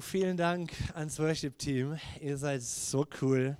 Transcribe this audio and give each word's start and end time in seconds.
Vielen 0.00 0.38
Dank 0.38 0.72
ans 0.94 1.18
Worship-Team. 1.18 1.98
Ihr 2.20 2.38
seid 2.38 2.62
so 2.62 3.06
cool. 3.20 3.56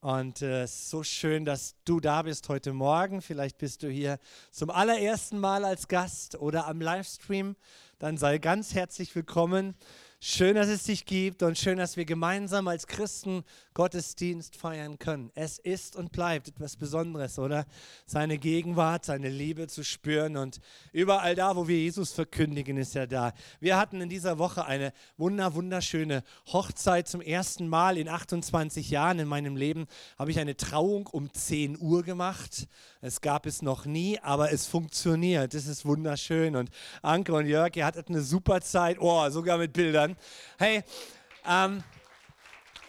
Und 0.00 0.40
äh, 0.40 0.66
so 0.66 1.02
schön, 1.02 1.44
dass 1.44 1.74
du 1.84 1.98
da 1.98 2.22
bist 2.22 2.48
heute 2.48 2.72
Morgen. 2.72 3.20
Vielleicht 3.20 3.58
bist 3.58 3.82
du 3.82 3.88
hier 3.88 4.18
zum 4.52 4.70
allerersten 4.70 5.38
Mal 5.40 5.64
als 5.64 5.88
Gast 5.88 6.36
oder 6.36 6.68
am 6.68 6.80
Livestream. 6.80 7.56
Dann 7.98 8.16
sei 8.18 8.38
ganz 8.38 8.74
herzlich 8.74 9.14
willkommen. 9.16 9.74
Schön, 10.18 10.54
dass 10.54 10.68
es 10.68 10.84
dich 10.84 11.04
gibt 11.04 11.42
und 11.42 11.58
schön, 11.58 11.76
dass 11.76 11.98
wir 11.98 12.06
gemeinsam 12.06 12.68
als 12.68 12.86
Christen 12.86 13.44
Gottesdienst 13.74 14.56
feiern 14.56 14.98
können. 14.98 15.30
Es 15.34 15.58
ist 15.58 15.94
und 15.94 16.10
bleibt 16.10 16.48
etwas 16.48 16.76
Besonderes, 16.76 17.38
oder? 17.38 17.66
Seine 18.06 18.38
Gegenwart, 18.38 19.04
seine 19.04 19.28
Liebe 19.28 19.66
zu 19.66 19.84
spüren 19.84 20.38
und 20.38 20.58
überall 20.92 21.34
da, 21.34 21.54
wo 21.54 21.68
wir 21.68 21.76
Jesus 21.76 22.12
verkündigen, 22.12 22.78
ist 22.78 22.96
er 22.96 23.06
da. 23.06 23.34
Wir 23.60 23.76
hatten 23.76 24.00
in 24.00 24.08
dieser 24.08 24.38
Woche 24.38 24.64
eine 24.64 24.94
wunder, 25.18 25.54
wunderschöne 25.54 26.22
Hochzeit 26.46 27.06
zum 27.08 27.20
ersten 27.20 27.68
Mal 27.68 27.98
in 27.98 28.08
28 28.08 28.88
Jahren 28.88 29.18
in 29.18 29.28
meinem 29.28 29.54
Leben. 29.54 29.86
Habe 30.18 30.30
ich 30.30 30.38
eine 30.38 30.56
Trauung 30.56 31.08
um 31.08 31.30
10 31.30 31.78
Uhr 31.78 32.02
gemacht. 32.02 32.68
Es 33.06 33.20
gab 33.20 33.46
es 33.46 33.62
noch 33.62 33.84
nie, 33.84 34.18
aber 34.18 34.50
es 34.50 34.66
funktioniert. 34.66 35.54
Es 35.54 35.68
ist 35.68 35.86
wunderschön 35.86 36.56
und 36.56 36.70
Anke 37.02 37.32
und 37.34 37.46
Jörg, 37.46 37.76
ihr 37.76 37.86
hattet 37.86 38.08
eine 38.08 38.20
super 38.20 38.60
Zeit. 38.60 38.96
Oh, 38.98 39.30
sogar 39.30 39.58
mit 39.58 39.72
Bildern. 39.74 40.16
Hey, 40.58 40.82
ähm, 41.48 41.84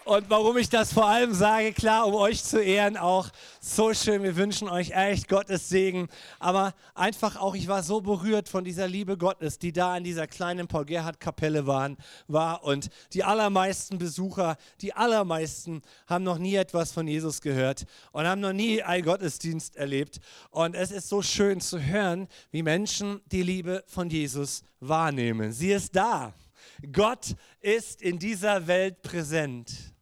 und 0.08 0.30
warum 0.30 0.56
ich 0.56 0.70
das 0.70 0.94
vor 0.94 1.06
allem 1.06 1.34
sage, 1.34 1.74
klar, 1.74 2.08
um 2.08 2.16
euch 2.16 2.42
zu 2.42 2.62
ehren, 2.62 2.96
auch 2.96 3.28
so 3.60 3.94
schön. 3.94 4.24
Wir 4.24 4.38
wünschen 4.38 4.70
euch 4.70 4.92
echt 4.92 5.28
Gottes 5.28 5.68
Segen. 5.68 6.08
Aber 6.40 6.74
einfach 6.96 7.36
auch, 7.36 7.56
ich 7.56 7.68
war 7.68 7.84
so 7.84 8.00
berührt 8.00 8.48
von 8.48 8.64
dieser 8.64 8.88
Liebe 8.88 9.18
Gottes, 9.18 9.60
die 9.60 9.74
da 9.74 9.98
in 9.98 10.06
dieser 10.06 10.26
kleinen 10.26 10.68
Paul-Gerhardt-Kapelle 10.68 11.68
waren, 11.68 11.98
war. 12.30 12.64
Und 12.64 12.90
die 13.12 13.26
allermeisten 13.26 13.98
Besucher, 13.98 14.56
die 14.80 14.94
allermeisten 14.94 15.82
haben 16.08 16.24
noch 16.24 16.38
nie 16.38 16.56
etwas 16.56 16.94
von 16.94 17.06
Jesus 17.06 17.42
gehört 17.42 17.86
und 18.14 18.26
haben 18.26 18.40
noch 18.40 18.54
nie 18.54 18.82
einen 18.82 19.04
Gottesdienst 19.04 19.76
erlebt. 19.76 20.20
Und 20.52 20.74
es 20.74 20.92
ist 20.92 21.10
so 21.10 21.22
schön 21.22 21.60
zu 21.60 21.82
hören, 21.82 22.30
wie 22.52 22.64
Menschen 22.64 23.20
die 23.26 23.44
Liebe 23.44 23.84
von 23.88 24.10
Jesus 24.10 24.64
wahrnehmen. 24.80 25.52
Sie 25.52 25.74
ist 25.74 25.94
da. 25.94 26.34
Gott 26.94 27.36
ist 27.60 28.02
in 28.02 28.20
dieser 28.20 28.68
Welt 28.68 29.02
präsent. 29.02 29.97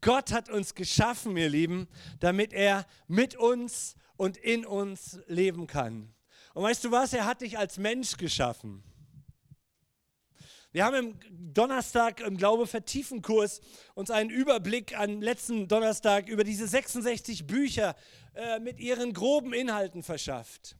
Gott 0.00 0.32
hat 0.32 0.48
uns 0.48 0.74
geschaffen, 0.74 1.36
ihr 1.36 1.48
Lieben, 1.48 1.88
damit 2.20 2.52
er 2.52 2.86
mit 3.08 3.36
uns 3.36 3.96
und 4.16 4.36
in 4.36 4.64
uns 4.66 5.18
leben 5.26 5.66
kann. 5.66 6.14
Und 6.54 6.62
weißt 6.62 6.84
du 6.84 6.90
was? 6.90 7.12
Er 7.12 7.26
hat 7.26 7.42
dich 7.42 7.58
als 7.58 7.76
Mensch 7.76 8.16
geschaffen. 8.16 8.82
Wir 10.72 10.84
haben 10.84 10.94
im 10.96 11.54
Donnerstag 11.54 12.20
im 12.20 12.36
Glaube 12.36 12.66
vertiefen 12.66 13.22
Kurs 13.22 13.60
uns 13.94 14.10
einen 14.10 14.30
Überblick 14.30 14.98
am 14.98 15.22
letzten 15.22 15.68
Donnerstag 15.68 16.28
über 16.28 16.44
diese 16.44 16.66
66 16.66 17.46
Bücher 17.46 17.96
äh, 18.34 18.58
mit 18.58 18.78
ihren 18.78 19.14
groben 19.14 19.54
Inhalten 19.54 20.02
verschafft 20.02 20.76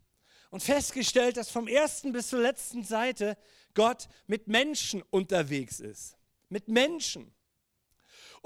und 0.51 0.63
festgestellt, 0.63 1.37
dass 1.37 1.51
vom 1.51 1.69
ersten 1.69 2.13
bis 2.13 2.29
zur 2.29 2.41
letzten 2.41 2.85
Seite 2.85 3.37
Gott 3.75 4.09
mit 4.27 4.49
Menschen 4.49 5.03
unterwegs 5.11 5.81
ist. 5.81 6.17
Mit 6.49 6.69
Menschen. 6.69 7.33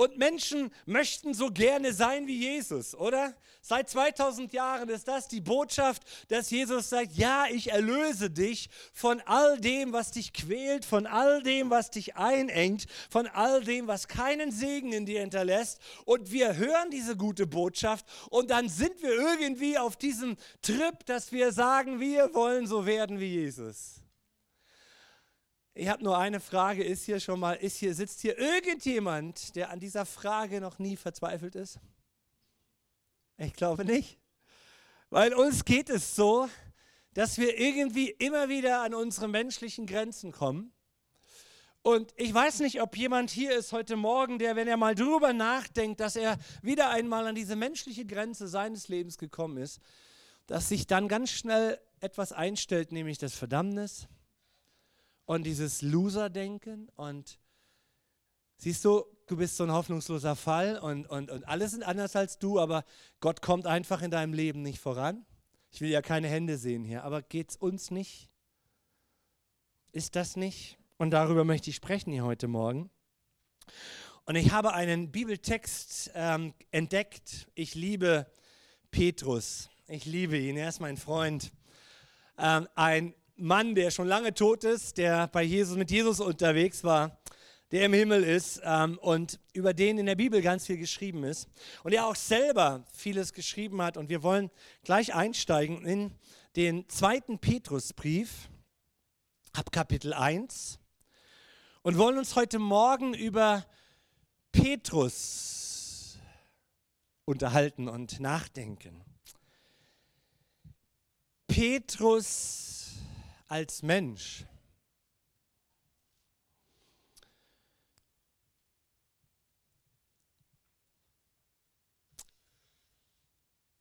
Und 0.01 0.17
Menschen 0.17 0.73
möchten 0.87 1.34
so 1.34 1.51
gerne 1.51 1.93
sein 1.93 2.27
wie 2.27 2.39
Jesus, 2.39 2.95
oder? 2.95 3.34
Seit 3.61 3.91
2000 3.91 4.51
Jahren 4.51 4.89
ist 4.89 5.06
das 5.09 5.29
die 5.29 5.43
Botschaft, 5.43 6.05
dass 6.29 6.48
Jesus 6.48 6.89
sagt, 6.89 7.12
ja, 7.12 7.45
ich 7.51 7.70
erlöse 7.70 8.31
dich 8.31 8.71
von 8.95 9.21
all 9.27 9.61
dem, 9.61 9.93
was 9.93 10.11
dich 10.11 10.33
quält, 10.33 10.87
von 10.87 11.06
all 11.06 11.43
dem, 11.43 11.69
was 11.69 11.91
dich 11.91 12.17
einengt, 12.17 12.87
von 13.11 13.27
all 13.27 13.62
dem, 13.62 13.89
was 13.89 14.09
keinen 14.09 14.53
Segen 14.53 14.95
in 14.95 15.05
dir 15.05 15.21
hinterlässt. 15.21 15.78
Und 16.06 16.33
wir 16.33 16.56
hören 16.56 16.91
diese 16.91 17.15
gute 17.15 17.47
Botschaft 17.47 18.06
und 18.31 18.50
dann 18.50 18.71
sind 18.71 19.03
wir 19.03 19.12
irgendwie 19.12 19.77
auf 19.77 19.97
diesem 19.97 20.39
Trip, 20.62 21.05
dass 21.05 21.31
wir 21.31 21.53
sagen, 21.53 22.00
wir 22.00 22.33
wollen 22.33 22.66
so 22.66 22.87
werden 22.87 23.21
wie 23.21 23.34
Jesus. 23.34 24.00
Ich 25.80 25.88
habe 25.88 26.04
nur 26.04 26.18
eine 26.18 26.41
Frage, 26.41 26.84
ist 26.84 27.06
hier 27.06 27.20
schon 27.20 27.41
mal, 27.41 27.54
ist 27.54 27.78
hier, 27.78 27.94
sitzt 27.94 28.20
hier 28.20 28.36
irgendjemand, 28.36 29.56
der 29.56 29.70
an 29.70 29.80
dieser 29.80 30.04
Frage 30.04 30.60
noch 30.60 30.78
nie 30.78 30.94
verzweifelt 30.94 31.54
ist? 31.54 31.80
Ich 33.38 33.54
glaube 33.54 33.86
nicht. 33.86 34.18
Weil 35.08 35.32
uns 35.32 35.64
geht 35.64 35.88
es 35.88 36.14
so, 36.14 36.50
dass 37.14 37.38
wir 37.38 37.58
irgendwie 37.58 38.10
immer 38.10 38.50
wieder 38.50 38.82
an 38.82 38.92
unsere 38.92 39.26
menschlichen 39.26 39.86
Grenzen 39.86 40.32
kommen. 40.32 40.70
Und 41.80 42.12
ich 42.16 42.34
weiß 42.34 42.60
nicht, 42.60 42.82
ob 42.82 42.94
jemand 42.94 43.30
hier 43.30 43.56
ist 43.56 43.72
heute 43.72 43.97
Morgen, 43.97 44.38
der, 44.38 44.56
wenn 44.56 44.68
er 44.68 44.76
mal 44.76 44.94
drüber 44.94 45.32
nachdenkt, 45.32 46.00
dass 46.00 46.14
er 46.14 46.36
wieder 46.60 46.91
einmal 46.91 47.26
an 47.26 47.34
diese 47.34 47.56
menschliche 47.56 48.04
Grenze 48.04 48.48
seines 48.48 48.88
Lebens 48.88 49.16
gekommen 49.16 49.56
ist, 49.56 49.80
dass 50.47 50.68
sich 50.68 50.86
dann 50.86 51.08
ganz 51.08 51.30
schnell 51.30 51.80
etwas 52.00 52.32
einstellt, 52.32 52.92
nämlich 52.92 53.16
das 53.16 53.32
Verdammnis, 53.32 54.08
und 55.30 55.44
dieses 55.44 55.80
Loser-Denken 55.80 56.88
und 56.96 57.38
siehst 58.56 58.84
du, 58.84 59.04
du 59.28 59.36
bist 59.36 59.56
so 59.56 59.62
ein 59.62 59.70
hoffnungsloser 59.70 60.34
Fall 60.34 60.76
und, 60.76 61.06
und, 61.06 61.30
und 61.30 61.46
alles 61.46 61.70
sind 61.70 61.84
anders 61.84 62.16
als 62.16 62.41
du, 62.41 62.58
aber 62.58 62.84
Gott 63.20 63.41
kommt 63.41 63.68
einfach 63.68 64.02
in 64.02 64.10
deinem 64.10 64.32
Leben 64.32 64.62
nicht 64.62 64.80
voran. 64.80 65.24
Ich 65.70 65.80
will 65.80 65.88
ja 65.88 66.02
keine 66.02 66.26
Hände 66.26 66.58
sehen 66.58 66.82
hier, 66.82 67.04
aber 67.04 67.22
geht 67.22 67.50
es 67.50 67.56
uns 67.56 67.92
nicht? 67.92 68.28
Ist 69.92 70.16
das 70.16 70.34
nicht? 70.34 70.78
Und 70.96 71.12
darüber 71.12 71.44
möchte 71.44 71.70
ich 71.70 71.76
sprechen 71.76 72.10
hier 72.10 72.24
heute 72.24 72.48
Morgen. 72.48 72.91
Und 74.24 74.34
ich 74.34 74.50
habe 74.50 74.74
einen 74.74 75.12
Bibeltext 75.12 76.10
ähm, 76.16 76.54
entdeckt. 76.72 77.47
Ich 77.54 77.76
liebe 77.76 78.26
Petrus. 78.91 79.70
Ich 79.86 80.06
liebe 80.06 80.36
ihn. 80.36 80.56
Er 80.56 80.70
ist 80.70 80.80
mein 80.80 80.97
Freund. 80.97 81.52
Ähm, 82.36 82.66
ein 82.74 83.14
Mann, 83.41 83.75
der 83.75 83.91
schon 83.91 84.06
lange 84.06 84.34
tot 84.34 84.65
ist, 84.65 84.99
der 84.99 85.27
bei 85.28 85.43
Jesus, 85.43 85.77
mit 85.77 85.91
Jesus 85.91 86.21
unterwegs 86.21 86.84
war, 86.84 87.19
der 87.71 87.87
im 87.87 87.93
Himmel 87.93 88.23
ist 88.23 88.61
ähm, 88.65 88.99
und 88.99 89.39
über 89.53 89.73
den 89.73 89.99
in 89.99 90.06
der 90.06 90.17
Bibel 90.17 90.43
ganz 90.43 90.67
viel 90.67 90.77
geschrieben 90.77 91.25
ist 91.25 91.49
und 91.83 91.93
der 91.93 92.06
auch 92.06 92.17
selber 92.17 92.84
vieles 92.93 93.33
geschrieben 93.33 93.81
hat. 93.81 93.97
Und 93.97 94.09
wir 94.09 94.23
wollen 94.23 94.51
gleich 94.84 95.15
einsteigen 95.15 95.84
in 95.84 96.12
den 96.56 96.89
zweiten 96.89 97.39
Petrusbrief 97.39 98.49
ab 99.53 99.72
Kapitel 99.72 100.12
1 100.12 100.78
und 101.83 101.97
wollen 101.97 102.19
uns 102.19 102.37
heute 102.37 102.59
Morgen 102.59 103.15
über 103.15 103.65
Petrus 104.53 106.19
unterhalten 107.25 107.89
und 107.89 108.21
nachdenken. 108.21 109.05
Petrus 111.47 112.79
als 113.50 113.83
Mensch. 113.83 114.44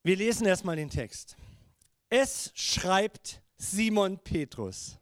Wir 0.02 0.16
lesen 0.16 0.48
erstmal 0.48 0.76
den 0.76 0.90
Text. 0.90 1.38
Es 2.10 2.52
schreibt 2.56 3.44
Simon 3.58 4.18
Petrus, 4.18 4.98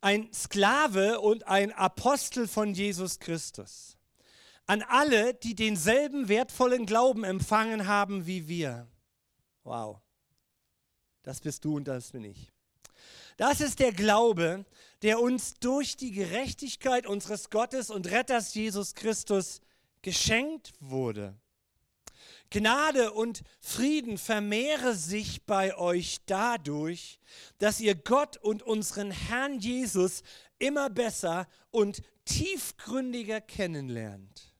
ein 0.00 0.32
Sklave 0.32 1.20
und 1.20 1.48
ein 1.48 1.72
Apostel 1.72 2.46
von 2.46 2.74
Jesus 2.74 3.18
Christus, 3.18 3.98
an 4.66 4.82
alle, 4.82 5.34
die 5.34 5.56
denselben 5.56 6.28
wertvollen 6.28 6.86
Glauben 6.86 7.24
empfangen 7.24 7.88
haben 7.88 8.24
wie 8.26 8.46
wir. 8.46 8.86
Wow, 9.64 10.00
das 11.24 11.40
bist 11.40 11.64
du 11.64 11.74
und 11.76 11.88
das 11.88 12.12
bin 12.12 12.22
ich. 12.22 12.53
Das 13.36 13.60
ist 13.60 13.80
der 13.80 13.92
Glaube, 13.92 14.64
der 15.02 15.20
uns 15.20 15.54
durch 15.54 15.96
die 15.96 16.12
Gerechtigkeit 16.12 17.06
unseres 17.06 17.50
Gottes 17.50 17.90
und 17.90 18.10
Retters 18.10 18.54
Jesus 18.54 18.94
Christus 18.94 19.60
geschenkt 20.02 20.72
wurde. 20.80 21.36
Gnade 22.50 23.12
und 23.12 23.42
Frieden 23.60 24.16
vermehre 24.16 24.94
sich 24.94 25.44
bei 25.44 25.76
euch 25.76 26.20
dadurch, 26.26 27.18
dass 27.58 27.80
ihr 27.80 27.96
Gott 27.96 28.36
und 28.36 28.62
unseren 28.62 29.10
Herrn 29.10 29.58
Jesus 29.58 30.22
immer 30.58 30.88
besser 30.88 31.48
und 31.70 32.02
tiefgründiger 32.24 33.40
kennenlernt. 33.40 34.54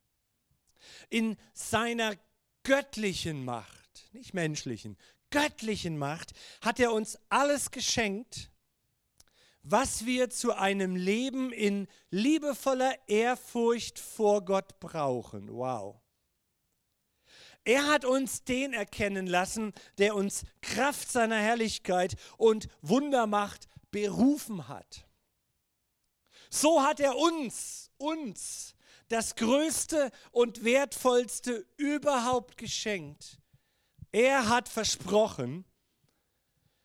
In 1.08 1.36
seiner 1.52 2.16
göttlichen 2.64 3.44
Macht, 3.44 4.08
nicht 4.12 4.34
menschlichen, 4.34 4.96
göttlichen 5.30 5.96
Macht 5.96 6.32
hat 6.60 6.80
er 6.80 6.92
uns 6.92 7.16
alles 7.28 7.70
geschenkt, 7.70 8.50
was 9.64 10.04
wir 10.04 10.28
zu 10.28 10.52
einem 10.52 10.94
Leben 10.94 11.50
in 11.50 11.88
liebevoller 12.10 12.94
Ehrfurcht 13.08 13.98
vor 13.98 14.44
Gott 14.44 14.78
brauchen. 14.78 15.48
Wow. 15.50 15.96
Er 17.64 17.86
hat 17.86 18.04
uns 18.04 18.44
den 18.44 18.74
erkennen 18.74 19.26
lassen, 19.26 19.72
der 19.96 20.14
uns 20.14 20.44
Kraft 20.60 21.10
seiner 21.10 21.38
Herrlichkeit 21.38 22.16
und 22.36 22.68
Wundermacht 22.82 23.66
berufen 23.90 24.68
hat. 24.68 25.06
So 26.50 26.82
hat 26.82 27.00
er 27.00 27.16
uns, 27.16 27.90
uns, 27.96 28.74
das 29.08 29.34
Größte 29.34 30.10
und 30.30 30.62
Wertvollste 30.62 31.66
überhaupt 31.78 32.58
geschenkt. 32.58 33.40
Er 34.12 34.48
hat 34.50 34.68
versprochen, 34.68 35.64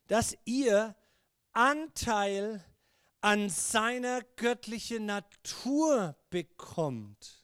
dass 0.08 0.36
ihr 0.46 0.96
Anteil 1.54 2.64
an 3.22 3.50
seiner 3.50 4.22
göttlichen 4.36 5.06
Natur 5.06 6.16
bekommt. 6.30 7.44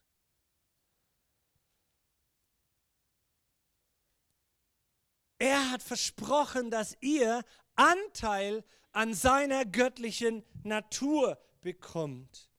Er 5.37 5.69
hat 5.71 5.83
versprochen, 5.83 6.71
dass 6.71 6.95
ihr 7.01 7.43
Anteil 7.75 8.63
an 8.93 9.13
seiner 9.13 9.65
göttlichen 9.65 10.43
Natur 10.63 11.37
bekommt. 11.61 12.49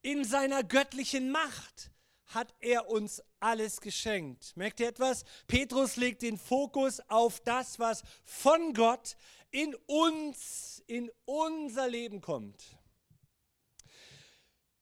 In 0.00 0.24
seiner 0.24 0.64
göttlichen 0.64 1.30
Macht 1.30 1.90
hat 2.24 2.54
er 2.60 2.88
uns 2.88 3.22
alles 3.40 3.80
geschenkt. 3.80 4.56
Merkt 4.56 4.80
ihr 4.80 4.88
etwas? 4.88 5.24
Petrus 5.46 5.96
legt 5.96 6.22
den 6.22 6.38
Fokus 6.38 7.00
auf 7.08 7.40
das, 7.40 7.78
was 7.78 8.02
von 8.24 8.72
Gott 8.72 9.16
in 9.50 9.74
uns, 9.86 10.82
in 10.86 11.10
unser 11.24 11.88
Leben 11.88 12.20
kommt. 12.20 12.76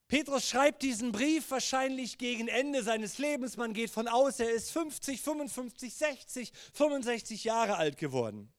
Petrus 0.09 0.49
schreibt 0.49 0.82
diesen 0.82 1.12
Brief 1.12 1.50
wahrscheinlich 1.50 2.17
gegen 2.17 2.49
Ende 2.49 2.82
seines 2.82 3.19
Lebens. 3.19 3.59
Man 3.59 3.75
geht 3.75 3.91
von 3.91 4.09
aus, 4.09 4.41
er 4.41 4.50
ist 4.50 4.70
50, 4.70 5.20
55, 5.20 5.94
60, 5.94 6.53
65 6.73 7.44
Jahre 7.44 7.76
alt 7.76 7.99
geworden. 7.99 8.50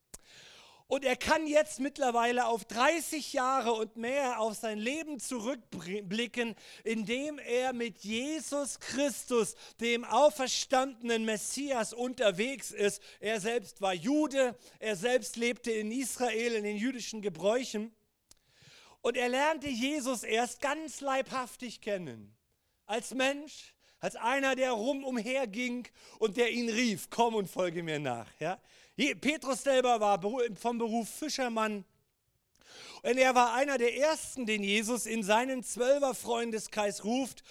Und 0.90 1.06
er 1.06 1.16
kann 1.16 1.46
jetzt 1.46 1.80
mittlerweile 1.80 2.48
auf 2.48 2.66
30 2.66 3.34
Jahre 3.34 3.74
und 3.74 3.96
mehr 3.96 4.40
auf 4.40 4.56
sein 4.56 4.80
Leben 4.80 5.20
zurückblicken, 5.20 6.56
indem 6.84 7.38
er 7.38 7.74
mit 7.74 8.00
Jesus 8.00 8.80
Christus, 8.80 9.54
dem 9.80 10.04
auferstandenen 10.04 11.26
Messias, 11.26 11.94
unterwegs 11.94 12.72
ist. 12.72 13.04
Er 13.20 13.40
selbst 13.40 13.82
war 13.82 13.94
Jude, 13.94 14.58
er 14.80 14.96
selbst 14.96 15.36
lebte 15.36 15.70
in 15.70 15.92
Israel 15.92 16.56
in 16.56 16.64
den 16.64 16.78
jüdischen 16.78 17.22
Gebräuchen. 17.22 17.96
Und 19.02 19.16
er 19.16 19.30
lernte 19.30 19.70
Jesus 19.70 20.24
erst 20.24 20.60
ganz 20.60 21.02
leibhaftig 21.02 21.82
kennen. 21.82 22.36
Als 22.88 23.14
Mensch, 23.14 23.76
als 24.00 24.16
einer, 24.16 24.56
der 24.56 24.72
rum 24.72 25.04
umherging 25.04 25.88
und 26.18 26.36
der 26.38 26.50
ihn 26.50 26.68
rief, 26.68 27.12
komm 27.12 27.36
und 27.36 27.48
folge 27.48 27.84
mir 27.84 28.00
nach. 28.00 28.32
Ja? 28.40 28.60
Petrus 29.00 29.64
selber 29.64 30.00
war 30.02 30.22
vom 30.56 30.78
Beruf 30.78 31.10
Fischermann. 31.10 31.86
Und 33.02 33.18
er 33.18 33.34
war 33.34 33.54
einer 33.54 33.78
der 33.78 33.96
ersten, 33.96 34.46
den 34.46 34.62
Jesus 34.62 35.06
in 35.06 35.24
seinen 35.24 35.64
Zwölfer 35.64 36.14
Freundeskreis 36.14 37.06
ruft 37.06 37.44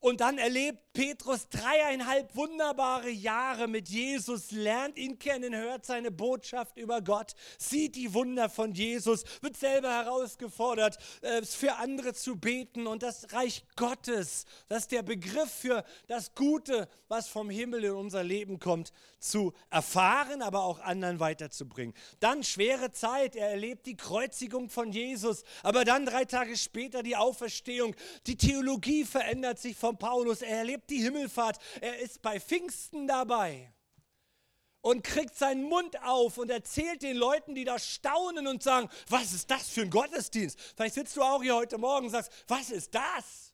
und 0.00 0.20
dann 0.20 0.38
erlebt 0.38 0.78
Petrus 0.92 1.48
dreieinhalb 1.48 2.34
wunderbare 2.34 3.10
Jahre 3.10 3.68
mit 3.68 3.88
Jesus, 3.88 4.50
lernt 4.50 4.98
ihn 4.98 5.18
kennen, 5.18 5.54
hört 5.54 5.86
seine 5.86 6.10
Botschaft 6.10 6.76
über 6.76 7.02
Gott, 7.02 7.34
sieht 7.58 7.96
die 7.96 8.14
Wunder 8.14 8.48
von 8.48 8.72
Jesus, 8.72 9.24
wird 9.40 9.56
selber 9.56 9.90
herausgefordert, 9.90 10.98
äh, 11.22 11.42
für 11.42 11.76
andere 11.76 12.14
zu 12.14 12.36
beten 12.36 12.86
und 12.86 13.02
das 13.02 13.32
Reich 13.32 13.64
Gottes, 13.76 14.44
das 14.68 14.82
ist 14.82 14.92
der 14.92 15.02
Begriff 15.02 15.50
für 15.50 15.84
das 16.06 16.34
Gute, 16.34 16.88
was 17.08 17.28
vom 17.28 17.50
Himmel 17.50 17.84
in 17.84 17.92
unser 17.92 18.24
Leben 18.24 18.58
kommt, 18.58 18.92
zu 19.20 19.52
erfahren, 19.70 20.42
aber 20.42 20.62
auch 20.62 20.80
anderen 20.80 21.20
weiterzubringen. 21.20 21.94
Dann 22.20 22.42
schwere 22.44 22.90
Zeit, 22.92 23.36
er 23.36 23.50
erlebt 23.50 23.86
die 23.86 23.96
Kreuzigung 23.96 24.68
von 24.68 24.92
Jesus, 24.92 25.42
aber 25.62 25.84
dann 25.84 26.06
drei 26.06 26.24
Tage 26.24 26.56
später 26.56 27.02
die 27.02 27.16
Auferstehung. 27.16 27.94
Die 28.26 28.36
Theologie 28.36 29.04
verändert 29.04 29.58
sich 29.58 29.76
von 29.76 29.87
Paulus, 29.92 30.42
er 30.42 30.58
erlebt 30.58 30.90
die 30.90 31.02
Himmelfahrt, 31.02 31.58
er 31.80 31.98
ist 31.98 32.22
bei 32.22 32.40
Pfingsten 32.40 33.06
dabei 33.06 33.72
und 34.80 35.02
kriegt 35.02 35.36
seinen 35.36 35.64
Mund 35.64 36.02
auf 36.02 36.38
und 36.38 36.50
erzählt 36.50 37.02
den 37.02 37.16
Leuten, 37.16 37.54
die 37.54 37.64
da 37.64 37.78
staunen 37.78 38.46
und 38.46 38.62
sagen, 38.62 38.88
was 39.08 39.32
ist 39.32 39.50
das 39.50 39.68
für 39.68 39.82
ein 39.82 39.90
Gottesdienst? 39.90 40.58
Vielleicht 40.76 40.94
sitzt 40.94 41.16
du 41.16 41.22
auch 41.22 41.42
hier 41.42 41.56
heute 41.56 41.78
Morgen 41.78 42.06
und 42.06 42.12
sagst, 42.12 42.32
was 42.46 42.70
ist 42.70 42.94
das? 42.94 43.52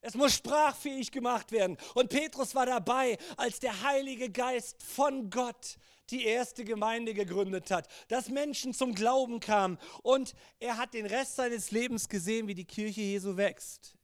Es 0.00 0.14
muss 0.14 0.34
sprachfähig 0.34 1.10
gemacht 1.10 1.50
werden. 1.50 1.76
Und 1.94 2.10
Petrus 2.10 2.54
war 2.54 2.66
dabei, 2.66 3.18
als 3.36 3.58
der 3.58 3.82
Heilige 3.82 4.30
Geist 4.30 4.82
von 4.82 5.28
Gott 5.28 5.76
die 6.10 6.24
erste 6.24 6.64
Gemeinde 6.64 7.12
gegründet 7.12 7.70
hat, 7.70 7.88
dass 8.06 8.28
Menschen 8.28 8.72
zum 8.72 8.94
Glauben 8.94 9.40
kamen. 9.40 9.76
Und 10.02 10.34
er 10.60 10.78
hat 10.78 10.94
den 10.94 11.04
Rest 11.04 11.36
seines 11.36 11.70
Lebens 11.70 12.08
gesehen, 12.08 12.46
wie 12.46 12.54
die 12.54 12.64
Kirche 12.64 13.02
Jesu 13.02 13.36
wächst. 13.36 13.97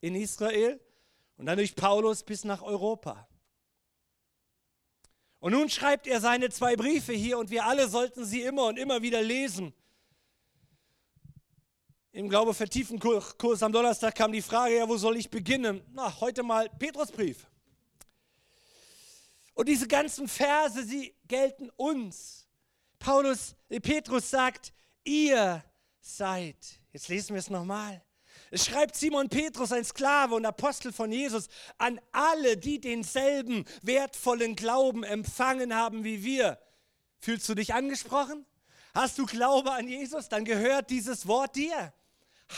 In 0.00 0.14
Israel 0.14 0.80
und 1.36 1.46
dann 1.46 1.56
durch 1.56 1.74
Paulus 1.74 2.22
bis 2.22 2.44
nach 2.44 2.62
Europa. 2.62 3.28
Und 5.38 5.52
nun 5.52 5.68
schreibt 5.68 6.06
er 6.06 6.20
seine 6.20 6.50
zwei 6.50 6.76
Briefe 6.76 7.12
hier 7.12 7.38
und 7.38 7.50
wir 7.50 7.66
alle 7.66 7.88
sollten 7.88 8.24
sie 8.24 8.42
immer 8.42 8.66
und 8.66 8.78
immer 8.78 9.02
wieder 9.02 9.22
lesen. 9.22 9.74
Im 12.12 12.28
Glaube 12.30 12.54
vertiefen 12.54 12.98
Kurs 12.98 13.62
am 13.62 13.72
Donnerstag 13.72 14.14
kam 14.14 14.32
die 14.32 14.40
Frage, 14.40 14.76
ja, 14.76 14.88
wo 14.88 14.96
soll 14.96 15.18
ich 15.18 15.28
beginnen? 15.28 15.82
Na, 15.92 16.18
heute 16.20 16.42
mal 16.42 16.68
Petrusbrief. 16.70 17.46
Und 19.52 19.68
diese 19.68 19.86
ganzen 19.86 20.28
Verse, 20.28 20.82
sie 20.84 21.14
gelten 21.26 21.70
uns. 21.76 22.46
Paulus, 22.98 23.54
äh, 23.68 23.80
Petrus 23.80 24.30
sagt, 24.30 24.72
ihr 25.04 25.64
seid. 26.00 26.80
Jetzt 26.92 27.08
lesen 27.08 27.34
wir 27.34 27.40
es 27.40 27.50
nochmal. 27.50 28.02
Schreibt 28.58 28.96
Simon 28.96 29.28
Petrus, 29.28 29.72
ein 29.72 29.84
Sklave 29.84 30.34
und 30.34 30.46
Apostel 30.46 30.92
von 30.92 31.12
Jesus, 31.12 31.48
an 31.78 32.00
alle, 32.12 32.56
die 32.56 32.80
denselben 32.80 33.64
wertvollen 33.82 34.56
Glauben 34.56 35.04
empfangen 35.04 35.74
haben 35.74 36.04
wie 36.04 36.22
wir. 36.22 36.58
Fühlst 37.18 37.48
du 37.48 37.54
dich 37.54 37.74
angesprochen? 37.74 38.46
Hast 38.94 39.18
du 39.18 39.26
Glaube 39.26 39.72
an 39.72 39.88
Jesus? 39.88 40.28
Dann 40.28 40.44
gehört 40.44 40.90
dieses 40.90 41.26
Wort 41.26 41.56
dir. 41.56 41.92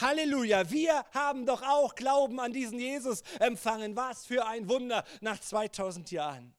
Halleluja, 0.00 0.70
wir 0.70 1.04
haben 1.12 1.46
doch 1.46 1.62
auch 1.62 1.94
Glauben 1.94 2.38
an 2.40 2.52
diesen 2.52 2.78
Jesus 2.78 3.22
empfangen. 3.40 3.96
Was 3.96 4.26
für 4.26 4.46
ein 4.46 4.68
Wunder 4.68 5.04
nach 5.20 5.40
2000 5.40 6.10
Jahren. 6.10 6.54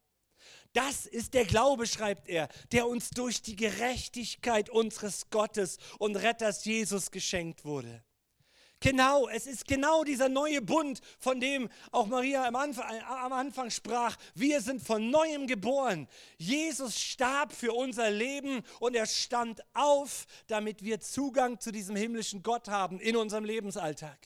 Das 0.74 1.06
ist 1.06 1.34
der 1.34 1.46
Glaube, 1.46 1.88
schreibt 1.88 2.28
er, 2.28 2.48
der 2.72 2.88
uns 2.88 3.10
durch 3.10 3.42
die 3.42 3.56
Gerechtigkeit 3.56 4.70
unseres 4.70 5.30
Gottes 5.30 5.78
und 5.98 6.16
Retters 6.16 6.66
Jesus 6.66 7.12
geschenkt 7.12 7.66
wurde. 7.66 8.04
Genau, 8.82 9.28
es 9.28 9.46
ist 9.46 9.68
genau 9.68 10.06
dieser 10.06 10.30
neue 10.30 10.62
Bund, 10.62 11.02
von 11.20 11.42
dem 11.42 11.70
auch 11.92 12.08
Maria 12.08 12.46
am 12.46 12.56
Anfang, 12.56 12.86
am 13.02 13.34
Anfang, 13.34 13.70
sprach. 13.72 14.16
Wir 14.36 14.62
sind 14.62 14.82
von 14.82 15.10
neuem 15.10 15.48
geboren. 15.48 16.08
Jesus 16.38 16.98
starb 16.98 17.52
für 17.52 17.74
unser 17.74 18.10
Leben 18.10 18.64
und 18.80 18.96
er 18.96 19.06
stand 19.06 19.62
auf, 19.74 20.26
damit 20.48 20.84
wir 20.84 21.02
Zugang 21.02 21.60
zu 21.60 21.72
diesem 21.72 21.98
himmlischen 21.98 22.42
Gott 22.42 22.70
haben 22.70 23.02
in 23.02 23.18
unserem 23.18 23.44
Lebensalltag. 23.44 24.18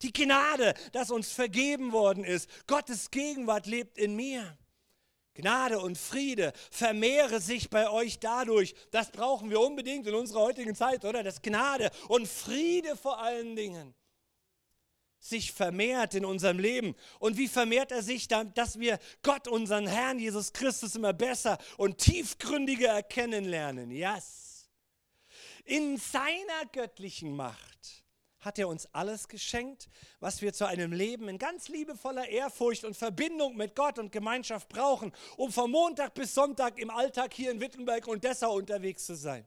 Die 0.00 0.12
Gnade, 0.12 0.74
dass 0.92 1.10
uns 1.10 1.30
vergeben 1.30 1.92
worden 1.92 2.24
ist. 2.24 2.48
Gottes 2.66 3.10
Gegenwart 3.10 3.66
lebt 3.66 3.98
in 3.98 4.16
mir. 4.16 4.56
Gnade 5.34 5.78
und 5.80 5.96
Friede 5.96 6.52
vermehre 6.70 7.40
sich 7.40 7.70
bei 7.70 7.88
euch 7.88 8.18
dadurch. 8.18 8.74
Das 8.90 9.10
brauchen 9.10 9.50
wir 9.50 9.60
unbedingt 9.60 10.06
in 10.06 10.14
unserer 10.14 10.40
heutigen 10.40 10.74
Zeit, 10.74 11.04
oder? 11.04 11.22
Dass 11.22 11.40
Gnade 11.40 11.90
und 12.08 12.28
Friede 12.28 12.96
vor 12.96 13.18
allen 13.18 13.56
Dingen 13.56 13.94
sich 15.18 15.52
vermehrt 15.52 16.14
in 16.14 16.24
unserem 16.24 16.58
Leben. 16.58 16.94
Und 17.18 17.36
wie 17.36 17.48
vermehrt 17.48 17.92
er 17.92 18.02
sich, 18.02 18.28
dass 18.28 18.78
wir 18.78 18.98
Gott, 19.22 19.48
unseren 19.48 19.86
Herrn 19.86 20.18
Jesus 20.18 20.52
Christus, 20.52 20.96
immer 20.96 21.12
besser 21.12 21.58
und 21.76 21.98
tiefgründiger 21.98 22.88
erkennen 22.88 23.44
lernen? 23.44 23.90
Yes. 23.90 24.68
In 25.64 25.96
seiner 25.96 26.66
göttlichen 26.72 27.34
Macht 27.36 28.01
hat 28.42 28.58
er 28.58 28.68
uns 28.68 28.86
alles 28.92 29.28
geschenkt, 29.28 29.88
was 30.20 30.42
wir 30.42 30.52
zu 30.52 30.66
einem 30.66 30.92
Leben 30.92 31.28
in 31.28 31.38
ganz 31.38 31.68
liebevoller 31.68 32.28
Ehrfurcht 32.28 32.84
und 32.84 32.96
Verbindung 32.96 33.56
mit 33.56 33.76
Gott 33.76 33.98
und 33.98 34.10
Gemeinschaft 34.10 34.68
brauchen, 34.68 35.12
um 35.36 35.50
von 35.50 35.70
Montag 35.70 36.14
bis 36.14 36.34
Sonntag 36.34 36.78
im 36.78 36.90
Alltag 36.90 37.32
hier 37.32 37.52
in 37.52 37.60
Wittenberg 37.60 38.06
und 38.08 38.24
Dessau 38.24 38.56
unterwegs 38.56 39.06
zu 39.06 39.14
sein. 39.14 39.46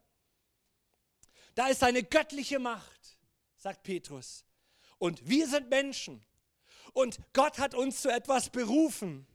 Da 1.55 1.67
ist 1.67 1.83
eine 1.83 2.03
göttliche 2.03 2.57
Macht, 2.57 3.17
sagt 3.57 3.83
Petrus. 3.83 4.45
Und 4.97 5.27
wir 5.27 5.47
sind 5.47 5.69
Menschen. 5.69 6.25
Und 6.93 7.19
Gott 7.33 7.59
hat 7.59 7.75
uns 7.75 8.01
zu 8.01 8.09
etwas 8.09 8.49
berufen. 8.49 9.27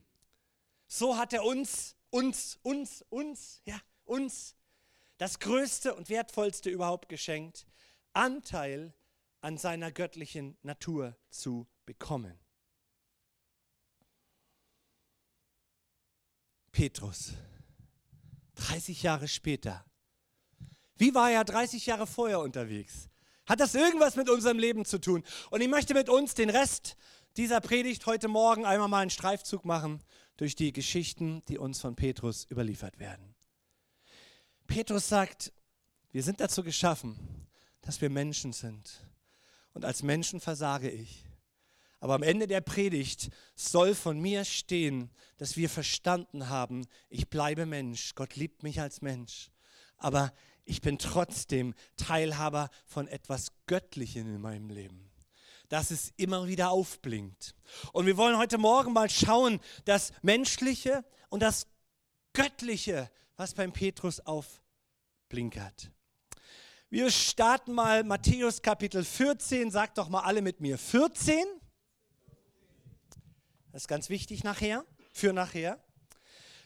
So 0.86 1.18
hat 1.18 1.34
er 1.34 1.44
uns, 1.44 1.96
uns, 2.08 2.58
uns, 2.62 3.04
uns, 3.10 3.60
ja, 3.66 3.78
uns 4.04 4.56
das 5.18 5.38
Größte 5.38 5.94
und 5.94 6.08
Wertvollste 6.08 6.70
überhaupt 6.70 7.10
geschenkt. 7.10 7.66
Anteil 8.14 8.94
an 9.40 9.56
seiner 9.56 9.90
göttlichen 9.90 10.56
Natur 10.62 11.16
zu 11.30 11.66
bekommen. 11.86 12.38
Petrus, 16.72 17.32
30 18.54 19.02
Jahre 19.02 19.28
später. 19.28 19.84
Wie 20.96 21.14
war 21.14 21.30
er 21.30 21.44
30 21.44 21.86
Jahre 21.86 22.06
vorher 22.06 22.40
unterwegs? 22.40 23.08
Hat 23.46 23.60
das 23.60 23.74
irgendwas 23.74 24.16
mit 24.16 24.30
unserem 24.30 24.58
Leben 24.58 24.84
zu 24.84 25.00
tun? 25.00 25.24
Und 25.50 25.60
ich 25.60 25.68
möchte 25.68 25.94
mit 25.94 26.08
uns 26.08 26.34
den 26.34 26.50
Rest 26.50 26.96
dieser 27.36 27.60
Predigt 27.60 28.06
heute 28.06 28.28
Morgen 28.28 28.64
einmal 28.64 28.88
mal 28.88 29.00
einen 29.00 29.10
Streifzug 29.10 29.64
machen 29.64 30.02
durch 30.36 30.54
die 30.54 30.72
Geschichten, 30.72 31.42
die 31.48 31.58
uns 31.58 31.80
von 31.80 31.96
Petrus 31.96 32.46
überliefert 32.50 32.98
werden. 32.98 33.34
Petrus 34.66 35.08
sagt, 35.08 35.52
wir 36.12 36.22
sind 36.22 36.40
dazu 36.40 36.62
geschaffen, 36.62 37.48
dass 37.80 38.00
wir 38.00 38.10
Menschen 38.10 38.52
sind. 38.52 39.04
Und 39.72 39.84
als 39.84 40.02
Menschen 40.02 40.40
versage 40.40 40.90
ich. 40.90 41.24
Aber 42.00 42.14
am 42.14 42.22
Ende 42.22 42.46
der 42.46 42.62
Predigt 42.62 43.30
soll 43.54 43.94
von 43.94 44.18
mir 44.18 44.44
stehen, 44.44 45.10
dass 45.36 45.56
wir 45.56 45.68
verstanden 45.68 46.48
haben, 46.48 46.86
ich 47.10 47.28
bleibe 47.28 47.66
Mensch, 47.66 48.14
Gott 48.14 48.36
liebt 48.36 48.62
mich 48.62 48.80
als 48.80 49.02
Mensch. 49.02 49.50
Aber 49.98 50.32
ich 50.64 50.80
bin 50.80 50.98
trotzdem 50.98 51.74
Teilhaber 51.96 52.70
von 52.86 53.06
etwas 53.06 53.52
Göttlichem 53.66 54.34
in 54.34 54.40
meinem 54.40 54.70
Leben, 54.70 55.10
dass 55.68 55.90
es 55.90 56.12
immer 56.16 56.48
wieder 56.48 56.70
aufblinkt. 56.70 57.54
Und 57.92 58.06
wir 58.06 58.16
wollen 58.16 58.38
heute 58.38 58.56
Morgen 58.56 58.94
mal 58.94 59.10
schauen, 59.10 59.60
das 59.84 60.12
Menschliche 60.22 61.04
und 61.28 61.42
das 61.42 61.66
Göttliche, 62.32 63.10
was 63.36 63.54
beim 63.54 63.72
Petrus 63.72 64.20
aufblinkert. 64.20 65.90
Wir 66.92 67.08
starten 67.12 67.72
mal 67.72 68.02
Matthäus 68.02 68.62
Kapitel 68.62 69.04
14, 69.04 69.70
sagt 69.70 69.96
doch 69.96 70.08
mal 70.08 70.22
alle 70.22 70.42
mit 70.42 70.60
mir 70.60 70.76
14. 70.76 71.38
Das 73.70 73.82
ist 73.82 73.86
ganz 73.86 74.10
wichtig 74.10 74.42
nachher, 74.42 74.84
für 75.12 75.32
nachher. 75.32 75.78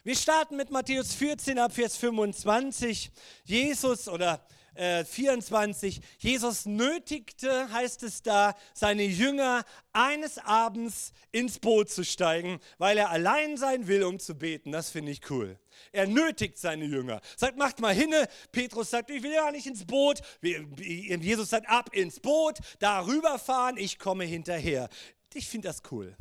Wir 0.03 0.15
starten 0.15 0.55
mit 0.55 0.71
Matthäus 0.71 1.13
14 1.13 1.59
ab 1.59 1.73
Vers 1.73 1.97
25. 1.97 3.11
Jesus 3.43 4.07
oder 4.07 4.43
äh, 4.73 5.05
24. 5.05 6.01
Jesus 6.17 6.65
nötigte, 6.65 7.71
heißt 7.71 8.01
es 8.01 8.23
da, 8.23 8.55
seine 8.73 9.03
Jünger 9.03 9.63
eines 9.93 10.39
Abends 10.39 11.13
ins 11.31 11.59
Boot 11.59 11.91
zu 11.91 12.03
steigen, 12.03 12.59
weil 12.79 12.97
er 12.97 13.11
allein 13.11 13.57
sein 13.57 13.85
will, 13.85 14.01
um 14.01 14.17
zu 14.17 14.33
beten. 14.33 14.71
Das 14.71 14.89
finde 14.89 15.11
ich 15.11 15.29
cool. 15.29 15.59
Er 15.91 16.07
nötigt 16.07 16.57
seine 16.57 16.85
Jünger. 16.85 17.21
Sagt, 17.37 17.57
macht 17.57 17.79
mal 17.79 17.93
hinne. 17.93 18.27
Petrus 18.51 18.89
sagt, 18.89 19.09
ich 19.09 19.23
will 19.23 19.33
ja 19.33 19.51
nicht 19.51 19.67
ins 19.67 19.85
Boot. 19.85 20.21
Jesus 20.41 21.49
sagt, 21.49 21.69
ab 21.69 21.89
ins 21.93 22.19
Boot, 22.19 22.59
da 22.79 23.05
rüberfahren, 23.05 23.77
ich 23.77 23.99
komme 23.99 24.25
hinterher. 24.25 24.89
Ich 25.33 25.47
finde 25.47 25.67
das 25.67 25.81
cool. 25.91 26.15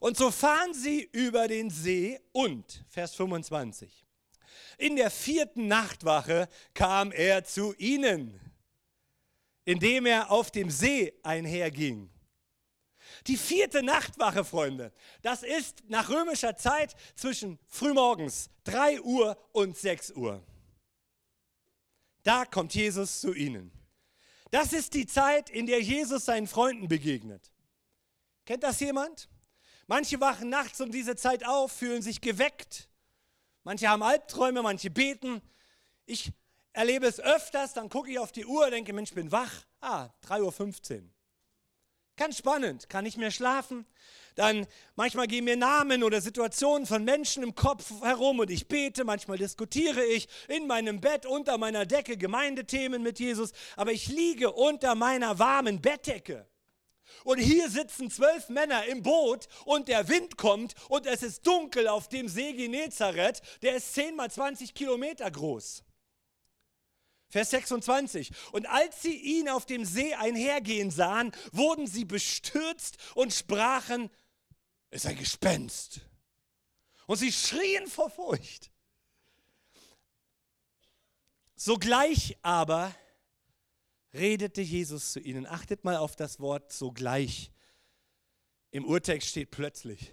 Und 0.00 0.16
so 0.16 0.30
fahren 0.30 0.74
sie 0.74 1.08
über 1.12 1.48
den 1.48 1.70
See 1.70 2.20
und, 2.32 2.84
Vers 2.88 3.14
25, 3.14 4.04
in 4.76 4.96
der 4.96 5.10
vierten 5.10 5.66
Nachtwache 5.66 6.48
kam 6.74 7.12
er 7.12 7.44
zu 7.44 7.74
ihnen, 7.78 8.40
indem 9.64 10.06
er 10.06 10.30
auf 10.30 10.50
dem 10.50 10.70
See 10.70 11.12
einherging. 11.22 12.10
Die 13.26 13.36
vierte 13.36 13.82
Nachtwache, 13.82 14.44
Freunde, 14.44 14.92
das 15.22 15.42
ist 15.42 15.82
nach 15.88 16.08
römischer 16.08 16.56
Zeit 16.56 16.94
zwischen 17.14 17.58
frühmorgens 17.68 18.50
3 18.64 19.00
Uhr 19.02 19.36
und 19.52 19.76
6 19.76 20.12
Uhr. 20.12 20.42
Da 22.22 22.44
kommt 22.44 22.74
Jesus 22.74 23.20
zu 23.20 23.34
ihnen. 23.34 23.72
Das 24.50 24.72
ist 24.72 24.94
die 24.94 25.06
Zeit, 25.06 25.50
in 25.50 25.66
der 25.66 25.80
Jesus 25.80 26.24
seinen 26.24 26.46
Freunden 26.46 26.88
begegnet. 26.88 27.52
Kennt 28.44 28.62
das 28.62 28.80
jemand? 28.80 29.28
Manche 29.86 30.20
wachen 30.20 30.48
nachts 30.48 30.80
um 30.80 30.90
diese 30.90 31.16
Zeit 31.16 31.46
auf, 31.46 31.72
fühlen 31.72 32.02
sich 32.02 32.20
geweckt. 32.20 32.88
Manche 33.64 33.88
haben 33.88 34.02
Albträume, 34.02 34.62
manche 34.62 34.90
beten. 34.90 35.42
Ich 36.06 36.32
erlebe 36.72 37.06
es 37.06 37.20
öfters, 37.20 37.74
dann 37.74 37.88
gucke 37.88 38.10
ich 38.10 38.18
auf 38.18 38.32
die 38.32 38.46
Uhr, 38.46 38.70
denke, 38.70 38.92
Mensch, 38.92 39.10
ich 39.10 39.14
bin 39.14 39.32
wach. 39.32 39.64
Ah, 39.80 40.08
3.15 40.26 41.02
Uhr. 41.02 41.10
Ganz 42.18 42.36
spannend, 42.36 42.88
kann 42.88 43.04
nicht 43.04 43.16
mehr 43.16 43.30
schlafen. 43.30 43.86
Dann 44.34 44.66
manchmal 44.96 45.28
gehen 45.28 45.44
mir 45.44 45.56
Namen 45.56 46.02
oder 46.02 46.20
Situationen 46.20 46.84
von 46.84 47.04
Menschen 47.04 47.44
im 47.44 47.54
Kopf 47.54 47.92
herum 48.02 48.40
und 48.40 48.50
ich 48.50 48.66
bete, 48.66 49.04
manchmal 49.04 49.38
diskutiere 49.38 50.04
ich 50.04 50.28
in 50.48 50.66
meinem 50.66 51.00
Bett 51.00 51.26
unter 51.26 51.58
meiner 51.58 51.86
Decke 51.86 52.16
Gemeindethemen 52.16 53.04
mit 53.04 53.20
Jesus, 53.20 53.52
aber 53.76 53.92
ich 53.92 54.08
liege 54.08 54.50
unter 54.50 54.96
meiner 54.96 55.38
warmen 55.38 55.80
Bettdecke. 55.80 56.48
Und 57.22 57.38
hier 57.38 57.70
sitzen 57.70 58.10
zwölf 58.10 58.48
Männer 58.48 58.84
im 58.86 59.04
Boot 59.04 59.46
und 59.64 59.86
der 59.86 60.08
Wind 60.08 60.36
kommt 60.36 60.74
und 60.88 61.06
es 61.06 61.22
ist 61.22 61.46
dunkel 61.46 61.86
auf 61.86 62.08
dem 62.08 62.28
See 62.28 62.52
Genezareth. 62.52 63.42
Der 63.62 63.76
ist 63.76 63.94
10 63.94 64.16
mal 64.16 64.28
20 64.28 64.74
Kilometer 64.74 65.30
groß. 65.30 65.84
Vers 67.28 67.50
26. 67.50 68.30
Und 68.52 68.66
als 68.66 69.02
sie 69.02 69.14
ihn 69.14 69.48
auf 69.48 69.66
dem 69.66 69.84
See 69.84 70.14
einhergehen 70.14 70.90
sahen, 70.90 71.32
wurden 71.52 71.86
sie 71.86 72.04
bestürzt 72.04 72.96
und 73.14 73.32
sprachen, 73.32 74.10
es 74.90 75.04
ist 75.04 75.10
ein 75.10 75.18
Gespenst. 75.18 76.00
Und 77.06 77.16
sie 77.16 77.32
schrien 77.32 77.86
vor 77.86 78.10
Furcht. 78.10 78.70
Sogleich 81.54 82.38
aber 82.42 82.94
redete 84.14 84.62
Jesus 84.62 85.12
zu 85.12 85.20
ihnen. 85.20 85.46
Achtet 85.46 85.84
mal 85.84 85.96
auf 85.96 86.16
das 86.16 86.40
Wort 86.40 86.72
sogleich. 86.72 87.50
Im 88.70 88.84
Urtext 88.84 89.28
steht 89.28 89.50
plötzlich. 89.50 90.12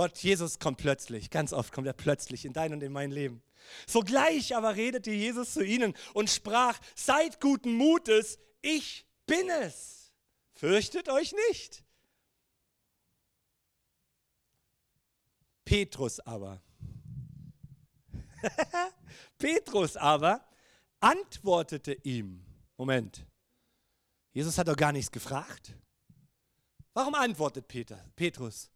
Gott, 0.00 0.16
Jesus 0.20 0.58
kommt 0.58 0.78
plötzlich. 0.78 1.28
Ganz 1.28 1.52
oft 1.52 1.74
kommt 1.74 1.86
er 1.86 1.92
plötzlich 1.92 2.46
in 2.46 2.54
dein 2.54 2.72
und 2.72 2.82
in 2.82 2.90
mein 2.90 3.10
Leben. 3.10 3.42
Sogleich 3.86 4.56
aber 4.56 4.74
redete 4.74 5.10
Jesus 5.10 5.52
zu 5.52 5.62
ihnen 5.62 5.92
und 6.14 6.30
sprach, 6.30 6.80
seid 6.94 7.38
guten 7.38 7.74
Mutes, 7.74 8.38
ich 8.62 9.04
bin 9.26 9.50
es. 9.62 10.10
Fürchtet 10.54 11.10
euch 11.10 11.34
nicht. 11.50 11.84
Petrus 15.66 16.18
aber, 16.20 16.62
Petrus 19.38 19.98
aber 19.98 20.42
antwortete 21.00 21.92
ihm, 22.04 22.42
Moment. 22.78 23.26
Jesus 24.32 24.56
hat 24.56 24.68
doch 24.68 24.76
gar 24.76 24.92
nichts 24.92 25.12
gefragt. 25.12 25.74
Warum 26.94 27.14
antwortet 27.14 27.68
Peter, 27.68 28.02
Petrus? 28.16 28.70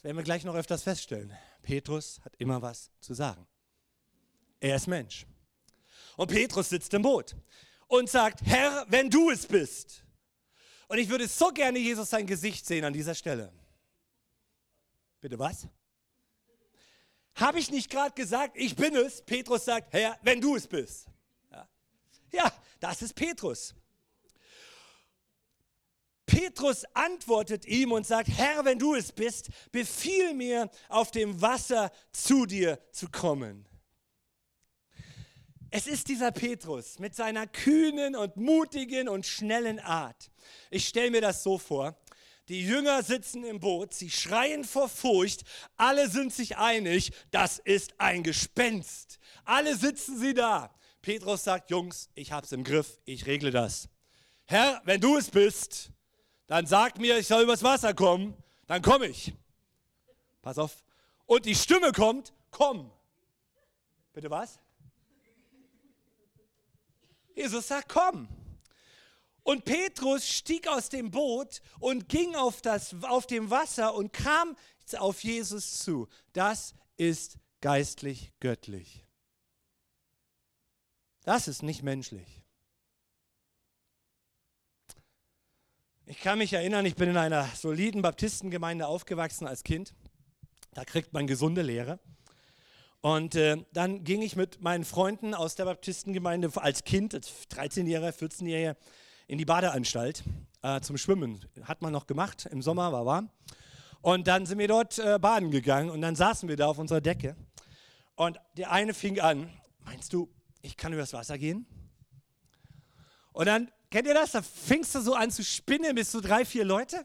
Das 0.00 0.04
werden 0.04 0.16
wir 0.16 0.24
gleich 0.24 0.44
noch 0.44 0.54
öfters 0.54 0.82
feststellen. 0.82 1.30
Petrus 1.60 2.22
hat 2.24 2.34
immer 2.36 2.62
was 2.62 2.90
zu 3.00 3.12
sagen. 3.12 3.46
Er 4.58 4.76
ist 4.76 4.86
Mensch. 4.86 5.26
Und 6.16 6.28
Petrus 6.28 6.70
sitzt 6.70 6.94
im 6.94 7.02
Boot 7.02 7.36
und 7.86 8.08
sagt, 8.08 8.40
Herr, 8.46 8.86
wenn 8.88 9.10
du 9.10 9.30
es 9.30 9.44
bist. 9.44 10.02
Und 10.88 10.96
ich 10.96 11.10
würde 11.10 11.28
so 11.28 11.48
gerne 11.48 11.78
Jesus 11.78 12.08
sein 12.08 12.26
Gesicht 12.26 12.64
sehen 12.64 12.86
an 12.86 12.94
dieser 12.94 13.14
Stelle. 13.14 13.52
Bitte 15.20 15.38
was? 15.38 15.68
Habe 17.34 17.58
ich 17.58 17.70
nicht 17.70 17.90
gerade 17.90 18.14
gesagt, 18.14 18.56
ich 18.56 18.74
bin 18.74 18.96
es? 18.96 19.20
Petrus 19.20 19.66
sagt, 19.66 19.92
Herr, 19.92 20.18
wenn 20.22 20.40
du 20.40 20.56
es 20.56 20.66
bist. 20.66 21.08
Ja, 22.32 22.50
das 22.78 23.02
ist 23.02 23.14
Petrus. 23.14 23.74
Petrus 26.40 26.86
antwortet 26.94 27.66
ihm 27.66 27.92
und 27.92 28.06
sagt, 28.06 28.28
Herr, 28.28 28.64
wenn 28.64 28.78
du 28.78 28.94
es 28.94 29.12
bist, 29.12 29.50
befiehl 29.72 30.32
mir, 30.32 30.70
auf 30.88 31.10
dem 31.10 31.42
Wasser 31.42 31.92
zu 32.12 32.46
dir 32.46 32.78
zu 32.92 33.10
kommen. 33.10 33.68
Es 35.70 35.86
ist 35.86 36.08
dieser 36.08 36.32
Petrus 36.32 36.98
mit 36.98 37.14
seiner 37.14 37.46
kühnen 37.46 38.16
und 38.16 38.38
mutigen 38.38 39.06
und 39.10 39.26
schnellen 39.26 39.80
Art. 39.80 40.30
Ich 40.70 40.88
stelle 40.88 41.10
mir 41.10 41.20
das 41.20 41.42
so 41.42 41.58
vor. 41.58 42.00
Die 42.48 42.62
Jünger 42.62 43.02
sitzen 43.02 43.44
im 43.44 43.60
Boot, 43.60 43.92
sie 43.92 44.08
schreien 44.08 44.64
vor 44.64 44.88
Furcht, 44.88 45.42
alle 45.76 46.08
sind 46.08 46.32
sich 46.32 46.56
einig, 46.56 47.12
das 47.32 47.58
ist 47.58 48.00
ein 48.00 48.22
Gespenst. 48.22 49.18
Alle 49.44 49.76
sitzen 49.76 50.18
sie 50.18 50.32
da. 50.32 50.74
Petrus 51.02 51.44
sagt, 51.44 51.70
Jungs, 51.70 52.08
ich 52.14 52.32
hab's 52.32 52.52
im 52.52 52.64
Griff, 52.64 52.98
ich 53.04 53.26
regle 53.26 53.50
das. 53.50 53.90
Herr, 54.46 54.80
wenn 54.86 55.02
du 55.02 55.18
es 55.18 55.30
bist, 55.30 55.92
dann 56.50 56.66
sag 56.66 56.98
mir, 56.98 57.16
ich 57.16 57.28
soll 57.28 57.44
übers 57.44 57.62
Wasser 57.62 57.94
kommen, 57.94 58.34
dann 58.66 58.82
komme 58.82 59.06
ich. 59.06 59.32
Pass 60.42 60.58
auf. 60.58 60.82
Und 61.26 61.46
die 61.46 61.54
Stimme 61.54 61.92
kommt, 61.92 62.32
komm. 62.50 62.90
Bitte 64.12 64.28
was? 64.30 64.58
Jesus 67.36 67.68
sagt, 67.68 67.88
komm. 67.88 68.26
Und 69.44 69.64
Petrus 69.64 70.28
stieg 70.28 70.66
aus 70.66 70.88
dem 70.88 71.12
Boot 71.12 71.62
und 71.78 72.08
ging 72.08 72.34
auf, 72.34 72.60
das, 72.62 72.96
auf 73.04 73.28
dem 73.28 73.48
Wasser 73.48 73.94
und 73.94 74.12
kam 74.12 74.56
auf 74.98 75.22
Jesus 75.22 75.78
zu. 75.78 76.08
Das 76.32 76.74
ist 76.96 77.38
geistlich 77.60 78.32
göttlich. 78.40 79.06
Das 81.22 81.46
ist 81.46 81.62
nicht 81.62 81.84
menschlich. 81.84 82.39
Ich 86.10 86.18
kann 86.18 86.38
mich 86.38 86.52
erinnern, 86.52 86.84
ich 86.86 86.96
bin 86.96 87.08
in 87.08 87.16
einer 87.16 87.46
soliden 87.54 88.02
Baptistengemeinde 88.02 88.88
aufgewachsen 88.88 89.46
als 89.46 89.62
Kind. 89.62 89.94
Da 90.74 90.84
kriegt 90.84 91.12
man 91.12 91.28
gesunde 91.28 91.62
Lehre. 91.62 92.00
Und 93.00 93.36
äh, 93.36 93.58
dann 93.72 94.02
ging 94.02 94.20
ich 94.20 94.34
mit 94.34 94.60
meinen 94.60 94.84
Freunden 94.84 95.34
aus 95.34 95.54
der 95.54 95.66
Baptistengemeinde 95.66 96.50
als 96.56 96.82
Kind, 96.82 97.14
als 97.14 97.30
13-Jähriger, 97.52 98.10
14-Jähriger, 98.10 98.74
in 99.28 99.38
die 99.38 99.44
Badeanstalt 99.44 100.24
äh, 100.62 100.80
zum 100.80 100.98
Schwimmen. 100.98 101.44
Hat 101.62 101.80
man 101.80 101.92
noch 101.92 102.08
gemacht, 102.08 102.48
im 102.50 102.60
Sommer 102.60 102.90
war 102.90 103.06
warm. 103.06 103.30
Und 104.00 104.26
dann 104.26 104.46
sind 104.46 104.58
wir 104.58 104.66
dort 104.66 104.98
äh, 104.98 105.16
baden 105.20 105.52
gegangen 105.52 105.90
und 105.90 106.00
dann 106.00 106.16
saßen 106.16 106.48
wir 106.48 106.56
da 106.56 106.66
auf 106.66 106.78
unserer 106.78 107.00
Decke. 107.00 107.36
Und 108.16 108.36
der 108.56 108.72
eine 108.72 108.94
fing 108.94 109.20
an, 109.20 109.48
meinst 109.84 110.12
du, 110.12 110.28
ich 110.60 110.76
kann 110.76 110.92
übers 110.92 111.12
Wasser 111.12 111.38
gehen? 111.38 111.66
Und 113.32 113.46
dann, 113.46 113.70
kennt 113.90 114.06
ihr 114.06 114.14
das? 114.14 114.32
Da 114.32 114.42
fingst 114.42 114.94
du 114.94 115.00
so 115.00 115.14
an 115.14 115.30
zu 115.30 115.44
spinnen 115.44 115.94
bis 115.94 116.10
zu 116.10 116.20
drei, 116.20 116.44
vier 116.44 116.64
Leute. 116.64 117.04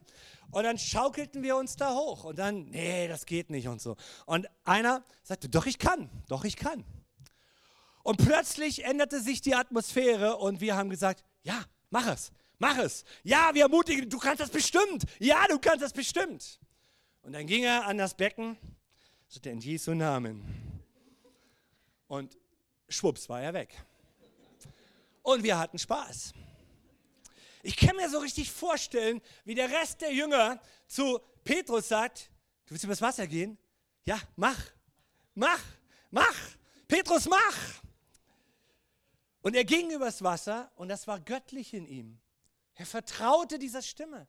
Und 0.52 0.64
dann 0.64 0.78
schaukelten 0.78 1.44
wir 1.44 1.58
uns 1.58 1.76
da 1.76 1.94
hoch. 1.94 2.24
Und 2.24 2.40
dann, 2.40 2.70
nee, 2.70 3.08
das 3.08 3.26
geht 3.26 3.50
nicht 3.50 3.68
und 3.68 3.82
so. 3.82 3.98
Und 4.26 4.48
einer 4.64 5.04
sagte, 5.24 5.50
doch, 5.50 5.66
ich 5.66 5.80
kann, 5.80 6.10
doch, 6.28 6.46
ich 6.46 6.56
kann. 6.56 6.86
Und 8.04 8.18
plötzlich 8.18 8.86
änderte 8.86 9.20
sich 9.20 9.42
die 9.42 9.56
Atmosphäre 9.56 10.38
und 10.38 10.62
wir 10.62 10.76
haben 10.76 10.90
gesagt, 10.90 11.24
ja, 11.42 11.66
mach 11.90 12.08
es, 12.08 12.32
mach 12.60 12.78
es. 12.78 13.04
Ja, 13.24 13.50
wir 13.54 13.64
ermutigen, 13.64 14.10
du 14.10 14.20
kannst 14.20 14.42
das 14.42 14.52
bestimmt. 14.52 15.06
Ja, 15.20 15.48
du 15.50 15.58
kannst 15.58 15.82
das 15.82 15.92
bestimmt. 15.92 16.60
Und 17.24 17.34
dann 17.34 17.48
ging 17.48 17.64
er 17.64 17.86
an 17.88 17.98
das 17.98 18.14
Becken, 18.14 18.58
sagte 19.28 19.50
in 19.50 19.60
Jesu 19.60 19.96
Namen. 19.96 20.44
Und 22.08 22.38
schwupps 22.88 23.28
war 23.28 23.42
er 23.42 23.56
weg. 23.56 23.76
Und 25.24 25.44
wir 25.44 25.58
hatten 25.58 25.80
Spaß. 25.80 26.34
Ich 27.66 27.78
kann 27.78 27.96
mir 27.96 28.08
so 28.12 28.20
richtig 28.20 28.52
vorstellen, 28.52 29.20
wie 29.44 29.56
der 29.56 29.72
Rest 29.72 30.02
der 30.02 30.14
Jünger 30.14 30.62
zu 30.86 31.20
Petrus 31.44 31.88
sagt, 31.88 32.30
du 32.68 32.72
willst 32.72 32.84
übers 32.84 33.02
Wasser 33.02 33.26
gehen? 33.26 33.58
Ja, 34.04 34.22
mach, 34.36 34.60
mach, 35.34 35.64
mach. 36.12 36.36
Petrus, 36.88 37.28
mach. 37.28 37.58
Und 39.42 39.56
er 39.56 39.66
ging 39.66 39.90
übers 39.90 40.22
Wasser 40.22 40.72
und 40.76 40.90
das 40.90 41.08
war 41.08 41.20
göttlich 41.20 41.74
in 41.74 41.88
ihm. 41.88 42.20
Er 42.76 42.86
vertraute 42.86 43.58
dieser 43.58 43.82
Stimme. 43.82 44.28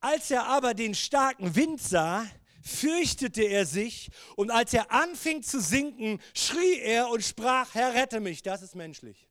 Als 0.00 0.28
er 0.28 0.48
aber 0.48 0.74
den 0.74 0.96
starken 0.96 1.54
Wind 1.54 1.80
sah, 1.80 2.26
fürchtete 2.64 3.44
er 3.44 3.64
sich 3.64 4.10
und 4.34 4.50
als 4.50 4.74
er 4.74 4.90
anfing 4.90 5.44
zu 5.44 5.60
sinken, 5.60 6.20
schrie 6.34 6.80
er 6.80 7.10
und 7.10 7.22
sprach, 7.22 7.76
Herr, 7.76 7.94
rette 7.94 8.18
mich. 8.18 8.42
Das 8.42 8.60
ist 8.60 8.74
menschlich. 8.74 9.28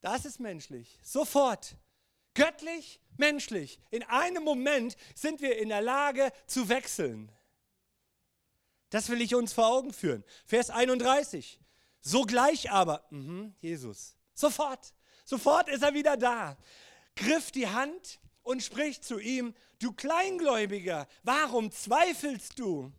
Das 0.00 0.24
ist 0.24 0.40
menschlich. 0.40 0.98
Sofort. 1.02 1.76
Göttlich, 2.34 3.00
menschlich. 3.16 3.80
In 3.90 4.02
einem 4.04 4.44
Moment 4.44 4.96
sind 5.14 5.40
wir 5.40 5.58
in 5.58 5.70
der 5.70 5.82
Lage 5.82 6.30
zu 6.46 6.68
wechseln. 6.68 7.32
Das 8.90 9.08
will 9.08 9.20
ich 9.20 9.34
uns 9.34 9.52
vor 9.52 9.66
Augen 9.66 9.92
führen. 9.92 10.24
Vers 10.46 10.70
31. 10.70 11.60
Sogleich 12.00 12.70
aber, 12.70 13.04
mh, 13.10 13.52
Jesus, 13.60 14.16
sofort, 14.34 14.94
sofort 15.24 15.68
ist 15.68 15.82
er 15.82 15.94
wieder 15.94 16.16
da, 16.16 16.56
griff 17.16 17.50
die 17.50 17.68
Hand 17.68 18.20
und 18.42 18.62
spricht 18.62 19.04
zu 19.04 19.18
ihm, 19.18 19.54
du 19.80 19.92
Kleingläubiger, 19.92 21.06
warum 21.22 21.70
zweifelst 21.70 22.58
du? 22.58 22.92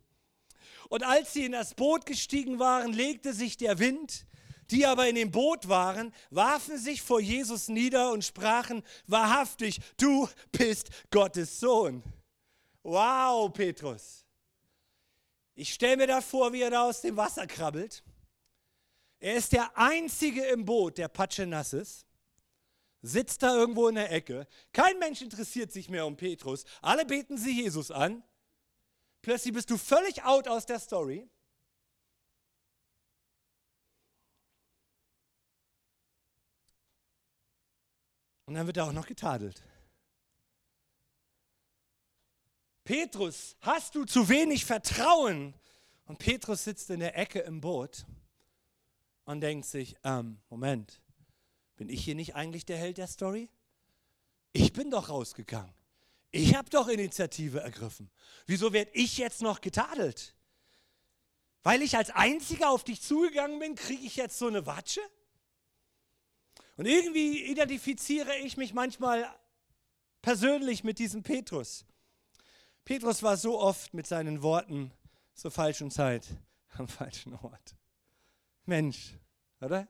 Und 0.90 1.02
als 1.02 1.32
sie 1.32 1.44
in 1.46 1.52
das 1.52 1.74
Boot 1.74 2.04
gestiegen 2.04 2.58
waren, 2.58 2.92
legte 2.92 3.32
sich 3.32 3.56
der 3.56 3.78
Wind. 3.78 4.26
Die 4.70 4.86
aber 4.86 5.08
in 5.08 5.16
dem 5.16 5.30
Boot 5.30 5.68
waren, 5.68 6.12
warfen 6.30 6.78
sich 6.78 7.02
vor 7.02 7.20
Jesus 7.20 7.68
nieder 7.68 8.12
und 8.12 8.24
sprachen, 8.24 8.82
wahrhaftig, 9.06 9.80
du 9.96 10.28
bist 10.52 10.90
Gottes 11.10 11.58
Sohn. 11.60 12.02
Wow, 12.82 13.52
Petrus. 13.52 14.24
Ich 15.54 15.74
stelle 15.74 15.96
mir 15.96 16.06
da 16.06 16.20
vor, 16.20 16.52
wie 16.52 16.62
er 16.62 16.70
da 16.70 16.88
aus 16.88 17.00
dem 17.00 17.16
Wasser 17.16 17.46
krabbelt. 17.46 18.02
Er 19.18 19.34
ist 19.34 19.52
der 19.52 19.76
Einzige 19.76 20.44
im 20.46 20.64
Boot, 20.64 20.98
der 20.98 21.08
patschenass 21.08 21.72
ist 21.72 22.06
sitzt 23.02 23.42
da 23.42 23.54
irgendwo 23.54 23.88
in 23.88 23.94
der 23.94 24.12
Ecke. 24.12 24.46
Kein 24.72 24.98
Mensch 24.98 25.22
interessiert 25.22 25.72
sich 25.72 25.88
mehr 25.88 26.06
um 26.06 26.16
Petrus. 26.16 26.64
Alle 26.82 27.04
beten 27.04 27.38
sie 27.38 27.62
Jesus 27.62 27.90
an. 27.90 28.22
Plötzlich 29.22 29.54
bist 29.54 29.70
du 29.70 29.76
völlig 29.76 30.22
out 30.24 30.48
aus 30.48 30.66
der 30.66 30.78
Story. 30.78 31.28
Und 38.50 38.56
dann 38.56 38.66
wird 38.66 38.78
er 38.78 38.86
auch 38.86 38.92
noch 38.92 39.06
getadelt. 39.06 39.62
Petrus, 42.82 43.54
hast 43.60 43.94
du 43.94 44.04
zu 44.04 44.28
wenig 44.28 44.64
Vertrauen? 44.64 45.54
Und 46.06 46.18
Petrus 46.18 46.64
sitzt 46.64 46.90
in 46.90 46.98
der 46.98 47.16
Ecke 47.16 47.38
im 47.38 47.60
Boot 47.60 48.06
und 49.24 49.40
denkt 49.40 49.66
sich, 49.66 49.94
ähm, 50.02 50.40
Moment, 50.48 51.00
bin 51.76 51.88
ich 51.88 52.02
hier 52.02 52.16
nicht 52.16 52.34
eigentlich 52.34 52.66
der 52.66 52.76
Held 52.76 52.98
der 52.98 53.06
Story? 53.06 53.48
Ich 54.52 54.72
bin 54.72 54.90
doch 54.90 55.10
rausgegangen. 55.10 55.72
Ich 56.32 56.56
habe 56.56 56.68
doch 56.70 56.88
Initiative 56.88 57.60
ergriffen. 57.60 58.10
Wieso 58.46 58.72
werde 58.72 58.90
ich 58.94 59.16
jetzt 59.16 59.42
noch 59.42 59.60
getadelt? 59.60 60.34
Weil 61.62 61.82
ich 61.82 61.96
als 61.96 62.10
Einziger 62.10 62.70
auf 62.70 62.82
dich 62.82 63.00
zugegangen 63.00 63.60
bin, 63.60 63.76
kriege 63.76 64.04
ich 64.04 64.16
jetzt 64.16 64.40
so 64.40 64.48
eine 64.48 64.66
Watsche? 64.66 65.02
Und 66.80 66.86
irgendwie 66.86 67.44
identifiziere 67.44 68.38
ich 68.38 68.56
mich 68.56 68.72
manchmal 68.72 69.28
persönlich 70.22 70.82
mit 70.82 70.98
diesem 70.98 71.22
Petrus. 71.22 71.84
Petrus 72.86 73.22
war 73.22 73.36
so 73.36 73.60
oft 73.60 73.92
mit 73.92 74.06
seinen 74.06 74.40
Worten 74.40 74.90
zur 75.34 75.50
falschen 75.50 75.90
Zeit 75.90 76.26
am 76.78 76.88
falschen 76.88 77.34
Ort. 77.34 77.76
Mensch, 78.64 79.12
oder? 79.60 79.88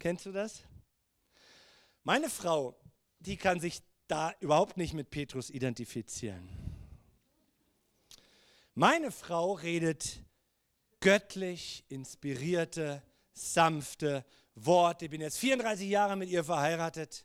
Kennst 0.00 0.26
du 0.26 0.32
das? 0.32 0.64
Meine 2.02 2.28
Frau, 2.28 2.76
die 3.20 3.36
kann 3.36 3.60
sich 3.60 3.80
da 4.08 4.34
überhaupt 4.40 4.76
nicht 4.78 4.94
mit 4.94 5.10
Petrus 5.10 5.48
identifizieren. 5.48 6.48
Meine 8.74 9.12
Frau 9.12 9.52
redet 9.52 10.24
göttlich 10.98 11.84
inspirierte, 11.88 13.04
sanfte 13.32 14.24
Worte. 14.56 15.04
Ich 15.04 15.10
bin 15.10 15.20
jetzt 15.20 15.38
34 15.38 15.88
Jahre 15.88 16.16
mit 16.16 16.28
ihr 16.30 16.42
verheiratet. 16.42 17.24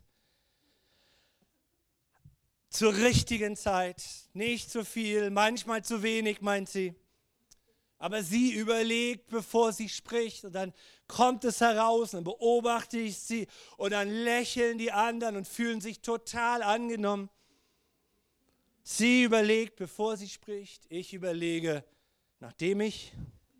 Zur 2.68 2.94
richtigen 2.94 3.56
Zeit, 3.56 4.02
nicht 4.32 4.70
zu 4.70 4.84
viel, 4.84 5.30
manchmal 5.30 5.82
zu 5.82 6.02
wenig, 6.02 6.40
meint 6.40 6.68
sie. 6.68 6.94
Aber 7.98 8.22
sie 8.22 8.52
überlegt, 8.52 9.28
bevor 9.28 9.72
sie 9.72 9.88
spricht 9.88 10.44
und 10.44 10.54
dann 10.54 10.72
kommt 11.06 11.44
es 11.44 11.60
heraus 11.60 12.12
dann 12.12 12.24
beobachte 12.24 12.98
ich 12.98 13.18
sie 13.18 13.46
und 13.76 13.92
dann 13.92 14.08
lächeln 14.08 14.78
die 14.78 14.90
anderen 14.90 15.36
und 15.36 15.46
fühlen 15.46 15.80
sich 15.80 16.00
total 16.00 16.62
angenommen. 16.62 17.28
Sie 18.82 19.22
überlegt, 19.22 19.76
bevor 19.76 20.16
sie 20.16 20.28
spricht. 20.28 20.84
Ich 20.88 21.14
überlege, 21.14 21.84
nachdem 22.40 22.80
ich 22.80 23.12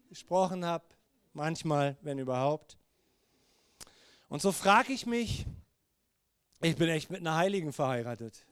gesprochen 0.08 0.64
habe, 0.64 0.84
manchmal, 1.32 1.96
wenn 2.00 2.18
überhaupt. 2.18 2.78
Und 4.32 4.40
so 4.40 4.50
frage 4.50 4.94
ich 4.94 5.04
mich, 5.04 5.44
ich 6.62 6.76
bin 6.76 6.88
echt 6.88 7.10
mit 7.10 7.20
einer 7.20 7.36
Heiligen 7.36 7.70
verheiratet. 7.70 8.46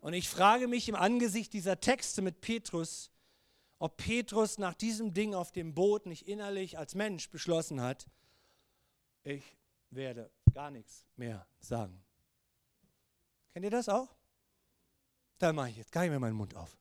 Und 0.00 0.12
ich 0.12 0.28
frage 0.28 0.68
mich 0.68 0.86
im 0.90 0.94
Angesicht 0.94 1.54
dieser 1.54 1.80
Texte 1.80 2.20
mit 2.20 2.42
Petrus, 2.42 3.10
ob 3.78 3.96
Petrus 3.96 4.58
nach 4.58 4.74
diesem 4.74 5.14
Ding 5.14 5.34
auf 5.34 5.50
dem 5.50 5.74
Boot 5.74 6.04
nicht 6.04 6.28
innerlich 6.28 6.76
als 6.76 6.94
Mensch 6.94 7.30
beschlossen 7.30 7.80
hat, 7.80 8.06
ich 9.22 9.56
werde 9.88 10.30
gar 10.52 10.70
nichts 10.70 11.06
mehr 11.16 11.46
sagen. 11.58 12.04
Kennt 13.54 13.64
ihr 13.64 13.70
das 13.70 13.88
auch? 13.88 14.14
Dann 15.38 15.56
mache 15.56 15.70
ich 15.70 15.78
jetzt 15.78 15.90
gar 15.90 16.02
nicht 16.02 16.10
mehr 16.10 16.20
meinen 16.20 16.36
Mund 16.36 16.54
auf. 16.54 16.76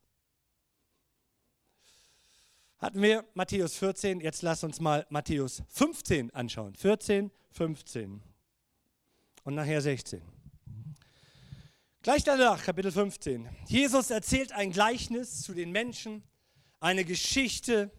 Hatten 2.78 3.02
wir 3.02 3.24
Matthäus 3.34 3.78
14, 3.78 4.20
jetzt 4.20 4.42
lass 4.42 4.64
uns 4.64 4.82
mal 4.82 5.06
Matthäus 5.10 5.64
15 5.70 6.32
anschauen. 6.32 6.76
14, 6.76 7.32
15 7.52 8.22
und 9.44 9.56
nachher 9.56 9.82
16. 9.82 10.22
Gleich 12.02 12.26
danach, 12.26 12.64
Kapitel 12.64 12.92
15. 12.92 13.50
Jesus 13.66 14.10
erzählt 14.10 14.52
ein 14.52 14.72
Gleichnis 14.72 15.42
zu 15.42 15.54
den 15.54 15.72
Menschen, 15.72 16.22
eine 16.82 17.06
Geschichte. 17.06 17.92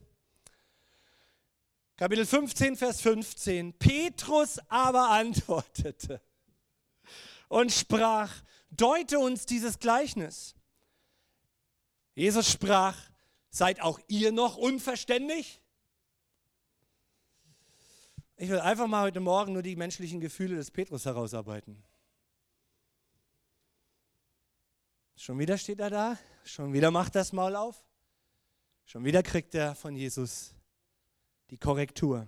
Kapitel 1.97 2.27
15, 2.27 2.77
Vers 2.77 3.01
15. 3.01 3.73
Petrus 3.79 4.59
aber 4.69 5.09
antwortete 5.11 6.21
und 7.49 7.73
sprach, 7.73 8.31
deute 8.71 9.19
uns 9.19 9.47
dieses 9.47 9.79
Gleichnis. 9.79 10.55
Jesus 12.15 12.51
sprach, 12.51 12.97
seid 13.57 13.81
auch 13.81 13.99
ihr 14.07 14.33
noch 14.33 14.57
unverständlich? 14.57 15.63
Ich 18.37 18.51
will 18.51 18.61
einfach 18.61 18.87
mal 18.87 19.03
heute 19.05 19.21
Morgen 19.21 19.55
nur 19.55 19.63
die 19.63 19.77
menschlichen 19.77 20.21
Gefühle 20.21 20.57
des 20.57 20.71
Petrus 20.71 21.07
herausarbeiten. 21.07 21.83
Schon 25.17 25.39
wieder 25.39 25.57
steht 25.57 25.81
er 25.81 25.89
da, 25.89 26.19
schon 26.45 26.75
wieder 26.75 26.91
macht 26.91 27.15
das 27.15 27.33
Maul 27.33 27.57
auf. 27.57 27.83
Schon 28.85 29.05
wieder 29.05 29.23
kriegt 29.23 29.55
er 29.55 29.75
von 29.75 29.97
Jesus 29.97 30.55
die 31.49 31.57
Korrektur. 31.57 32.27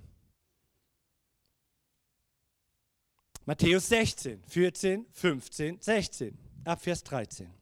Matthäus 3.44 3.88
16, 3.88 4.42
14, 4.44 5.06
15, 5.12 5.80
16, 5.80 6.38
ab 6.64 6.80
Vers 6.80 7.04
13. 7.04 7.57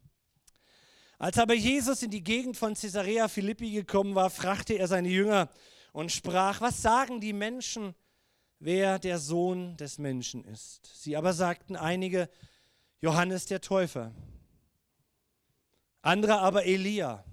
Als 1.18 1.38
aber 1.38 1.54
Jesus 1.54 2.02
in 2.02 2.10
die 2.10 2.22
Gegend 2.22 2.56
von 2.56 2.74
Caesarea 2.74 3.28
Philippi 3.28 3.70
gekommen 3.70 4.14
war, 4.14 4.28
fragte 4.28 4.74
er 4.74 4.86
seine 4.86 5.08
Jünger 5.08 5.48
und 5.92 6.12
sprach, 6.12 6.60
was 6.60 6.82
sagen 6.82 7.20
die 7.20 7.32
Menschen, 7.32 7.94
wer 8.58 8.98
der 8.98 9.18
Sohn 9.18 9.76
des 9.78 9.98
Menschen 9.98 10.44
ist? 10.44 10.90
Sie 10.94 11.16
aber 11.16 11.32
sagten 11.32 11.74
einige, 11.74 12.28
Johannes 13.00 13.46
der 13.46 13.62
Täufer, 13.62 14.12
andere 16.02 16.38
aber 16.38 16.66
Elia, 16.66 17.24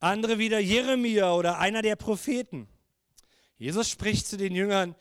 andere 0.00 0.38
wieder 0.38 0.58
Jeremia 0.58 1.32
oder 1.32 1.58
einer 1.58 1.82
der 1.82 1.96
Propheten. 1.96 2.68
Jesus 3.56 3.88
spricht 3.88 4.26
zu 4.26 4.36
den 4.36 4.54
Jüngern, 4.54 4.96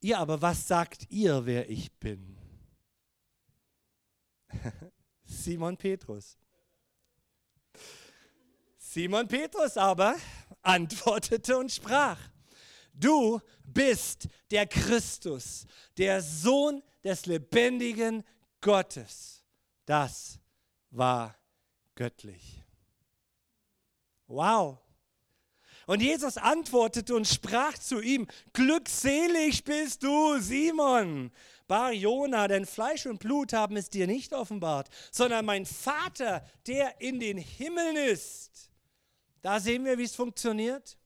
ihr 0.00 0.18
aber, 0.18 0.42
was 0.42 0.66
sagt 0.66 1.10
ihr, 1.10 1.46
wer 1.46 1.70
ich 1.70 1.92
bin? 1.92 2.36
Simon 5.24 5.76
Petrus. 5.76 6.38
Simon 8.94 9.26
Petrus 9.26 9.76
aber 9.76 10.14
antwortete 10.62 11.58
und 11.58 11.72
sprach, 11.72 12.16
du 12.92 13.40
bist 13.64 14.28
der 14.52 14.68
Christus, 14.68 15.66
der 15.98 16.22
Sohn 16.22 16.80
des 17.02 17.26
lebendigen 17.26 18.22
Gottes. 18.60 19.42
Das 19.84 20.38
war 20.92 21.36
göttlich. 21.96 22.62
Wow. 24.28 24.78
Und 25.88 26.00
Jesus 26.00 26.36
antwortete 26.36 27.16
und 27.16 27.26
sprach 27.26 27.76
zu 27.76 28.00
ihm, 28.00 28.28
glückselig 28.52 29.64
bist 29.64 30.04
du, 30.04 30.38
Simon, 30.38 31.32
Bar 31.66 31.90
Jona, 31.90 32.46
denn 32.46 32.64
Fleisch 32.64 33.06
und 33.06 33.18
Blut 33.18 33.54
haben 33.54 33.76
es 33.76 33.90
dir 33.90 34.06
nicht 34.06 34.32
offenbart, 34.32 34.88
sondern 35.10 35.46
mein 35.46 35.66
Vater, 35.66 36.46
der 36.68 37.00
in 37.00 37.18
den 37.18 37.38
Himmeln 37.38 37.96
ist. 37.96 38.70
Da 39.44 39.60
sehen 39.60 39.84
wir, 39.84 39.98
wie 39.98 40.04
es 40.04 40.16
funktioniert. 40.16 40.96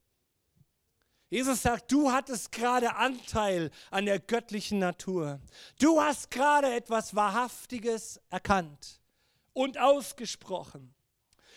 Jesus 1.28 1.60
sagt, 1.60 1.90
du 1.90 2.12
hattest 2.12 2.52
gerade 2.52 2.94
Anteil 2.94 3.72
an 3.90 4.06
der 4.06 4.20
göttlichen 4.20 4.78
Natur. 4.78 5.40
Du 5.80 6.00
hast 6.00 6.30
gerade 6.30 6.72
etwas 6.72 7.16
Wahrhaftiges 7.16 8.20
erkannt 8.30 9.00
und 9.54 9.76
ausgesprochen. 9.78 10.94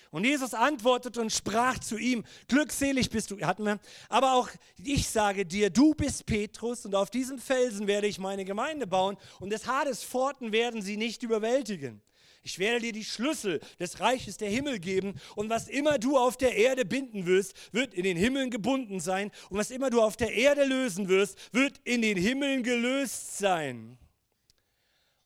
Und 0.10 0.26
Jesus 0.26 0.56
antwortete 0.56 1.22
und 1.22 1.32
sprach 1.32 1.78
zu 1.78 2.00
ihm, 2.00 2.26
glückselig 2.48 3.12
bist 3.12 3.30
du, 3.30 3.40
hatten 3.42 3.64
wir, 3.64 3.80
aber 4.10 4.34
auch 4.34 4.50
ich 4.84 5.08
sage 5.08 5.46
dir, 5.46 5.70
du 5.70 5.94
bist 5.94 6.26
Petrus 6.26 6.84
und 6.88 6.96
auf 6.96 7.12
diesem 7.12 7.38
Felsen 7.38 7.86
werde 7.86 8.08
ich 8.08 8.18
meine 8.18 8.44
Gemeinde 8.44 8.88
bauen 8.88 9.18
und 9.40 9.52
des 9.52 9.68
Hades 9.68 10.04
Pforten 10.04 10.52
werden 10.52 10.82
sie 10.82 10.98
nicht 10.98 11.22
überwältigen. 11.22 12.02
Ich 12.44 12.58
werde 12.58 12.80
dir 12.80 12.92
die 12.92 13.06
Schlüssel 13.06 13.60
des 13.80 14.00
Reiches 14.00 14.38
der 14.38 14.50
Himmel 14.50 14.80
geben 14.80 15.14
und 15.36 15.50
was 15.50 15.68
immer 15.68 16.00
du 16.00 16.18
auf 16.18 16.38
der 16.38 16.56
Erde 16.56 16.86
binden 16.86 17.28
wirst, 17.28 17.54
wird 17.72 17.94
in 17.94 18.04
den 18.04 18.18
Himmeln 18.18 18.50
gebunden 18.50 19.00
sein 19.00 19.32
und 19.50 19.60
was 19.60 19.70
immer 19.70 19.92
du 19.92 20.02
auf 20.02 20.18
der 20.18 20.34
Erde 20.34 20.64
lösen 20.66 21.08
wirst, 21.08 21.38
wird 21.54 21.80
in 21.84 22.02
den 22.02 22.18
Himmeln 22.18 22.64
gelöst 22.64 23.38
sein. 23.38 24.00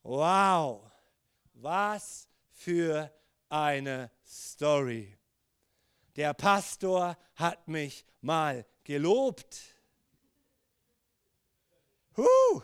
Wow, 0.04 0.84
was 1.54 2.28
für 2.51 3.12
eine 3.49 4.12
Story. 4.25 5.17
Der 6.17 6.34
Pastor 6.34 7.17
hat 7.36 7.67
mich 7.67 8.06
mal 8.21 8.65
gelobt. 8.84 9.58
Huh. 12.17 12.62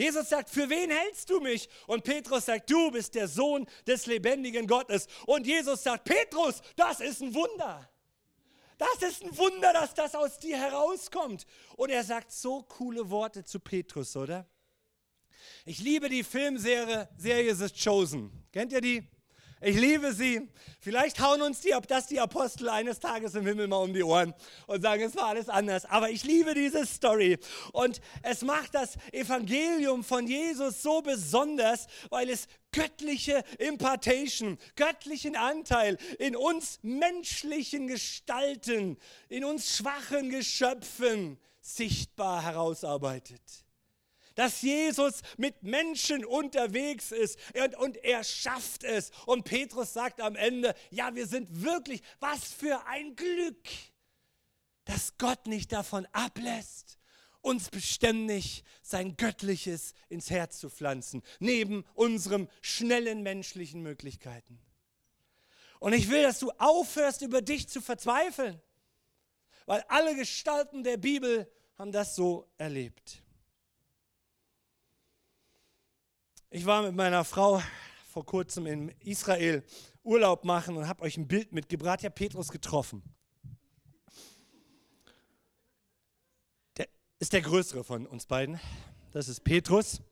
Jesus 0.00 0.30
sagt, 0.30 0.48
für 0.48 0.70
wen 0.70 0.90
hältst 0.90 1.28
du 1.28 1.40
mich? 1.40 1.68
Und 1.86 2.04
Petrus 2.04 2.46
sagt, 2.46 2.70
du 2.70 2.90
bist 2.90 3.14
der 3.14 3.28
Sohn 3.28 3.66
des 3.86 4.06
lebendigen 4.06 4.66
Gottes. 4.66 5.06
Und 5.26 5.46
Jesus 5.46 5.82
sagt, 5.82 6.04
Petrus, 6.04 6.62
das 6.74 7.00
ist 7.00 7.20
ein 7.20 7.34
Wunder. 7.34 7.86
Das 8.78 9.02
ist 9.02 9.22
ein 9.22 9.36
Wunder, 9.36 9.74
dass 9.74 9.92
das 9.92 10.14
aus 10.14 10.38
dir 10.38 10.56
herauskommt. 10.56 11.44
Und 11.76 11.90
er 11.90 12.02
sagt 12.02 12.32
so 12.32 12.62
coole 12.62 13.10
Worte 13.10 13.44
zu 13.44 13.60
Petrus, 13.60 14.16
oder? 14.16 14.48
Ich 15.66 15.80
liebe 15.80 16.08
die 16.08 16.24
Filmserie 16.24 17.06
Serie 17.18 17.54
The 17.54 17.68
Chosen. 17.68 18.32
Kennt 18.52 18.72
ihr 18.72 18.80
die? 18.80 19.06
Ich 19.62 19.76
liebe 19.76 20.14
sie. 20.14 20.48
Vielleicht 20.80 21.20
hauen 21.20 21.42
uns 21.42 21.60
die, 21.60 21.74
ob 21.74 21.86
das 21.86 22.06
die 22.06 22.18
Apostel 22.18 22.70
eines 22.70 22.98
Tages 22.98 23.34
im 23.34 23.46
Himmel 23.46 23.68
mal 23.68 23.82
um 23.82 23.92
die 23.92 24.02
Ohren 24.02 24.32
und 24.66 24.80
sagen, 24.80 25.02
es 25.02 25.14
war 25.14 25.26
alles 25.26 25.50
anders. 25.50 25.84
Aber 25.84 26.08
ich 26.08 26.24
liebe 26.24 26.54
diese 26.54 26.86
Story. 26.86 27.38
Und 27.72 28.00
es 28.22 28.40
macht 28.40 28.74
das 28.74 28.96
Evangelium 29.12 30.02
von 30.02 30.26
Jesus 30.26 30.80
so 30.80 31.02
besonders, 31.02 31.88
weil 32.08 32.30
es 32.30 32.46
göttliche 32.72 33.44
Impartation, 33.58 34.56
göttlichen 34.76 35.36
Anteil 35.36 35.98
in 36.18 36.36
uns 36.36 36.78
menschlichen 36.80 37.86
Gestalten, 37.86 38.96
in 39.28 39.44
uns 39.44 39.76
schwachen 39.76 40.30
Geschöpfen 40.30 41.38
sichtbar 41.60 42.42
herausarbeitet 42.42 43.42
dass 44.34 44.62
Jesus 44.62 45.20
mit 45.36 45.62
Menschen 45.62 46.24
unterwegs 46.24 47.12
ist 47.12 47.38
und, 47.54 47.76
und 47.76 47.96
er 47.98 48.24
schafft 48.24 48.84
es. 48.84 49.10
Und 49.26 49.44
Petrus 49.44 49.92
sagt 49.92 50.20
am 50.20 50.36
Ende, 50.36 50.74
ja, 50.90 51.14
wir 51.14 51.26
sind 51.26 51.62
wirklich, 51.62 52.02
was 52.20 52.52
für 52.52 52.86
ein 52.86 53.16
Glück, 53.16 53.68
dass 54.84 55.16
Gott 55.18 55.46
nicht 55.46 55.72
davon 55.72 56.06
ablässt, 56.12 56.98
uns 57.42 57.70
beständig 57.70 58.64
sein 58.82 59.16
Göttliches 59.16 59.94
ins 60.08 60.30
Herz 60.30 60.58
zu 60.58 60.68
pflanzen, 60.68 61.22
neben 61.38 61.84
unseren 61.94 62.48
schnellen 62.60 63.22
menschlichen 63.22 63.82
Möglichkeiten. 63.82 64.60
Und 65.78 65.94
ich 65.94 66.10
will, 66.10 66.22
dass 66.22 66.38
du 66.38 66.50
aufhörst, 66.58 67.22
über 67.22 67.40
dich 67.40 67.68
zu 67.68 67.80
verzweifeln, 67.80 68.60
weil 69.64 69.82
alle 69.88 70.14
Gestalten 70.14 70.84
der 70.84 70.98
Bibel 70.98 71.50
haben 71.78 71.92
das 71.92 72.14
so 72.14 72.50
erlebt. 72.58 73.22
Ich 76.52 76.66
war 76.66 76.82
mit 76.82 76.96
meiner 76.96 77.24
Frau 77.24 77.62
vor 78.08 78.26
kurzem 78.26 78.66
in 78.66 78.88
Israel 79.04 79.62
Urlaub 80.02 80.44
machen 80.44 80.76
und 80.76 80.88
habe 80.88 81.02
euch 81.02 81.16
ein 81.16 81.28
Bild 81.28 81.52
mitgebracht. 81.52 82.02
Ich 82.02 82.12
Petrus 82.12 82.48
getroffen. 82.48 83.04
Der 86.76 86.88
ist 87.20 87.32
der 87.32 87.42
größere 87.42 87.84
von 87.84 88.04
uns 88.04 88.26
beiden. 88.26 88.58
Das 89.12 89.28
ist 89.28 89.44
Petrus. 89.44 90.02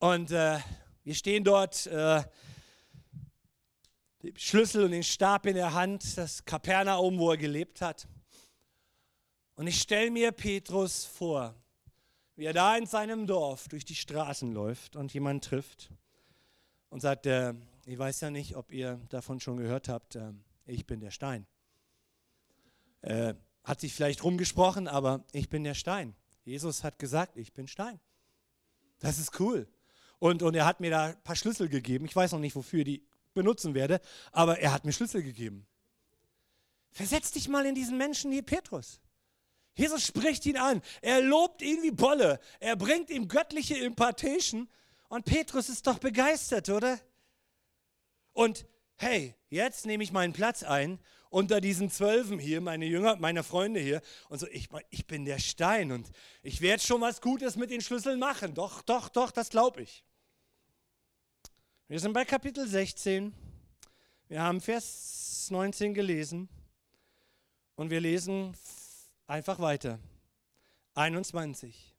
Und 0.00 0.32
äh, 0.32 0.58
wir 1.02 1.14
stehen 1.14 1.44
dort, 1.44 1.86
äh, 1.86 2.22
den 4.22 4.36
Schlüssel 4.36 4.84
und 4.84 4.90
den 4.90 5.02
Stab 5.02 5.46
in 5.46 5.54
der 5.54 5.72
Hand, 5.72 6.18
das 6.18 6.44
Kapernaum, 6.44 7.18
wo 7.18 7.30
er 7.30 7.38
gelebt 7.38 7.80
hat. 7.80 8.06
Und 9.54 9.66
ich 9.66 9.80
stelle 9.80 10.10
mir 10.10 10.30
Petrus 10.32 11.06
vor 11.06 11.54
wie 12.36 12.44
er 12.44 12.52
da 12.52 12.76
in 12.76 12.86
seinem 12.86 13.26
Dorf 13.26 13.68
durch 13.68 13.84
die 13.84 13.94
Straßen 13.94 14.52
läuft 14.52 14.94
und 14.94 15.12
jemanden 15.12 15.40
trifft 15.40 15.90
und 16.90 17.00
sagt, 17.00 17.26
äh, 17.26 17.54
ich 17.86 17.98
weiß 17.98 18.20
ja 18.20 18.30
nicht, 18.30 18.56
ob 18.56 18.72
ihr 18.72 19.00
davon 19.08 19.40
schon 19.40 19.56
gehört 19.56 19.88
habt, 19.88 20.16
äh, 20.16 20.32
ich 20.66 20.86
bin 20.86 21.00
der 21.00 21.10
Stein. 21.10 21.46
Äh, 23.00 23.34
hat 23.64 23.80
sich 23.80 23.94
vielleicht 23.94 24.22
rumgesprochen, 24.22 24.86
aber 24.86 25.24
ich 25.32 25.48
bin 25.48 25.64
der 25.64 25.74
Stein. 25.74 26.14
Jesus 26.44 26.84
hat 26.84 26.98
gesagt, 26.98 27.36
ich 27.36 27.52
bin 27.52 27.66
Stein. 27.66 27.98
Das 29.00 29.18
ist 29.18 29.40
cool. 29.40 29.66
Und, 30.18 30.42
und 30.42 30.54
er 30.54 30.66
hat 30.66 30.80
mir 30.80 30.90
da 30.90 31.04
ein 31.06 31.22
paar 31.22 31.36
Schlüssel 31.36 31.68
gegeben. 31.68 32.04
Ich 32.04 32.14
weiß 32.14 32.32
noch 32.32 32.38
nicht, 32.38 32.54
wofür 32.54 32.84
die 32.84 33.02
benutzen 33.34 33.74
werde, 33.74 34.00
aber 34.32 34.58
er 34.58 34.72
hat 34.72 34.84
mir 34.84 34.92
Schlüssel 34.92 35.22
gegeben. 35.22 35.66
Versetz 36.90 37.32
dich 37.32 37.48
mal 37.48 37.66
in 37.66 37.74
diesen 37.74 37.98
Menschen 37.98 38.32
hier, 38.32 38.42
Petrus. 38.42 39.00
Jesus 39.76 40.06
spricht 40.06 40.46
ihn 40.46 40.56
an. 40.56 40.82
Er 41.02 41.20
lobt 41.20 41.60
ihn 41.60 41.82
wie 41.82 41.90
Bolle. 41.90 42.40
Er 42.60 42.76
bringt 42.76 43.10
ihm 43.10 43.28
göttliche 43.28 43.76
Impartation. 43.76 44.68
Und 45.08 45.26
Petrus 45.26 45.68
ist 45.68 45.86
doch 45.86 45.98
begeistert, 45.98 46.70
oder? 46.70 46.98
Und 48.32 48.66
hey, 48.96 49.34
jetzt 49.50 49.86
nehme 49.86 50.02
ich 50.02 50.12
meinen 50.12 50.32
Platz 50.32 50.62
ein 50.62 50.98
unter 51.28 51.60
diesen 51.60 51.90
Zwölfen 51.90 52.38
hier, 52.38 52.62
meine 52.62 52.86
Jünger, 52.86 53.16
meine 53.16 53.42
Freunde 53.42 53.78
hier. 53.78 54.00
Und 54.30 54.38
so, 54.38 54.46
ich, 54.48 54.68
ich 54.88 55.06
bin 55.06 55.26
der 55.26 55.38
Stein 55.38 55.92
und 55.92 56.10
ich 56.42 56.62
werde 56.62 56.82
schon 56.82 57.02
was 57.02 57.20
Gutes 57.20 57.56
mit 57.56 57.70
den 57.70 57.82
Schlüsseln 57.82 58.18
machen. 58.18 58.54
Doch, 58.54 58.80
doch, 58.80 59.10
doch, 59.10 59.30
das 59.30 59.50
glaube 59.50 59.82
ich. 59.82 60.04
Wir 61.88 62.00
sind 62.00 62.14
bei 62.14 62.24
Kapitel 62.24 62.66
16. 62.66 63.34
Wir 64.28 64.42
haben 64.42 64.60
Vers 64.60 65.48
19 65.50 65.92
gelesen. 65.92 66.48
Und 67.74 67.90
wir 67.90 68.00
lesen 68.00 68.56
Einfach 69.26 69.58
weiter. 69.58 69.98
21. 70.94 71.94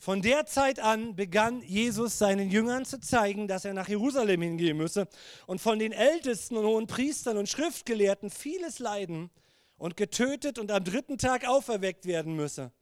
Von 0.00 0.22
der 0.22 0.46
Zeit 0.46 0.80
an 0.80 1.16
begann 1.16 1.62
Jesus 1.62 2.18
seinen 2.18 2.50
Jüngern 2.50 2.84
zu 2.84 3.00
zeigen, 3.00 3.48
dass 3.48 3.64
er 3.64 3.74
nach 3.74 3.88
Jerusalem 3.88 4.42
hingehen 4.42 4.76
müsse 4.76 5.08
und 5.46 5.60
von 5.60 5.78
den 5.78 5.92
Ältesten 5.92 6.56
und 6.56 6.66
hohen 6.66 6.86
Priestern 6.86 7.36
und 7.36 7.48
Schriftgelehrten 7.48 8.30
vieles 8.30 8.78
leiden 8.78 9.30
und 9.76 9.96
getötet 9.96 10.58
und 10.58 10.70
am 10.70 10.84
dritten 10.84 11.18
Tag 11.18 11.46
auferweckt 11.46 12.06
werden 12.06 12.34
müsse. 12.34 12.72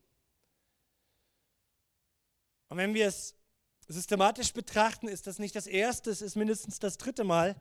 Und 2.69 2.79
wenn 2.79 2.95
wir 2.95 3.07
es 3.07 3.35
systematisch 3.89 4.53
betrachten, 4.53 5.09
ist 5.09 5.27
das 5.27 5.39
nicht 5.39 5.55
das 5.55 5.67
erste, 5.67 6.11
es 6.11 6.21
ist 6.23 6.35
mindestens 6.35 6.79
das 6.79 6.99
dritte 6.99 7.25
Mal, 7.25 7.57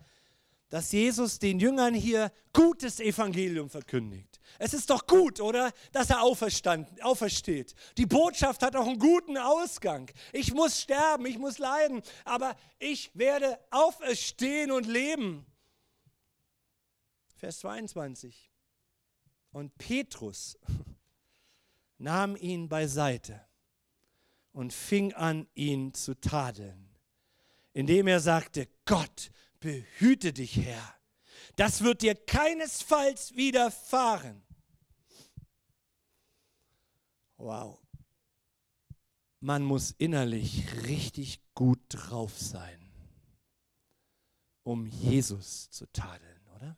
dass 0.70 0.92
Jesus 0.92 1.40
den 1.40 1.60
Jüngern 1.60 1.94
hier 1.94 2.32
gutes 2.54 3.00
Evangelium 3.00 3.70
verkündigt. 3.70 4.40
Es 4.58 4.74
ist 4.74 4.90
doch 4.90 5.06
gut, 5.06 5.40
oder? 5.40 5.72
Dass 5.92 6.10
er 6.10 6.22
auferstanden, 6.22 7.02
aufersteht. 7.02 7.76
Die 7.98 8.06
Botschaft 8.06 8.64
hat 8.64 8.76
auch 8.76 8.88
einen 8.88 9.00
guten 9.00 9.38
Ausgang. 9.38 10.10
Ich 10.34 10.54
muss 10.54 10.82
sterben, 10.82 11.26
ich 11.26 11.38
muss 11.38 11.58
leiden, 11.58 12.02
aber 12.24 12.56
ich 12.80 13.12
werde 13.14 13.60
auferstehen 13.72 14.72
und 14.72 14.88
leben. 14.88 15.46
Vers 17.36 17.60
22. 17.60 18.52
Und 19.52 19.78
Petrus 19.78 20.58
nahm 21.98 22.36
ihn 22.36 22.70
beiseite 22.70 23.46
und 24.52 24.74
fing 24.74 25.14
an, 25.14 25.48
ihn 25.54 25.94
zu 25.94 26.20
tadeln, 26.20 26.90
indem 27.74 28.08
er 28.08 28.22
sagte, 28.22 28.68
Gott, 28.86 29.32
behüte 29.66 30.32
dich, 30.32 30.58
Herr. 30.58 30.96
Das 31.56 31.82
wird 31.82 32.04
dir 32.04 32.14
keinesfalls 32.14 33.36
widerfahren. 33.36 34.44
Wow. 37.38 37.80
Man 39.40 39.64
muss 39.64 39.92
innerlich 39.98 40.72
richtig 40.84 41.42
gut 41.56 41.80
drauf 41.90 42.38
sein, 42.40 42.80
um 44.62 44.86
Jesus 44.86 45.72
zu 45.72 45.92
tadeln, 45.92 46.48
oder? 46.56 46.78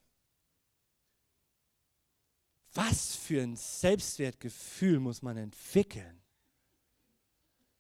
Was 2.73 3.17
für 3.17 3.43
ein 3.43 3.57
Selbstwertgefühl 3.57 5.01
muss 5.01 5.21
man 5.21 5.35
entwickeln? 5.35 6.23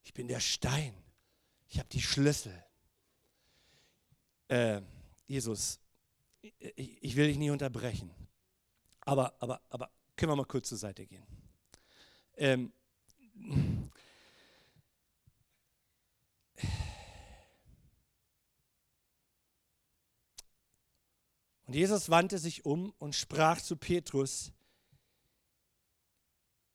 Ich 0.03 0.13
bin 0.13 0.27
der 0.27 0.41
Stein. 0.41 0.93
Ich 1.69 1.79
habe 1.79 1.87
die 1.89 2.01
Schlüssel. 2.01 2.61
Äh, 4.49 4.81
Jesus, 5.27 5.79
ich, 6.41 7.03
ich 7.03 7.15
will 7.15 7.27
dich 7.27 7.37
nie 7.37 7.49
unterbrechen. 7.49 8.09
Aber, 9.01 9.35
aber, 9.39 9.61
aber 9.69 9.91
können 10.15 10.31
wir 10.31 10.35
mal 10.37 10.45
kurz 10.45 10.69
zur 10.69 10.77
Seite 10.77 11.05
gehen. 11.05 11.25
Ähm, 12.35 12.71
und 21.65 21.73
Jesus 21.73 22.09
wandte 22.09 22.37
sich 22.37 22.65
um 22.65 22.93
und 22.97 23.15
sprach 23.15 23.61
zu 23.61 23.75
Petrus, 23.75 24.51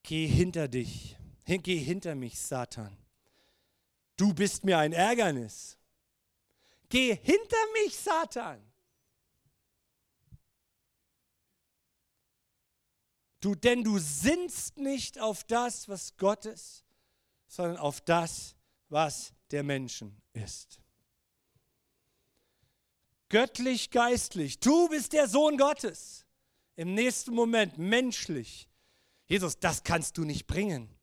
geh 0.03 0.27
hinter 0.27 0.69
dich, 0.69 1.17
geh 1.47 1.79
hinter 1.79 2.15
mich, 2.15 2.39
Satan. 2.39 2.97
Du 4.17 4.35
bist 4.35 4.65
mir 4.65 4.79
ein 4.79 4.93
Ärgernis. 4.93 5.79
Geh 6.93 7.17
hinter 7.17 7.57
mich, 7.73 7.97
Satan. 7.97 8.63
Du, 13.41 13.55
denn 13.55 13.83
du 13.83 13.99
sinnst 13.99 14.77
nicht 14.77 15.19
auf 15.19 15.43
das, 15.45 15.89
was 15.89 16.19
Gott 16.19 16.45
ist, 16.45 16.85
sondern 17.47 17.79
auf 17.79 18.03
das, 18.03 18.55
was 18.91 19.33
der 19.53 19.63
Menschen 19.63 20.21
ist. 20.35 20.83
Göttlich, 23.31 23.91
geistlich. 23.91 24.61
Du 24.61 24.91
bist 24.91 25.15
der 25.15 25.29
Sohn 25.29 25.57
Gottes. 25.57 26.27
Im 26.77 26.93
nächsten 26.93 27.35
Moment 27.35 27.79
menschlich. 27.79 28.69
Jesus, 29.25 29.59
das 29.59 29.83
kannst 29.83 30.19
du 30.19 30.25
nicht 30.25 30.47
bringen. 30.47 30.95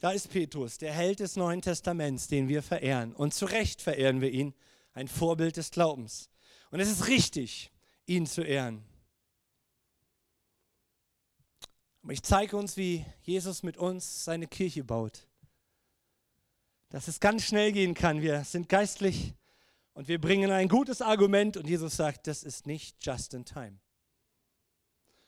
Da 0.00 0.12
ist 0.12 0.30
Petrus, 0.30 0.78
der 0.78 0.94
Held 0.94 1.20
des 1.20 1.36
Neuen 1.36 1.60
Testaments, 1.60 2.26
den 2.26 2.48
wir 2.48 2.62
verehren. 2.62 3.14
Und 3.14 3.34
zu 3.34 3.44
Recht 3.44 3.82
verehren 3.82 4.22
wir 4.22 4.30
ihn, 4.30 4.54
ein 4.94 5.08
Vorbild 5.08 5.58
des 5.58 5.70
Glaubens. 5.70 6.30
Und 6.70 6.80
es 6.80 6.90
ist 6.90 7.06
richtig, 7.06 7.70
ihn 8.06 8.26
zu 8.26 8.42
ehren. 8.42 8.82
Aber 12.02 12.14
ich 12.14 12.22
zeige 12.22 12.56
uns, 12.56 12.78
wie 12.78 13.04
Jesus 13.20 13.62
mit 13.62 13.76
uns 13.76 14.24
seine 14.24 14.46
Kirche 14.46 14.84
baut. 14.84 15.26
Dass 16.88 17.06
es 17.06 17.20
ganz 17.20 17.44
schnell 17.44 17.70
gehen 17.70 17.92
kann. 17.92 18.22
Wir 18.22 18.42
sind 18.44 18.70
geistlich 18.70 19.34
und 19.92 20.08
wir 20.08 20.18
bringen 20.18 20.50
ein 20.50 20.68
gutes 20.68 21.02
Argument 21.02 21.58
und 21.58 21.68
Jesus 21.68 21.96
sagt, 21.96 22.26
das 22.26 22.42
ist 22.42 22.66
nicht 22.66 23.04
just 23.04 23.34
in 23.34 23.44
time. 23.44 23.78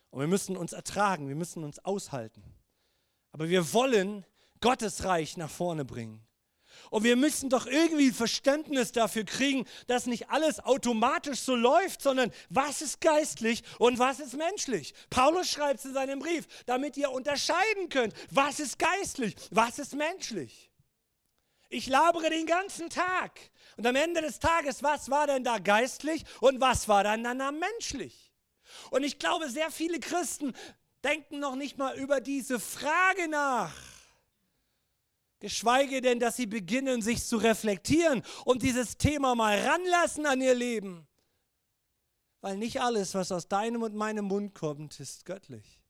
Und 0.08 0.20
wir 0.20 0.26
müssen 0.26 0.56
uns 0.56 0.72
ertragen, 0.72 1.28
wir 1.28 1.36
müssen 1.36 1.62
uns 1.62 1.78
aushalten. 1.78 2.42
Aber 3.32 3.50
wir 3.50 3.74
wollen 3.74 4.24
Gottes 4.62 5.04
Reich 5.04 5.36
nach 5.36 5.50
vorne 5.50 5.84
bringen. 5.84 6.26
Und 6.90 7.04
wir 7.04 7.16
müssen 7.16 7.48
doch 7.48 7.66
irgendwie 7.66 8.10
Verständnis 8.10 8.92
dafür 8.92 9.24
kriegen, 9.24 9.66
dass 9.86 10.06
nicht 10.06 10.30
alles 10.30 10.60
automatisch 10.60 11.40
so 11.40 11.54
läuft, 11.54 12.02
sondern 12.02 12.30
was 12.50 12.82
ist 12.82 13.00
geistlich 13.00 13.62
und 13.78 13.98
was 13.98 14.20
ist 14.20 14.34
menschlich. 14.34 14.94
Paulus 15.08 15.48
schreibt 15.48 15.80
es 15.80 15.86
in 15.86 15.94
seinem 15.94 16.18
Brief, 16.18 16.46
damit 16.66 16.96
ihr 16.96 17.10
unterscheiden 17.10 17.88
könnt, 17.88 18.14
was 18.30 18.60
ist 18.60 18.78
geistlich, 18.78 19.34
was 19.50 19.78
ist 19.78 19.94
menschlich. 19.94 20.70
Ich 21.70 21.86
labere 21.86 22.28
den 22.28 22.44
ganzen 22.44 22.90
Tag. 22.90 23.40
Und 23.78 23.86
am 23.86 23.96
Ende 23.96 24.20
des 24.20 24.38
Tages, 24.38 24.82
was 24.82 25.10
war 25.10 25.26
denn 25.26 25.44
da 25.44 25.58
geistlich 25.58 26.24
und 26.40 26.60
was 26.60 26.88
war 26.88 27.04
dann 27.04 27.24
dann 27.24 27.58
menschlich? 27.58 28.32
Und 28.90 29.02
ich 29.02 29.18
glaube, 29.18 29.48
sehr 29.48 29.70
viele 29.70 29.98
Christen 29.98 30.52
denken 31.02 31.38
noch 31.38 31.56
nicht 31.56 31.78
mal 31.78 31.96
über 31.96 32.20
diese 32.20 32.60
Frage 32.60 33.28
nach 33.28 33.72
geschweige 35.42 36.00
denn, 36.00 36.20
dass 36.20 36.36
sie 36.36 36.46
beginnen, 36.46 37.02
sich 37.02 37.22
zu 37.24 37.36
reflektieren 37.36 38.22
und 38.44 38.62
dieses 38.62 38.96
Thema 38.96 39.34
mal 39.34 39.58
ranlassen 39.58 40.24
an 40.24 40.40
ihr 40.40 40.54
Leben. 40.54 41.06
Weil 42.40 42.56
nicht 42.56 42.80
alles, 42.80 43.14
was 43.14 43.30
aus 43.32 43.48
deinem 43.48 43.82
und 43.82 43.94
meinem 43.94 44.24
Mund 44.24 44.54
kommt, 44.54 44.98
ist 45.00 45.26
göttlich. 45.26 45.80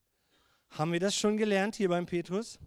Haben 0.71 0.91
wir 0.91 0.99
das 0.99 1.15
schon 1.15 1.37
gelernt 1.37 1.75
hier 1.75 1.87
beim 1.87 2.07
Petrus? 2.07 2.59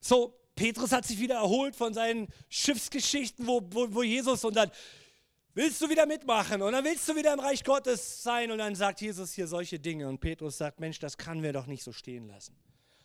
So, 0.00 0.34
Petrus 0.56 0.90
hat 0.90 1.06
sich 1.06 1.20
wieder 1.20 1.36
erholt 1.36 1.76
von 1.76 1.94
seinen 1.94 2.26
Schiffsgeschichten, 2.48 3.46
wo, 3.46 3.62
wo, 3.70 3.94
wo 3.94 4.02
Jesus 4.02 4.44
und 4.44 4.56
dann 4.56 4.72
willst 5.58 5.82
du 5.82 5.90
wieder 5.90 6.06
mitmachen 6.06 6.62
und 6.62 6.72
dann 6.72 6.84
willst 6.84 7.08
du 7.08 7.16
wieder 7.16 7.32
im 7.32 7.40
Reich 7.40 7.64
Gottes 7.64 8.22
sein 8.22 8.52
und 8.52 8.58
dann 8.58 8.76
sagt 8.76 9.00
Jesus 9.00 9.32
hier 9.32 9.48
solche 9.48 9.80
Dinge 9.80 10.08
und 10.08 10.20
Petrus 10.20 10.56
sagt, 10.56 10.78
Mensch, 10.78 11.00
das 11.00 11.18
kann 11.18 11.42
wir 11.42 11.52
doch 11.52 11.66
nicht 11.66 11.82
so 11.82 11.92
stehen 11.92 12.28
lassen. 12.28 12.56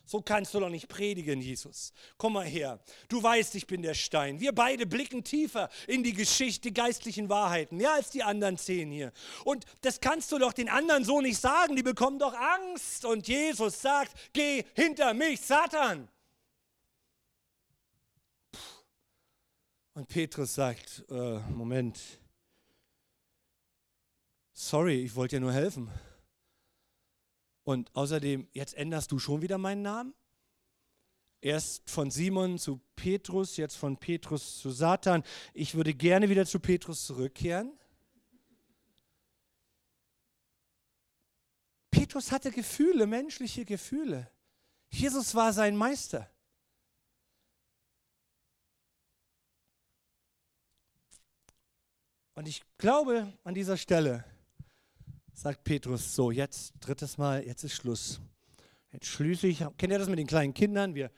So 0.06 0.20
kannst 0.20 0.54
du 0.54 0.60
doch 0.60 0.68
nicht 0.68 0.86
predigen, 0.86 1.40
Jesus. 1.40 1.92
Komm 2.16 2.34
mal 2.34 2.44
her. 2.44 2.78
Du 3.08 3.20
weißt, 3.20 3.56
ich 3.56 3.66
bin 3.66 3.82
der 3.82 3.94
Stein. 3.94 4.38
Wir 4.38 4.54
beide 4.54 4.86
blicken 4.86 5.24
tiefer 5.24 5.68
in 5.88 6.04
die 6.04 6.12
Geschichte, 6.12 6.68
die 6.68 6.74
geistlichen 6.74 7.28
Wahrheiten, 7.28 7.78
mehr 7.78 7.94
als 7.94 8.10
die 8.10 8.22
anderen 8.22 8.56
zehn 8.56 8.90
hier. 8.92 9.12
Und 9.44 9.64
das 9.80 10.00
kannst 10.00 10.30
du 10.30 10.38
doch 10.38 10.52
den 10.52 10.68
anderen 10.68 11.04
so 11.04 11.20
nicht 11.20 11.40
sagen. 11.40 11.74
Die 11.74 11.82
bekommen 11.82 12.20
doch 12.20 12.34
Angst. 12.34 13.04
Und 13.04 13.26
Jesus 13.26 13.80
sagt, 13.80 14.12
geh 14.32 14.62
hinter 14.74 15.12
mich, 15.14 15.40
Satan. 15.40 16.08
Und 19.94 20.06
Petrus 20.06 20.54
sagt, 20.54 21.04
äh, 21.08 21.38
Moment, 21.50 21.98
sorry, 24.54 25.02
ich 25.02 25.14
wollte 25.14 25.36
dir 25.36 25.40
nur 25.40 25.52
helfen. 25.52 25.90
Und 27.64 27.94
außerdem, 27.94 28.48
jetzt 28.52 28.74
änderst 28.74 29.12
du 29.12 29.18
schon 29.18 29.42
wieder 29.42 29.58
meinen 29.58 29.82
Namen? 29.82 30.14
Erst 31.40 31.90
von 31.90 32.10
Simon 32.10 32.58
zu 32.58 32.80
Petrus, 32.96 33.58
jetzt 33.58 33.76
von 33.76 33.98
Petrus 33.98 34.58
zu 34.58 34.70
Satan. 34.70 35.22
Ich 35.52 35.74
würde 35.74 35.92
gerne 35.92 36.30
wieder 36.30 36.46
zu 36.46 36.58
Petrus 36.58 37.04
zurückkehren. 37.04 37.78
Petrus 41.90 42.32
hatte 42.32 42.50
Gefühle, 42.50 43.06
menschliche 43.06 43.64
Gefühle. 43.64 44.30
Jesus 44.88 45.34
war 45.34 45.52
sein 45.52 45.76
Meister. 45.76 46.30
Und 52.34 52.48
ich 52.48 52.62
glaube 52.78 53.32
an 53.44 53.54
dieser 53.54 53.76
Stelle, 53.76 54.24
sagt 55.34 55.64
Petrus, 55.64 56.14
so 56.14 56.30
jetzt 56.30 56.72
drittes 56.80 57.18
Mal, 57.18 57.44
jetzt 57.44 57.64
ist 57.64 57.74
Schluss. 57.74 58.20
Jetzt 58.92 59.06
schließe 59.06 59.48
ich, 59.48 59.58
kennt 59.76 59.92
ihr 59.92 59.98
das 59.98 60.08
mit 60.08 60.18
den 60.18 60.26
kleinen 60.26 60.54
Kindern? 60.54 60.94
Wir 60.94 61.10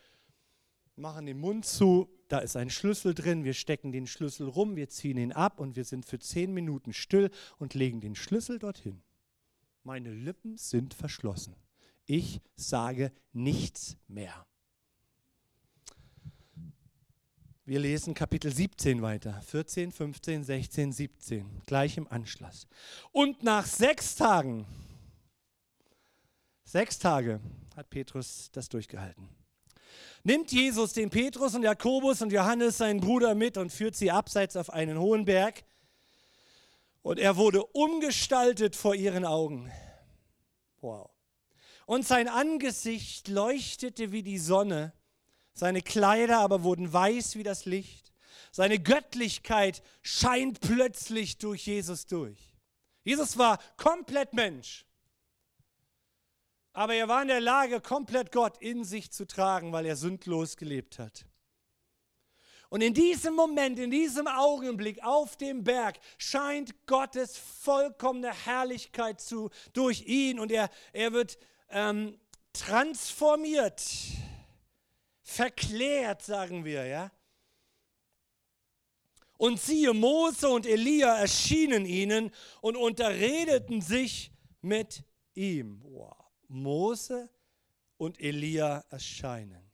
machen 0.97 1.27
den 1.27 1.39
Mund 1.39 1.67
zu, 1.67 2.09
da 2.29 2.39
ist 2.39 2.57
ein 2.57 2.71
Schlüssel 2.71 3.15
drin, 3.15 3.45
wir 3.45 3.53
stecken 3.53 3.93
den 3.93 4.07
Schlüssel 4.07 4.49
rum, 4.49 4.77
wir 4.77 4.89
ziehen 4.89 5.19
ihn 5.19 5.33
ab 5.33 5.61
und 5.61 5.77
wir 5.77 5.85
sind 5.85 6.07
für 6.07 6.19
zehn 6.19 6.55
Minuten 6.55 6.95
still 6.95 7.31
und 7.59 7.75
legen 7.75 8.01
den 8.01 8.15
Schlüssel 8.15 8.59
dorthin. 8.59 9.03
meine 9.83 10.11
Lippen 10.11 10.57
sind 10.57 10.95
verschlossen. 10.95 11.55
Ich 12.07 12.41
sage 12.57 13.13
nichts 13.33 13.97
mehr. 14.09 14.47
Wir 17.69 17.81
lesen 17.81 18.15
Kapitel 18.15 18.53
17 18.53 19.03
weiter. 19.03 19.43
14, 19.45 19.91
15, 19.91 20.45
16, 20.45 20.93
17. 20.93 21.63
Gleich 21.67 21.97
im 21.97 22.07
Anschluss. 22.07 22.69
Und 23.11 23.43
nach 23.43 23.67
sechs 23.67 24.15
Tagen, 24.15 24.65
sechs 26.63 27.01
Tage 27.01 27.41
hat 27.75 27.91
Petrus 27.91 28.51
das 28.53 28.69
durchgehalten. 28.69 29.29
Nimmt 30.23 30.53
Jesus 30.53 30.93
den 30.93 31.11
Petrus 31.11 31.57
und 31.57 31.65
Jakobus 31.65 32.23
und 32.23 32.33
Johannes, 32.33 32.79
seinen 32.79 33.01
Bruder, 33.01 33.35
mit 33.35 33.57
und 33.57 33.73
führt 33.73 33.97
sie 33.97 34.13
abseits 34.13 34.57
auf 34.57 34.71
einen 34.71 35.01
hohen 35.01 35.25
Berg. 35.25 35.65
Und 37.03 37.19
er 37.19 37.37
wurde 37.37 37.65
umgestaltet 37.65 38.77
vor 38.77 38.95
ihren 38.95 39.25
Augen. 39.25 39.73
Wow. 40.81 41.11
Und 41.85 42.07
sein 42.07 42.29
Angesicht 42.29 43.27
leuchtete 43.27 44.13
wie 44.13 44.23
die 44.23 44.39
Sonne 44.39 44.93
seine 45.57 45.81
Kleider 45.81 46.39
aber 46.39 46.63
wurden 46.63 46.93
weiß 46.93 47.37
wie 47.37 47.43
das 47.43 47.65
Licht. 47.65 48.13
Seine 48.53 48.79
Göttlichkeit 48.79 49.83
scheint 50.03 50.61
plötzlich 50.61 51.39
durch 51.39 51.67
Jesus 51.67 52.07
durch. 52.07 52.39
Jesus 53.05 53.39
war 53.39 53.59
komplett 53.79 54.35
Mensch. 54.35 54.85
Aber 56.75 56.95
er 56.95 57.09
war 57.09 57.23
in 57.23 57.29
der 57.29 57.41
Lage, 57.41 57.81
komplett 57.81 58.33
Gott 58.33 58.59
in 58.59 58.85
sich 58.85 59.11
zu 59.11 59.27
tragen, 59.27 59.73
weil 59.73 59.87
er 59.87 59.97
sündlos 59.97 60.59
gelebt 60.59 60.99
hat. 60.99 61.25
Und 62.69 62.83
in 62.83 62.93
diesem 62.93 63.35
Moment, 63.35 63.79
in 63.79 63.91
diesem 63.91 64.27
Augenblick 64.27 65.03
auf 65.03 65.37
dem 65.37 65.65
Berg 65.65 65.99
scheint 66.19 66.87
Gottes 66.87 67.39
vollkommene 67.39 68.31
Herrlichkeit 68.45 69.23
zu, 69.23 69.49
durch 69.73 70.03
ihn 70.03 70.39
und 70.39 70.53
er, 70.53 70.69
er 70.93 71.15
wird 71.15 71.39
ähm, 71.71 72.19
transformiert 72.53 73.83
verklärt, 75.27 76.23
sagen 76.23 76.65
wir, 76.65 76.87
ja. 76.87 77.11
Und 79.37 79.61
siehe, 79.61 79.93
Mose 79.93 80.49
und 80.49 80.65
Elia 80.65 81.19
erschienen 81.19 81.85
ihnen 81.85 82.31
und 82.63 82.77
unterredeten 82.77 83.83
sich 83.83 84.31
mit 84.63 85.05
ihm. 85.35 85.83
Wow. 85.83 86.17
Mose 86.49 87.29
und 87.99 88.21
Elia 88.21 88.85
erscheinen. 88.89 89.69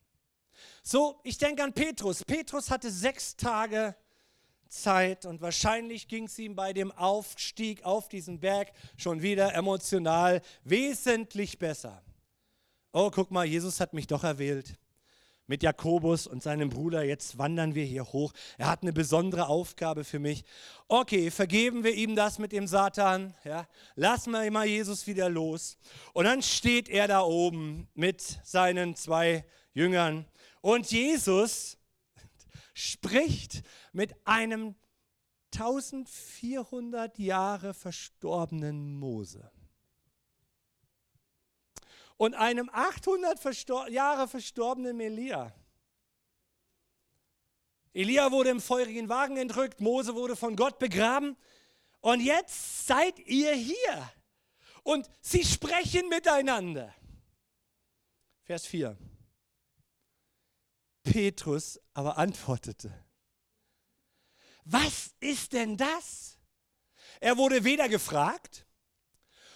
So, 0.81 1.21
ich 1.23 1.37
denke 1.37 1.63
an 1.63 1.71
Petrus. 1.71 2.25
Petrus 2.25 2.69
hatte 2.71 2.91
sechs 2.91 3.37
Tage 3.37 3.95
Zeit 4.67 5.25
und 5.25 5.39
wahrscheinlich 5.39 6.07
ging 6.07 6.25
es 6.25 6.37
ihm 6.39 6.55
bei 6.55 6.73
dem 6.73 6.91
Aufstieg 6.91 7.85
auf 7.85 8.09
diesen 8.09 8.39
Berg 8.39 8.73
schon 8.97 9.21
wieder 9.21 9.53
emotional 9.53 10.41
wesentlich 10.63 11.59
besser. 11.59 12.03
Oh, 12.91 13.11
guck 13.11 13.29
mal, 13.29 13.45
Jesus 13.45 13.79
hat 13.79 13.93
mich 13.93 14.07
doch 14.07 14.23
erwählt 14.23 14.77
mit 15.47 15.63
Jakobus 15.63 16.27
und 16.27 16.41
seinem 16.41 16.69
Bruder. 16.69 17.03
Jetzt 17.03 17.37
wandern 17.37 17.75
wir 17.75 17.85
hier 17.85 18.05
hoch. 18.05 18.33
Er 18.57 18.67
hat 18.67 18.81
eine 18.81 18.93
besondere 18.93 19.47
Aufgabe 19.47 20.03
für 20.03 20.19
mich. 20.19 20.43
Okay, 20.87 21.31
vergeben 21.31 21.83
wir 21.83 21.93
ihm 21.93 22.15
das 22.15 22.39
mit 22.39 22.51
dem 22.51 22.67
Satan. 22.67 23.33
Ja, 23.43 23.67
lassen 23.95 24.31
wir 24.31 24.49
mal 24.51 24.65
Jesus 24.65 25.07
wieder 25.07 25.29
los. 25.29 25.77
Und 26.13 26.25
dann 26.25 26.41
steht 26.41 26.89
er 26.89 27.07
da 27.07 27.21
oben 27.21 27.87
mit 27.93 28.21
seinen 28.43 28.95
zwei 28.95 29.45
Jüngern. 29.73 30.25
Und 30.61 30.91
Jesus 30.91 31.77
spricht 32.73 33.63
mit 33.91 34.15
einem 34.25 34.75
1400 35.53 37.19
Jahre 37.19 37.73
verstorbenen 37.73 38.97
Mose 38.97 39.52
und 42.17 42.35
einem 42.35 42.69
800 42.71 43.39
verstor 43.39 43.89
Jahre 43.89 44.27
verstorbenen 44.27 44.99
Elia. 44.99 45.53
Elia 47.93 48.31
wurde 48.31 48.49
im 48.49 48.61
feurigen 48.61 49.09
Wagen 49.09 49.37
entrückt, 49.37 49.79
Mose 49.79 50.15
wurde 50.15 50.35
von 50.35 50.55
Gott 50.55 50.79
begraben 50.79 51.37
und 52.01 52.21
jetzt 52.21 52.87
seid 52.87 53.19
ihr 53.19 53.53
hier 53.53 54.11
und 54.83 55.09
sie 55.21 55.43
sprechen 55.43 56.09
miteinander. 56.09 56.93
Vers 58.43 58.65
4. 58.65 58.97
Petrus 61.03 61.79
aber 61.93 62.17
antwortete, 62.17 62.91
was 64.65 65.13
ist 65.19 65.53
denn 65.53 65.77
das? 65.77 66.37
Er 67.19 67.37
wurde 67.37 67.63
weder 67.63 67.89
gefragt, 67.89 68.65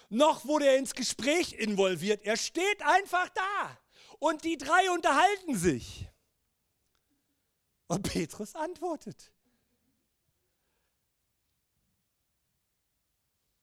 noch 0.09 0.45
wurde 0.45 0.67
er 0.67 0.77
ins 0.77 0.93
Gespräch 0.93 1.53
involviert. 1.53 2.23
Er 2.23 2.37
steht 2.37 2.81
einfach 2.81 3.29
da 3.29 3.77
und 4.19 4.43
die 4.43 4.57
drei 4.57 4.91
unterhalten 4.91 5.55
sich. 5.55 6.07
Und 7.87 8.03
Petrus 8.03 8.55
antwortet. 8.55 9.31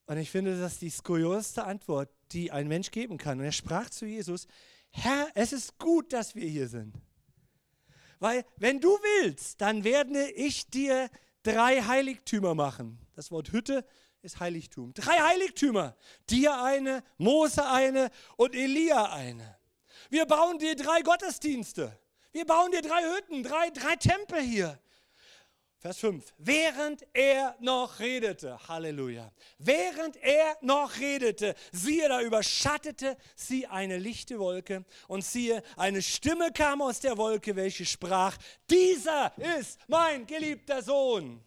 Und 0.06 0.18
ich 0.18 0.30
finde, 0.30 0.58
das 0.58 0.74
ist 0.74 0.82
die 0.82 0.90
skurioseste 0.90 1.64
Antwort, 1.64 2.10
die 2.32 2.50
ein 2.50 2.68
Mensch 2.68 2.90
geben 2.90 3.16
kann. 3.16 3.38
Und 3.38 3.44
er 3.44 3.52
sprach 3.52 3.88
zu 3.88 4.06
Jesus, 4.06 4.46
Herr, 4.90 5.28
es 5.34 5.52
ist 5.52 5.78
gut, 5.78 6.12
dass 6.12 6.34
wir 6.34 6.46
hier 6.46 6.68
sind. 6.68 6.94
Weil 8.18 8.44
wenn 8.56 8.80
du 8.80 8.88
willst, 8.88 9.60
dann 9.60 9.84
werde 9.84 10.30
ich 10.30 10.68
dir 10.68 11.10
drei 11.42 11.82
Heiligtümer 11.82 12.54
machen. 12.54 12.98
Das 13.14 13.30
Wort 13.30 13.52
Hütte 13.52 13.84
ist 14.24 14.40
Heiligtum. 14.40 14.94
Drei 14.94 15.18
Heiligtümer. 15.20 15.94
Dir 16.30 16.60
eine, 16.60 17.04
Mose 17.18 17.66
eine 17.66 18.10
und 18.36 18.54
Elia 18.54 19.12
eine. 19.12 19.58
Wir 20.08 20.26
bauen 20.26 20.58
dir 20.58 20.74
drei 20.74 21.02
Gottesdienste. 21.02 21.98
Wir 22.32 22.46
bauen 22.46 22.72
dir 22.72 22.82
drei 22.82 23.02
Hütten, 23.02 23.42
drei, 23.42 23.70
drei 23.70 23.96
Tempel 23.96 24.40
hier. 24.40 24.80
Vers 25.78 25.98
5. 25.98 26.32
Während 26.38 27.06
er 27.12 27.54
noch 27.60 28.00
redete, 28.00 28.58
Halleluja, 28.66 29.30
während 29.58 30.16
er 30.16 30.56
noch 30.62 30.98
redete, 30.98 31.54
siehe, 31.72 32.08
da 32.08 32.22
überschattete 32.22 33.18
sie 33.36 33.66
eine 33.66 33.98
lichte 33.98 34.38
Wolke 34.38 34.86
und 35.08 35.22
siehe, 35.22 35.62
eine 35.76 36.00
Stimme 36.00 36.52
kam 36.52 36.80
aus 36.80 37.00
der 37.00 37.18
Wolke, 37.18 37.54
welche 37.54 37.84
sprach, 37.84 38.38
dieser 38.70 39.36
ist 39.58 39.78
mein 39.86 40.26
geliebter 40.26 40.82
Sohn 40.82 41.44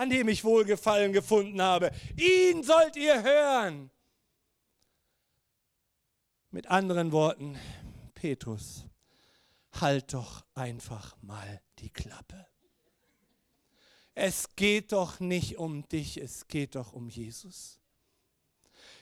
an 0.00 0.08
dem 0.08 0.28
ich 0.28 0.44
Wohlgefallen 0.44 1.12
gefunden 1.12 1.60
habe. 1.60 1.90
Ihn 2.16 2.62
sollt 2.62 2.96
ihr 2.96 3.22
hören. 3.22 3.90
Mit 6.50 6.68
anderen 6.68 7.12
Worten, 7.12 7.58
Petrus, 8.14 8.86
halt 9.72 10.14
doch 10.14 10.46
einfach 10.54 11.14
mal 11.20 11.60
die 11.80 11.90
Klappe. 11.90 12.46
Es 14.14 14.56
geht 14.56 14.92
doch 14.92 15.20
nicht 15.20 15.58
um 15.58 15.86
dich, 15.86 16.16
es 16.16 16.48
geht 16.48 16.76
doch 16.76 16.94
um 16.94 17.10
Jesus. 17.10 17.78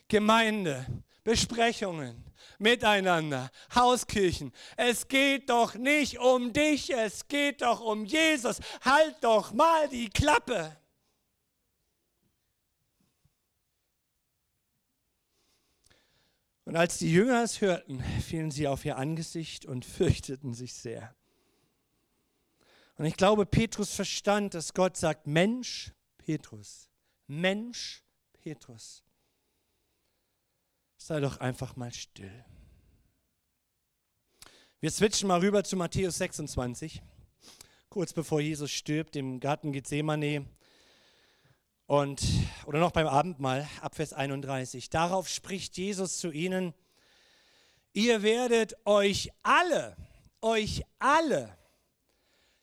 Gemeinde, 0.09 0.85
Besprechungen 1.23 2.25
miteinander, 2.59 3.53
Hauskirchen. 3.73 4.53
Es 4.77 5.07
geht 5.07 5.49
doch 5.49 5.77
nicht 5.77 6.19
um 6.19 6.53
dich, 6.53 6.93
es 6.93 7.29
geht 7.29 7.63
doch 7.63 7.81
um 7.83 8.05
Jesus. 8.05 8.59
Halt 8.85 9.15
doch 9.21 9.53
mal 9.53 9.89
die 9.89 10.11
Klappe. 10.11 10.77
Und 16.69 16.77
als 16.77 16.99
die 16.99 17.11
Jünger 17.11 17.43
es 17.43 17.63
hörten, 17.63 18.05
fielen 18.21 18.51
sie 18.51 18.69
auf 18.69 18.85
ihr 18.85 18.99
Angesicht 18.99 19.65
und 19.65 19.85
fürchteten 19.87 20.53
sich 20.53 20.75
sehr. 20.75 21.15
Und 22.99 23.07
ich 23.07 23.17
glaube, 23.17 23.47
Petrus 23.47 23.95
verstand, 23.95 24.53
dass 24.53 24.75
Gott 24.75 24.95
sagt, 24.95 25.27
Mensch, 25.27 25.95
Petrus, 26.19 26.91
Mensch, 27.27 28.05
Petrus, 28.35 29.03
sei 30.99 31.21
doch 31.21 31.39
einfach 31.39 31.75
mal 31.77 31.91
still. 31.91 32.45
Wir 34.81 34.91
switchen 34.91 35.29
mal 35.29 35.41
rüber 35.41 35.65
zu 35.65 35.75
Matthäus 35.75 36.19
26, 36.19 37.01
kurz 37.89 38.13
bevor 38.13 38.43
Jesus 38.43 38.71
stirbt 38.71 39.17
im 39.17 39.41
Garten 39.41 39.73
Gethsemane. 39.73 40.45
Und, 41.89 42.23
oder 42.67 42.81
noch 42.81 42.91
beim 42.91 43.07
Abendmahl, 43.07 43.67
ab 43.81 43.95
Vers 43.95 44.13
31. 44.13 44.91
Darauf 44.91 45.27
spricht 45.27 45.79
Jesus 45.79 46.19
zu 46.19 46.31
ihnen, 46.31 46.75
ihr 47.95 48.23
werdet 48.23 48.77
euch 48.85 49.31
alle, 49.43 49.97
euch 50.43 50.83
alle 50.99 51.57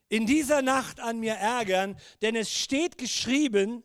in 0.09 0.27
dieser 0.27 0.61
Nacht 0.61 0.99
an 0.99 1.19
mir 1.19 1.33
ärgern, 1.33 1.97
denn 2.21 2.35
es 2.35 2.53
steht 2.53 2.99
geschrieben, 2.99 3.81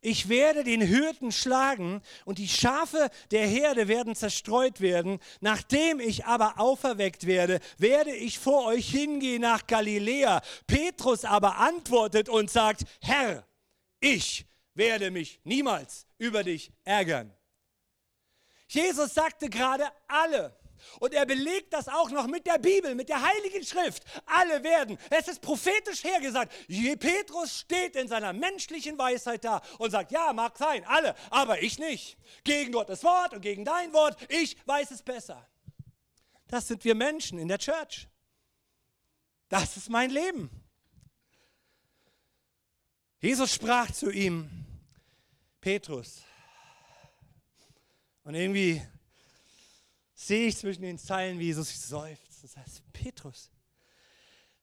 ich 0.00 0.30
werde 0.30 0.64
den 0.64 0.88
Hürden 0.88 1.32
schlagen 1.32 2.00
und 2.24 2.38
die 2.38 2.48
Schafe 2.48 3.10
der 3.30 3.46
Herde 3.46 3.88
werden 3.88 4.14
zerstreut 4.14 4.80
werden. 4.80 5.18
Nachdem 5.42 6.00
ich 6.00 6.24
aber 6.24 6.58
auferweckt 6.58 7.26
werde, 7.26 7.60
werde 7.76 8.14
ich 8.14 8.38
vor 8.38 8.64
euch 8.64 8.88
hingehen 8.88 9.42
nach 9.42 9.66
Galiläa. 9.66 10.40
Petrus 10.66 11.26
aber 11.26 11.58
antwortet 11.58 12.30
und 12.30 12.50
sagt, 12.50 12.84
Herr, 13.02 13.44
ich 14.00 14.48
werde 14.78 15.10
mich 15.10 15.40
niemals 15.44 16.06
über 16.16 16.42
dich 16.42 16.72
ärgern. 16.84 17.34
Jesus 18.68 19.12
sagte 19.12 19.50
gerade 19.50 19.90
alle. 20.06 20.56
Und 21.00 21.12
er 21.12 21.26
belegt 21.26 21.72
das 21.72 21.88
auch 21.88 22.10
noch 22.10 22.28
mit 22.28 22.46
der 22.46 22.58
Bibel, 22.58 22.94
mit 22.94 23.08
der 23.08 23.20
Heiligen 23.20 23.64
Schrift. 23.64 24.04
Alle 24.26 24.62
werden. 24.62 24.96
Es 25.10 25.26
ist 25.26 25.42
prophetisch 25.42 26.04
hergesagt. 26.04 26.52
Petrus 27.00 27.60
steht 27.60 27.96
in 27.96 28.06
seiner 28.06 28.32
menschlichen 28.32 28.96
Weisheit 28.96 29.44
da 29.44 29.60
und 29.78 29.90
sagt, 29.90 30.12
ja, 30.12 30.32
mag 30.32 30.56
sein, 30.56 30.84
alle, 30.86 31.16
aber 31.30 31.62
ich 31.62 31.78
nicht. 31.78 32.16
Gegen 32.44 32.72
Gottes 32.72 33.02
Wort 33.02 33.34
und 33.34 33.40
gegen 33.40 33.64
dein 33.64 33.92
Wort, 33.92 34.16
ich 34.28 34.56
weiß 34.66 34.92
es 34.92 35.02
besser. 35.02 35.44
Das 36.46 36.68
sind 36.68 36.84
wir 36.84 36.94
Menschen 36.94 37.38
in 37.38 37.48
der 37.48 37.58
Church. 37.58 38.08
Das 39.48 39.76
ist 39.76 39.90
mein 39.90 40.10
Leben. 40.10 40.50
Jesus 43.20 43.52
sprach 43.52 43.90
zu 43.90 44.10
ihm, 44.10 44.67
Petrus. 45.68 46.22
Und 48.22 48.34
irgendwie 48.34 48.80
sehe 50.14 50.46
ich 50.46 50.56
zwischen 50.56 50.80
den 50.80 50.96
Zeilen, 50.96 51.38
wie 51.38 51.44
Jesus 51.44 51.86
seufzt. 51.86 52.42
Das 52.42 52.56
heißt, 52.56 52.90
Petrus, 52.94 53.50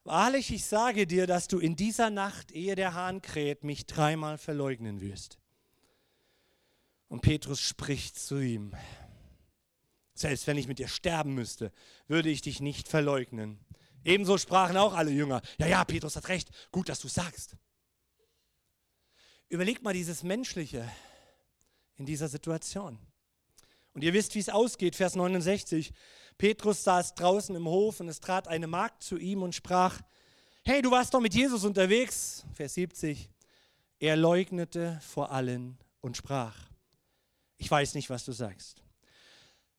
wahrlich, 0.03 0.51
ich 0.51 0.65
sage 0.65 1.05
dir, 1.05 1.27
dass 1.27 1.47
du 1.47 1.59
in 1.59 1.75
dieser 1.75 2.09
Nacht, 2.09 2.51
ehe 2.51 2.73
der 2.73 2.95
Hahn 2.95 3.21
kräht, 3.21 3.63
mich 3.63 3.85
dreimal 3.85 4.39
verleugnen 4.39 4.99
wirst. 4.99 5.37
Und 7.07 7.21
Petrus 7.21 7.61
spricht 7.61 8.17
zu 8.17 8.39
ihm, 8.39 8.73
selbst 10.15 10.47
wenn 10.47 10.57
ich 10.57 10.67
mit 10.67 10.79
dir 10.79 10.87
sterben 10.87 11.35
müsste, 11.35 11.71
würde 12.07 12.29
ich 12.29 12.41
dich 12.41 12.61
nicht 12.61 12.87
verleugnen. 12.87 13.59
Ebenso 14.03 14.39
sprachen 14.39 14.75
auch 14.75 14.95
alle 14.95 15.11
Jünger, 15.11 15.43
ja, 15.59 15.67
ja, 15.67 15.85
Petrus 15.85 16.15
hat 16.15 16.29
recht, 16.29 16.49
gut, 16.71 16.89
dass 16.89 16.99
du 16.99 17.07
sagst. 17.07 17.57
Überleg 19.49 19.83
mal 19.83 19.93
dieses 19.93 20.23
Menschliche 20.23 20.89
in 21.97 22.05
dieser 22.05 22.27
Situation. 22.27 22.99
Und 23.93 24.03
ihr 24.03 24.13
wisst, 24.13 24.35
wie 24.35 24.39
es 24.39 24.49
ausgeht, 24.49 24.95
Vers 24.95 25.15
69. 25.15 25.93
Petrus 26.37 26.83
saß 26.83 27.15
draußen 27.15 27.55
im 27.55 27.67
Hof 27.67 27.99
und 27.99 28.09
es 28.09 28.19
trat 28.19 28.47
eine 28.47 28.67
Magd 28.67 29.03
zu 29.03 29.17
ihm 29.17 29.41
und 29.43 29.55
sprach, 29.55 30.01
hey, 30.65 30.81
du 30.81 30.91
warst 30.91 31.13
doch 31.13 31.21
mit 31.21 31.33
Jesus 31.33 31.63
unterwegs. 31.63 32.45
Vers 32.53 32.73
70. 32.73 33.29
Er 33.99 34.17
leugnete 34.17 34.99
vor 35.01 35.31
allen 35.31 35.77
und 36.01 36.17
sprach, 36.17 36.57
ich 37.57 37.71
weiß 37.71 37.93
nicht, 37.93 38.09
was 38.09 38.25
du 38.25 38.33
sagst. 38.33 38.83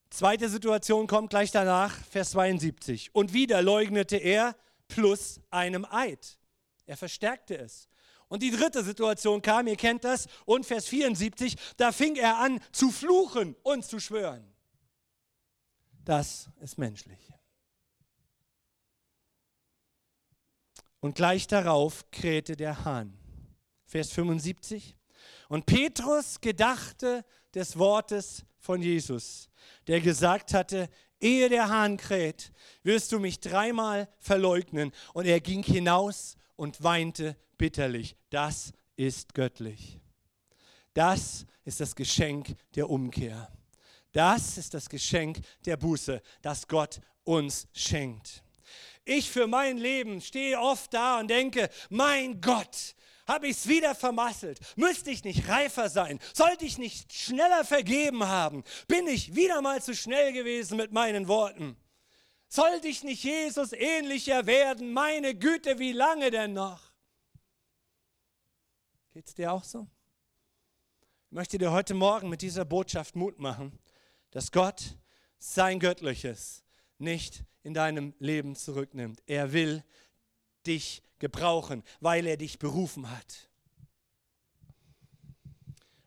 Zweite 0.08 0.48
Situation 0.48 1.06
kommt 1.06 1.30
gleich 1.30 1.50
danach, 1.50 1.92
Vers 2.06 2.30
72. 2.30 3.14
Und 3.14 3.34
wieder 3.34 3.60
leugnete 3.60 4.16
er 4.16 4.56
plus 4.88 5.40
einem 5.50 5.84
Eid. 5.84 6.38
Er 6.86 6.96
verstärkte 6.96 7.58
es. 7.58 7.88
Und 8.28 8.42
die 8.42 8.50
dritte 8.50 8.82
Situation 8.82 9.40
kam, 9.40 9.66
ihr 9.68 9.76
kennt 9.76 10.04
das, 10.04 10.26
und 10.44 10.66
Vers 10.66 10.86
74, 10.86 11.56
da 11.76 11.92
fing 11.92 12.16
er 12.16 12.38
an 12.38 12.60
zu 12.72 12.90
fluchen 12.90 13.54
und 13.62 13.84
zu 13.84 14.00
schwören. 14.00 14.44
Das 16.04 16.48
ist 16.60 16.78
menschlich. 16.78 17.32
Und 21.00 21.14
gleich 21.14 21.46
darauf 21.46 22.10
krähte 22.10 22.56
der 22.56 22.84
Hahn. 22.84 23.16
Vers 23.84 24.10
75. 24.10 24.96
Und 25.48 25.66
Petrus 25.66 26.40
gedachte 26.40 27.24
des 27.54 27.78
Wortes 27.78 28.44
von 28.58 28.82
Jesus, 28.82 29.48
der 29.86 30.00
gesagt 30.00 30.52
hatte, 30.52 30.88
ehe 31.20 31.48
der 31.48 31.68
Hahn 31.68 31.96
kräht, 31.96 32.52
wirst 32.82 33.12
du 33.12 33.20
mich 33.20 33.40
dreimal 33.40 34.08
verleugnen. 34.18 34.92
Und 35.12 35.26
er 35.26 35.40
ging 35.40 35.62
hinaus 35.62 36.36
und 36.56 36.82
weinte 36.82 37.36
bitterlich. 37.58 38.16
Das 38.30 38.72
ist 38.96 39.34
göttlich. 39.34 40.00
Das 40.94 41.46
ist 41.64 41.80
das 41.80 41.94
Geschenk 41.94 42.54
der 42.74 42.88
Umkehr. 42.88 43.52
Das 44.12 44.56
ist 44.56 44.72
das 44.72 44.88
Geschenk 44.88 45.40
der 45.66 45.76
Buße, 45.76 46.22
das 46.40 46.66
Gott 46.66 47.00
uns 47.24 47.68
schenkt. 47.74 48.42
Ich 49.04 49.30
für 49.30 49.46
mein 49.46 49.76
Leben 49.76 50.20
stehe 50.20 50.58
oft 50.58 50.92
da 50.94 51.20
und 51.20 51.28
denke, 51.28 51.68
mein 51.90 52.40
Gott, 52.40 52.94
habe 53.26 53.48
ich 53.48 53.56
es 53.56 53.68
wieder 53.68 53.94
vermasselt? 53.94 54.60
Müsste 54.76 55.10
ich 55.10 55.24
nicht 55.24 55.48
reifer 55.48 55.88
sein? 55.88 56.18
Sollte 56.32 56.64
ich 56.64 56.78
nicht 56.78 57.12
schneller 57.12 57.64
vergeben 57.64 58.24
haben? 58.26 58.62
Bin 58.88 59.06
ich 59.06 59.34
wieder 59.34 59.60
mal 59.60 59.82
zu 59.82 59.94
schnell 59.94 60.32
gewesen 60.32 60.76
mit 60.76 60.92
meinen 60.92 61.28
Worten? 61.28 61.76
Sollte 62.48 62.88
ich 62.88 63.02
nicht 63.02 63.24
Jesus 63.24 63.72
ähnlicher 63.72 64.46
werden? 64.46 64.92
Meine 64.92 65.34
Güte, 65.34 65.78
wie 65.78 65.92
lange 65.92 66.30
denn 66.30 66.52
noch? 66.52 66.85
Geht 69.16 69.28
es 69.28 69.34
dir 69.34 69.50
auch 69.50 69.64
so? 69.64 69.86
Ich 71.24 71.32
möchte 71.32 71.56
dir 71.56 71.72
heute 71.72 71.94
Morgen 71.94 72.28
mit 72.28 72.42
dieser 72.42 72.66
Botschaft 72.66 73.16
Mut 73.16 73.38
machen, 73.38 73.72
dass 74.30 74.52
Gott 74.52 74.98
sein 75.38 75.80
Göttliches 75.80 76.64
nicht 76.98 77.42
in 77.62 77.72
deinem 77.72 78.12
Leben 78.18 78.56
zurücknimmt. 78.56 79.22
Er 79.24 79.54
will 79.54 79.82
dich 80.66 81.02
gebrauchen, 81.18 81.82
weil 82.00 82.26
er 82.26 82.36
dich 82.36 82.58
berufen 82.58 83.10
hat. 83.10 83.48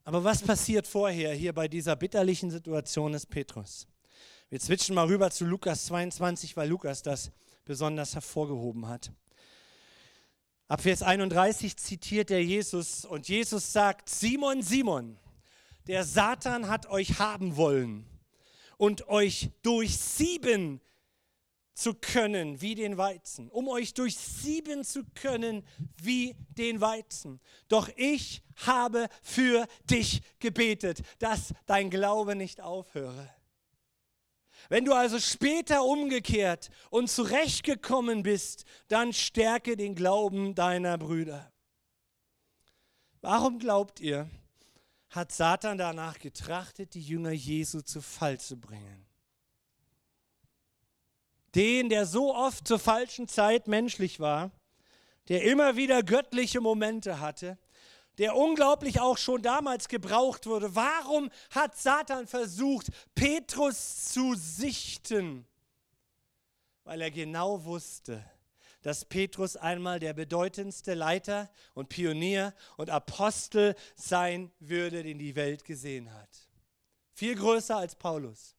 Aber 0.04 0.24
was 0.24 0.44
passiert 0.44 0.86
vorher 0.86 1.34
hier 1.34 1.54
bei 1.54 1.68
dieser 1.68 1.96
bitterlichen 1.96 2.52
Situation 2.52 3.14
des 3.14 3.26
Petrus? 3.26 3.88
Wir 4.50 4.60
zwitschen 4.60 4.94
mal 4.94 5.08
rüber 5.08 5.32
zu 5.32 5.46
Lukas 5.46 5.86
22, 5.86 6.56
weil 6.56 6.70
Lukas 6.70 7.02
das 7.02 7.32
besonders 7.66 8.14
hervorgehoben 8.14 8.88
hat. 8.88 9.12
Ab 10.70 10.82
Vers 10.82 11.02
31 11.02 11.78
zitiert 11.78 12.30
er 12.30 12.44
Jesus 12.44 13.04
und 13.04 13.28
Jesus 13.28 13.74
sagt, 13.74 14.08
Simon, 14.08 14.62
Simon, 14.62 15.18
der 15.88 16.04
Satan 16.04 16.68
hat 16.68 16.86
euch 16.92 17.18
haben 17.18 17.58
wollen 17.58 18.06
und 18.78 19.08
euch 19.08 19.50
durchsieben 19.64 20.80
zu 21.74 21.96
können 21.96 22.62
wie 22.62 22.76
den 22.76 22.98
Weizen, 22.98 23.50
um 23.50 23.68
euch 23.68 23.96
durchsieben 23.96 24.84
zu 24.84 25.06
können 25.16 25.66
wie 26.04 26.36
den 26.50 26.80
Weizen. 26.82 27.42
Doch 27.68 27.90
ich 27.96 28.44
habe 28.58 29.08
für 29.24 29.66
dich 29.90 30.22
gebetet, 30.38 31.02
dass 31.18 31.56
dein 31.66 31.90
Glaube 31.90 32.36
nicht 32.36 32.62
aufhöre. 32.62 33.28
Wenn 34.68 34.86
du 34.86 34.94
also 34.94 35.20
später 35.20 35.84
umgekehrt 35.84 36.70
und 36.90 37.10
zurechtgekommen 37.10 38.24
bist, 38.24 38.66
dann 38.88 39.14
stärke 39.14 39.78
den 39.78 39.96
Glauben 39.96 40.56
deiner 40.56 40.98
Brüder. 40.98 41.52
Warum 43.22 43.60
glaubt 43.60 44.00
ihr, 44.00 44.30
hat 45.10 45.32
Satan 45.32 45.78
danach 45.78 46.20
getrachtet, 46.20 46.94
die 46.94 47.02
Jünger 47.02 47.32
Jesu 47.32 47.82
zu 47.82 48.02
Fall 48.02 48.40
zu 48.40 48.58
bringen? 48.60 49.06
Den, 51.56 51.90
der 51.90 52.06
so 52.06 52.36
oft 52.36 52.68
zur 52.68 52.80
falschen 52.80 53.28
Zeit 53.28 53.68
menschlich 53.68 54.20
war, 54.20 54.52
der 55.30 55.44
immer 55.44 55.76
wieder 55.76 56.04
göttliche 56.04 56.62
Momente 56.62 57.20
hatte, 57.20 57.58
der 58.20 58.36
unglaublich 58.36 59.00
auch 59.00 59.18
schon 59.18 59.42
damals 59.42 59.88
gebraucht 59.88 60.46
wurde. 60.46 60.76
Warum 60.76 61.32
hat 61.52 61.78
Satan 61.78 62.28
versucht, 62.28 62.88
Petrus 63.16 64.06
zu 64.06 64.36
sichten? 64.36 65.48
Weil 66.84 67.02
er 67.02 67.12
genau 67.12 67.64
wusste, 67.64 68.24
dass 68.82 69.06
Petrus 69.06 69.56
einmal 69.56 70.00
der 70.00 70.14
bedeutendste 70.14 70.94
Leiter 70.94 71.50
und 71.74 71.88
Pionier 71.88 72.54
und 72.76 72.90
Apostel 72.90 73.76
sein 73.96 74.52
würde, 74.60 75.04
den 75.04 75.18
die 75.18 75.36
Welt 75.36 75.64
gesehen 75.64 76.14
hat. 76.14 76.30
Viel 77.14 77.36
größer 77.36 77.78
als 77.78 77.96
Paulus. 77.96 78.56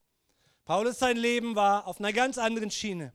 Paulus 0.65 0.99
sein 0.99 1.17
Leben 1.17 1.55
war 1.55 1.87
auf 1.87 1.99
einer 1.99 2.13
ganz 2.13 2.39
anderen 2.39 2.71
Schiene 2.71 3.13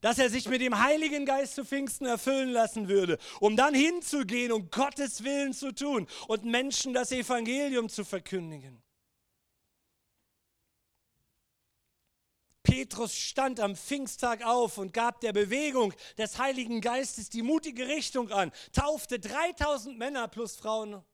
dass 0.00 0.18
er 0.18 0.30
sich 0.30 0.48
mit 0.48 0.60
dem 0.60 0.82
Heiligen 0.82 1.26
Geist 1.26 1.54
zu 1.54 1.64
Pfingsten 1.64 2.06
erfüllen 2.06 2.50
lassen 2.50 2.88
würde, 2.88 3.18
um 3.40 3.56
dann 3.56 3.74
hinzugehen 3.74 4.52
und 4.52 4.70
Gottes 4.70 5.24
Willen 5.24 5.52
zu 5.52 5.72
tun 5.72 6.06
und 6.28 6.44
Menschen 6.44 6.92
das 6.92 7.12
Evangelium 7.12 7.88
zu 7.88 8.04
verkündigen. 8.04 8.82
Petrus 12.62 13.14
stand 13.14 13.60
am 13.60 13.76
Pfingsttag 13.76 14.46
auf 14.46 14.78
und 14.78 14.94
gab 14.94 15.20
der 15.20 15.32
Bewegung 15.32 15.92
des 16.16 16.38
Heiligen 16.38 16.80
Geistes 16.80 17.28
die 17.28 17.42
mutige 17.42 17.86
Richtung 17.88 18.30
an, 18.30 18.50
taufte 18.72 19.18
3000 19.18 19.98
Männer 19.98 20.26
plus 20.28 20.56
Frauen 20.56 21.04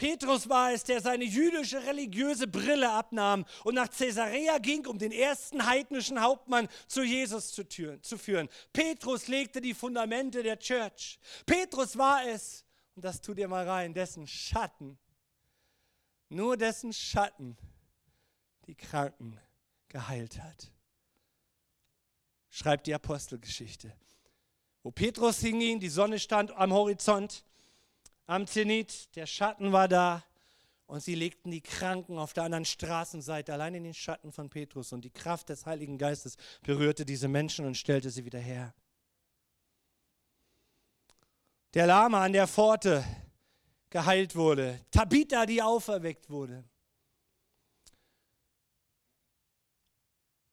Petrus 0.00 0.48
war 0.48 0.72
es, 0.72 0.82
der 0.84 1.02
seine 1.02 1.24
jüdische 1.24 1.84
religiöse 1.84 2.46
Brille 2.46 2.90
abnahm 2.90 3.44
und 3.64 3.74
nach 3.74 3.90
Caesarea 3.90 4.56
ging, 4.56 4.86
um 4.86 4.98
den 4.98 5.12
ersten 5.12 5.66
heidnischen 5.66 6.22
Hauptmann 6.22 6.68
zu 6.86 7.02
Jesus 7.02 7.52
zu, 7.52 7.68
türen, 7.68 8.02
zu 8.02 8.16
führen. 8.16 8.48
Petrus 8.72 9.28
legte 9.28 9.60
die 9.60 9.74
Fundamente 9.74 10.42
der 10.42 10.58
Church. 10.58 11.18
Petrus 11.44 11.98
war 11.98 12.26
es, 12.26 12.64
und 12.94 13.04
das 13.04 13.20
tut 13.20 13.36
ihr 13.36 13.46
mal 13.46 13.68
rein, 13.68 13.92
dessen 13.92 14.26
Schatten, 14.26 14.98
nur 16.30 16.56
dessen 16.56 16.94
Schatten 16.94 17.58
die 18.68 18.76
Kranken 18.76 19.38
geheilt 19.90 20.42
hat. 20.42 20.72
Schreibt 22.48 22.86
die 22.86 22.94
Apostelgeschichte. 22.94 23.94
Wo 24.82 24.92
Petrus 24.92 25.40
hinging, 25.40 25.78
die 25.78 25.90
Sonne 25.90 26.18
stand 26.18 26.52
am 26.52 26.72
Horizont, 26.72 27.44
am 28.30 28.46
Zenit, 28.46 29.14
der 29.16 29.26
Schatten 29.26 29.72
war 29.72 29.88
da 29.88 30.24
Und 30.86 31.02
sie 31.02 31.14
legten 31.14 31.50
die 31.50 31.60
Kranken 31.60 32.18
auf 32.18 32.32
der 32.32 32.44
anderen 32.44 32.64
Straßenseite 32.64 33.52
allein 33.52 33.74
in 33.74 33.84
den 33.84 33.94
Schatten 33.94 34.32
von 34.32 34.48
Petrus. 34.48 34.92
Und 34.92 35.04
die 35.04 35.10
Kraft 35.10 35.48
des 35.48 35.66
Heiligen 35.66 35.98
Geistes 35.98 36.36
berührte 36.62 37.04
diese 37.04 37.28
Menschen 37.28 37.64
und 37.64 37.76
stellte 37.76 38.10
sie 38.10 38.24
wieder 38.24 38.40
her. 38.40 38.74
Der 41.74 41.86
Lama 41.86 42.24
an 42.24 42.32
der 42.32 42.48
Pforte 42.48 43.04
geheilt 43.88 44.34
wurde. 44.34 44.80
Tabitha, 44.90 45.46
die 45.46 45.62
auferweckt 45.62 46.28
wurde. 46.28 46.64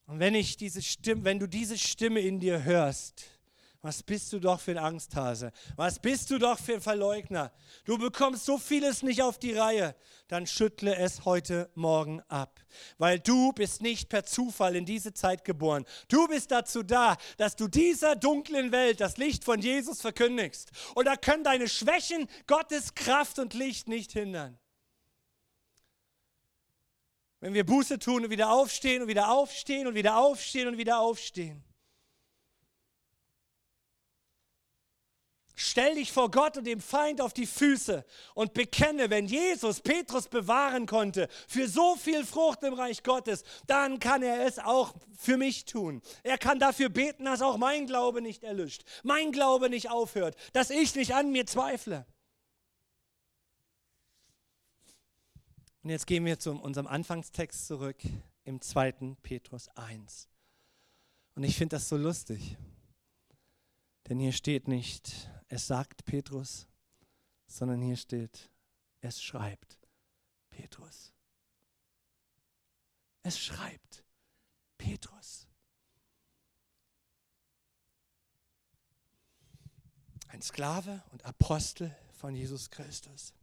Und 0.05 0.19
wenn 0.19 0.36
ich 0.36 0.55
diese 0.55 0.82
Stimme, 0.82 1.23
wenn 1.25 1.39
du 1.39 1.47
diese 1.47 1.78
Stimme 1.78 2.19
in 2.19 2.39
dir 2.39 2.63
hörst, 2.63 3.36
was 3.82 4.01
bist 4.01 4.34
du 4.34 4.39
doch 4.39 4.59
für 4.59 4.71
ein 4.71 4.78
Angsthase? 4.80 5.51
Was 5.75 5.99
bist 5.99 6.32
du 6.32 6.39
doch 6.39 6.57
für 6.57 6.75
ein 6.75 6.82
Verleugner? 6.82 7.51
Du 7.86 7.97
bekommst 7.97 8.45
so 8.45 8.57
vieles 8.57 9.03
nicht 9.03 9.21
auf 9.21 9.38
die 9.38 9.53
Reihe. 9.53 9.95
Dann 10.28 10.47
schüttle 10.47 10.95
es 10.95 11.25
heute 11.25 11.69
Morgen 11.75 12.21
ab. 12.28 12.59
Weil 12.97 13.19
du 13.19 13.53
bist 13.53 13.82
nicht 13.82 14.09
per 14.09 14.25
Zufall 14.25 14.75
in 14.75 14.86
diese 14.86 15.13
Zeit 15.13 15.45
geboren. 15.45 15.86
Du 16.07 16.28
bist 16.28 16.51
dazu 16.51 16.82
da, 16.82 17.17
dass 17.38 17.55
du 17.55 17.67
dieser 17.67 18.15
dunklen 18.15 18.71
Welt 18.71 18.99
das 18.99 19.17
Licht 19.17 19.43
von 19.43 19.61
Jesus 19.61 20.01
verkündigst. 20.01 20.71
Und 20.95 21.05
da 21.05 21.15
können 21.15 21.43
deine 21.43 21.69
Schwächen 21.69 22.28
Gottes 22.47 22.95
Kraft 22.95 23.38
und 23.38 23.53
Licht 23.53 23.88
nicht 23.88 24.11
hindern. 24.11 24.57
Wenn 27.39 27.53
wir 27.53 27.65
Buße 27.65 27.99
tun 27.99 28.23
und 28.23 28.32
wieder 28.32 28.49
aufstehen 28.49 29.03
und 29.03 29.07
wieder 29.07 29.30
aufstehen 29.30 29.86
und 29.86 29.93
wieder 29.93 30.17
aufstehen 30.17 30.67
und 30.67 30.78
wieder 30.80 30.99
aufstehen. 30.99 31.63
Stell 35.60 35.95
dich 35.95 36.12
vor 36.12 36.30
Gott 36.30 36.55
und 36.55 36.66
dem 36.68 36.80
Feind 36.80 37.20
auf 37.20 37.34
die 37.34 37.47
Füße 37.47 38.05
und 38.36 38.53
bekenne, 38.53 39.10
wenn 39.10 39.26
Jesus 39.26 39.82
Petrus 39.82 40.28
bewahren 40.28 40.86
konnte 40.86 41.28
für 41.47 41.68
so 41.68 41.95
viel 41.95 42.24
Frucht 42.28 42.62
im 42.62 42.76
Reich 42.76 43.01
Gottes, 43.01 43.43
dann 43.66 43.97
kann 43.97 44.22
er 44.22 44.45
es 44.45 44.60
auch 44.60 44.93
für 45.18 45.36
mich 45.36 45.66
tun. 45.66 46.03
Er 46.22 46.38
kann 46.38 46.60
dafür 46.60 46.89
beten, 46.89 47.26
dass 47.26 47.41
auch 47.41 47.58
mein 47.58 47.88
Glaube 47.88 48.22
nicht 48.22 48.43
erlischt, 48.43 48.84
mein 49.01 49.32
Glaube 49.32 49.72
nicht 49.72 49.89
aufhört, 49.89 50.36
dass 50.53 50.70
ich 50.70 50.93
nicht 50.93 51.16
an 51.16 51.32
mir 51.32 51.47
zweifle. 51.47 52.05
Und 55.82 55.89
jetzt 55.89 56.05
gehen 56.05 56.24
wir 56.24 56.38
zu 56.38 56.51
unserem 56.51 56.86
Anfangstext 56.86 57.66
zurück 57.66 57.97
im 58.43 58.62
2. 58.62 59.16
Petrus 59.24 59.70
1. 59.70 60.30
Und 61.34 61.43
ich 61.43 61.58
finde 61.58 61.78
das 61.78 61.89
so 61.89 61.97
lustig, 61.97 62.58
denn 64.08 64.20
hier 64.20 64.34
steht 64.34 64.68
nicht, 64.68 65.32
es 65.47 65.67
sagt 65.67 66.05
Petrus, 66.05 66.67
sondern 67.47 67.81
hier 67.81 67.97
steht, 67.97 68.49
es 69.01 69.21
schreibt 69.21 69.79
Petrus. 70.49 71.13
Es 73.23 73.39
schreibt 73.39 74.03
Petrus. 74.77 75.47
Ein 80.27 80.41
Sklave 80.41 81.03
und 81.11 81.25
Apostel 81.25 81.95
von 82.11 82.35
Jesus 82.35 82.69
Christus. 82.69 83.33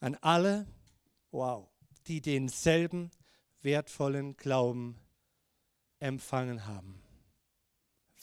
An 0.00 0.16
alle, 0.16 0.66
wow, 1.30 1.68
die 2.06 2.20
denselben 2.20 3.10
wertvollen 3.62 4.36
Glauben 4.36 5.00
empfangen 5.98 6.66
haben, 6.66 7.02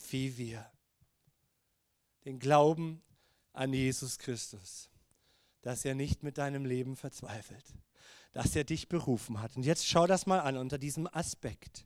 wie 0.09 0.37
wir 0.37 0.69
den 2.25 2.39
Glauben 2.39 3.01
an 3.53 3.73
Jesus 3.73 4.19
Christus, 4.19 4.89
dass 5.61 5.85
er 5.85 5.95
nicht 5.95 6.23
mit 6.23 6.37
deinem 6.37 6.65
Leben 6.65 6.95
verzweifelt, 6.95 7.63
dass 8.33 8.55
er 8.55 8.63
dich 8.63 8.89
berufen 8.89 9.41
hat. 9.41 9.55
Und 9.55 9.63
jetzt 9.63 9.87
schau 9.87 10.07
das 10.07 10.25
mal 10.25 10.39
an 10.39 10.57
unter 10.57 10.77
diesem 10.77 11.07
Aspekt. 11.07 11.85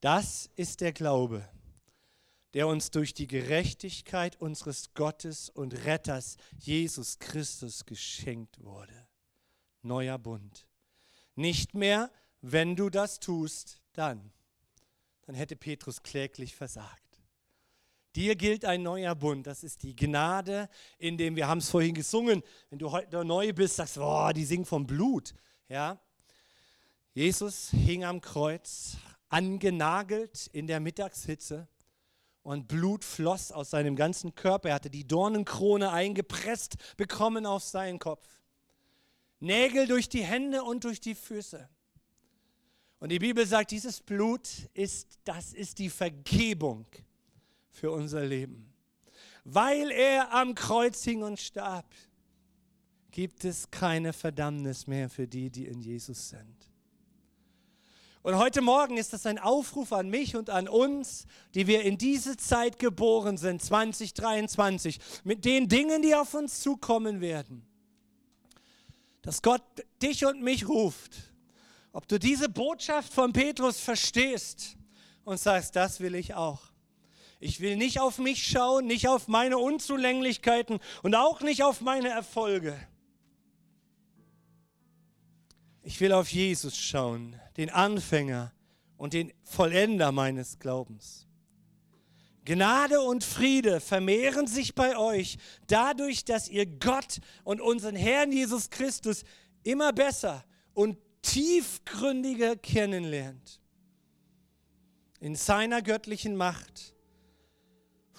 Das 0.00 0.50
ist 0.56 0.80
der 0.80 0.92
Glaube, 0.92 1.48
der 2.54 2.66
uns 2.66 2.90
durch 2.90 3.14
die 3.14 3.26
Gerechtigkeit 3.26 4.40
unseres 4.40 4.92
Gottes 4.94 5.50
und 5.50 5.84
Retters 5.84 6.36
Jesus 6.58 7.18
Christus 7.18 7.86
geschenkt 7.86 8.62
wurde. 8.62 9.06
Neuer 9.82 10.18
Bund. 10.18 10.66
Nicht 11.36 11.74
mehr, 11.74 12.10
wenn 12.40 12.76
du 12.76 12.90
das 12.90 13.20
tust, 13.20 13.80
dann. 13.92 14.32
Dann 15.22 15.34
hätte 15.34 15.56
Petrus 15.56 16.02
kläglich 16.02 16.56
versagt. 16.56 17.09
Dir 18.16 18.34
gilt 18.34 18.64
ein 18.64 18.82
neuer 18.82 19.14
Bund. 19.14 19.46
Das 19.46 19.62
ist 19.62 19.82
die 19.84 19.94
Gnade, 19.94 20.68
in 20.98 21.16
dem 21.16 21.36
wir 21.36 21.46
haben 21.46 21.58
es 21.58 21.70
vorhin 21.70 21.94
gesungen. 21.94 22.42
Wenn 22.68 22.78
du 22.78 22.90
heute 22.90 23.24
neu 23.24 23.52
bist, 23.52 23.76
sagst 23.76 23.96
du, 23.96 24.00
boah, 24.00 24.32
die 24.32 24.44
singen 24.44 24.64
vom 24.64 24.86
Blut. 24.86 25.32
Ja? 25.68 26.00
Jesus 27.14 27.70
hing 27.70 28.04
am 28.04 28.20
Kreuz, 28.20 28.96
angenagelt 29.28 30.48
in 30.52 30.66
der 30.66 30.80
Mittagshitze 30.80 31.68
und 32.42 32.66
Blut 32.66 33.04
floss 33.04 33.52
aus 33.52 33.70
seinem 33.70 33.94
ganzen 33.94 34.34
Körper. 34.34 34.70
Er 34.70 34.74
hatte 34.74 34.90
die 34.90 35.06
Dornenkrone 35.06 35.92
eingepresst 35.92 36.96
bekommen 36.96 37.46
auf 37.46 37.62
seinen 37.62 38.00
Kopf. 38.00 38.26
Nägel 39.38 39.86
durch 39.86 40.08
die 40.08 40.24
Hände 40.24 40.64
und 40.64 40.82
durch 40.84 41.00
die 41.00 41.14
Füße. 41.14 41.68
Und 42.98 43.10
die 43.10 43.18
Bibel 43.20 43.46
sagt, 43.46 43.70
dieses 43.70 44.00
Blut 44.00 44.48
ist, 44.74 45.18
das 45.24 45.52
ist 45.52 45.78
die 45.78 45.88
Vergebung 45.88 46.86
für 47.70 47.90
unser 47.90 48.24
Leben. 48.24 48.72
Weil 49.44 49.90
er 49.90 50.32
am 50.34 50.54
Kreuz 50.54 51.02
hing 51.04 51.22
und 51.22 51.40
starb, 51.40 51.86
gibt 53.10 53.44
es 53.44 53.70
keine 53.70 54.12
Verdammnis 54.12 54.86
mehr 54.86 55.08
für 55.08 55.26
die, 55.26 55.50
die 55.50 55.66
in 55.66 55.80
Jesus 55.80 56.28
sind. 56.28 56.70
Und 58.22 58.36
heute 58.36 58.60
Morgen 58.60 58.98
ist 58.98 59.14
das 59.14 59.24
ein 59.24 59.38
Aufruf 59.38 59.94
an 59.94 60.10
mich 60.10 60.36
und 60.36 60.50
an 60.50 60.68
uns, 60.68 61.26
die 61.54 61.66
wir 61.66 61.82
in 61.82 61.96
diese 61.96 62.36
Zeit 62.36 62.78
geboren 62.78 63.38
sind, 63.38 63.62
2023, 63.62 65.00
mit 65.24 65.46
den 65.46 65.68
Dingen, 65.68 66.02
die 66.02 66.14
auf 66.14 66.34
uns 66.34 66.60
zukommen 66.60 67.22
werden. 67.22 67.66
Dass 69.22 69.40
Gott 69.40 69.62
dich 70.02 70.26
und 70.26 70.42
mich 70.42 70.68
ruft, 70.68 71.12
ob 71.92 72.06
du 72.08 72.18
diese 72.18 72.50
Botschaft 72.50 73.12
von 73.12 73.32
Petrus 73.32 73.80
verstehst 73.80 74.76
und 75.24 75.40
sagst, 75.40 75.74
das 75.74 76.00
will 76.00 76.14
ich 76.14 76.34
auch. 76.34 76.69
Ich 77.40 77.60
will 77.60 77.76
nicht 77.76 78.00
auf 78.00 78.18
mich 78.18 78.46
schauen, 78.46 78.86
nicht 78.86 79.08
auf 79.08 79.26
meine 79.26 79.56
Unzulänglichkeiten 79.56 80.78
und 81.02 81.14
auch 81.14 81.40
nicht 81.40 81.62
auf 81.62 81.80
meine 81.80 82.08
Erfolge. 82.08 82.78
Ich 85.82 85.98
will 86.00 86.12
auf 86.12 86.30
Jesus 86.30 86.76
schauen, 86.76 87.34
den 87.56 87.70
Anfänger 87.70 88.52
und 88.98 89.14
den 89.14 89.32
Vollender 89.42 90.12
meines 90.12 90.58
Glaubens. 90.58 91.26
Gnade 92.44 93.00
und 93.00 93.24
Friede 93.24 93.80
vermehren 93.80 94.46
sich 94.46 94.74
bei 94.74 94.98
euch 94.98 95.38
dadurch, 95.66 96.26
dass 96.26 96.48
ihr 96.48 96.66
Gott 96.66 97.20
und 97.44 97.62
unseren 97.62 97.96
Herrn 97.96 98.32
Jesus 98.32 98.68
Christus 98.68 99.24
immer 99.62 99.94
besser 99.94 100.44
und 100.74 100.98
tiefgründiger 101.22 102.56
kennenlernt. 102.56 103.60
In 105.20 105.36
seiner 105.36 105.80
göttlichen 105.80 106.36
Macht 106.36 106.94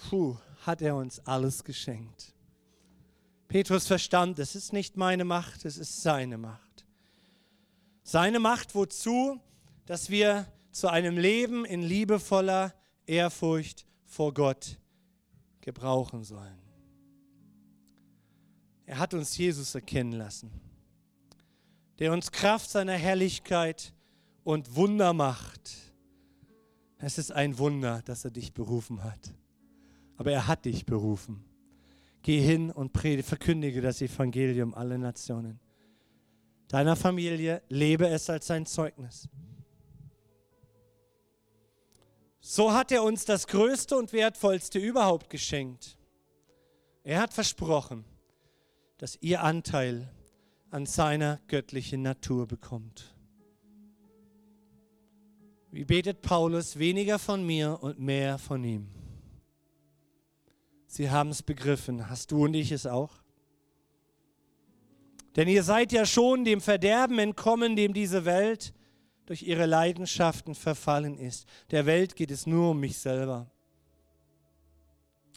puh, 0.08 0.36
hat 0.66 0.82
er 0.82 0.96
uns 0.96 1.20
alles 1.20 1.64
geschenkt. 1.64 2.34
Petrus 3.48 3.86
verstand, 3.86 4.38
es 4.38 4.54
ist 4.54 4.72
nicht 4.72 4.96
meine 4.96 5.24
Macht, 5.24 5.64
es 5.64 5.76
ist 5.76 6.02
seine 6.02 6.38
Macht. 6.38 6.86
Seine 8.02 8.40
Macht 8.40 8.74
wozu? 8.74 9.40
Dass 9.86 10.10
wir 10.10 10.46
zu 10.70 10.88
einem 10.88 11.18
Leben 11.18 11.64
in 11.64 11.82
liebevoller 11.82 12.72
Ehrfurcht 13.04 13.84
vor 14.04 14.32
Gott 14.32 14.78
gebrauchen 15.60 16.24
sollen. 16.24 16.58
Er 18.86 18.98
hat 18.98 19.12
uns 19.12 19.36
Jesus 19.36 19.74
erkennen 19.74 20.12
lassen, 20.12 20.50
der 21.98 22.12
uns 22.12 22.32
Kraft 22.32 22.70
seiner 22.70 22.94
Herrlichkeit 22.94 23.92
und 24.44 24.76
Wunder 24.76 25.12
macht. 25.12 25.72
Es 26.98 27.18
ist 27.18 27.32
ein 27.32 27.58
Wunder, 27.58 28.02
dass 28.02 28.24
er 28.24 28.30
dich 28.30 28.54
berufen 28.54 29.04
hat 29.04 29.34
aber 30.22 30.30
er 30.30 30.46
hat 30.46 30.66
dich 30.66 30.86
berufen. 30.86 31.44
Geh 32.22 32.40
hin 32.40 32.70
und 32.70 32.92
predige, 32.92 33.24
verkündige 33.24 33.80
das 33.80 34.00
Evangelium 34.00 34.72
alle 34.72 34.96
Nationen. 34.96 35.58
Deiner 36.68 36.94
Familie 36.94 37.60
lebe 37.68 38.06
es 38.06 38.30
als 38.30 38.46
sein 38.46 38.64
Zeugnis. 38.64 39.28
So 42.38 42.72
hat 42.72 42.92
er 42.92 43.02
uns 43.02 43.24
das 43.24 43.48
Größte 43.48 43.96
und 43.96 44.12
Wertvollste 44.12 44.78
überhaupt 44.78 45.28
geschenkt. 45.28 45.98
Er 47.02 47.20
hat 47.20 47.32
versprochen, 47.34 48.04
dass 48.98 49.18
ihr 49.22 49.42
Anteil 49.42 50.08
an 50.70 50.86
seiner 50.86 51.40
göttlichen 51.48 52.02
Natur 52.02 52.46
bekommt. 52.46 53.12
Wie 55.72 55.84
betet 55.84 56.22
Paulus, 56.22 56.78
weniger 56.78 57.18
von 57.18 57.44
mir 57.44 57.82
und 57.82 57.98
mehr 57.98 58.38
von 58.38 58.62
ihm. 58.62 59.01
Sie 60.92 61.10
haben 61.10 61.30
es 61.30 61.42
begriffen. 61.42 62.10
Hast 62.10 62.32
du 62.32 62.44
und 62.44 62.52
ich 62.52 62.70
es 62.70 62.84
auch? 62.84 63.22
Denn 65.36 65.48
ihr 65.48 65.62
seid 65.62 65.90
ja 65.90 66.04
schon 66.04 66.44
dem 66.44 66.60
Verderben 66.60 67.18
entkommen, 67.18 67.76
dem 67.76 67.94
diese 67.94 68.26
Welt 68.26 68.74
durch 69.24 69.42
ihre 69.42 69.64
Leidenschaften 69.64 70.54
verfallen 70.54 71.16
ist. 71.16 71.48
Der 71.70 71.86
Welt 71.86 72.14
geht 72.14 72.30
es 72.30 72.46
nur 72.46 72.72
um 72.72 72.80
mich 72.80 72.98
selber. 72.98 73.50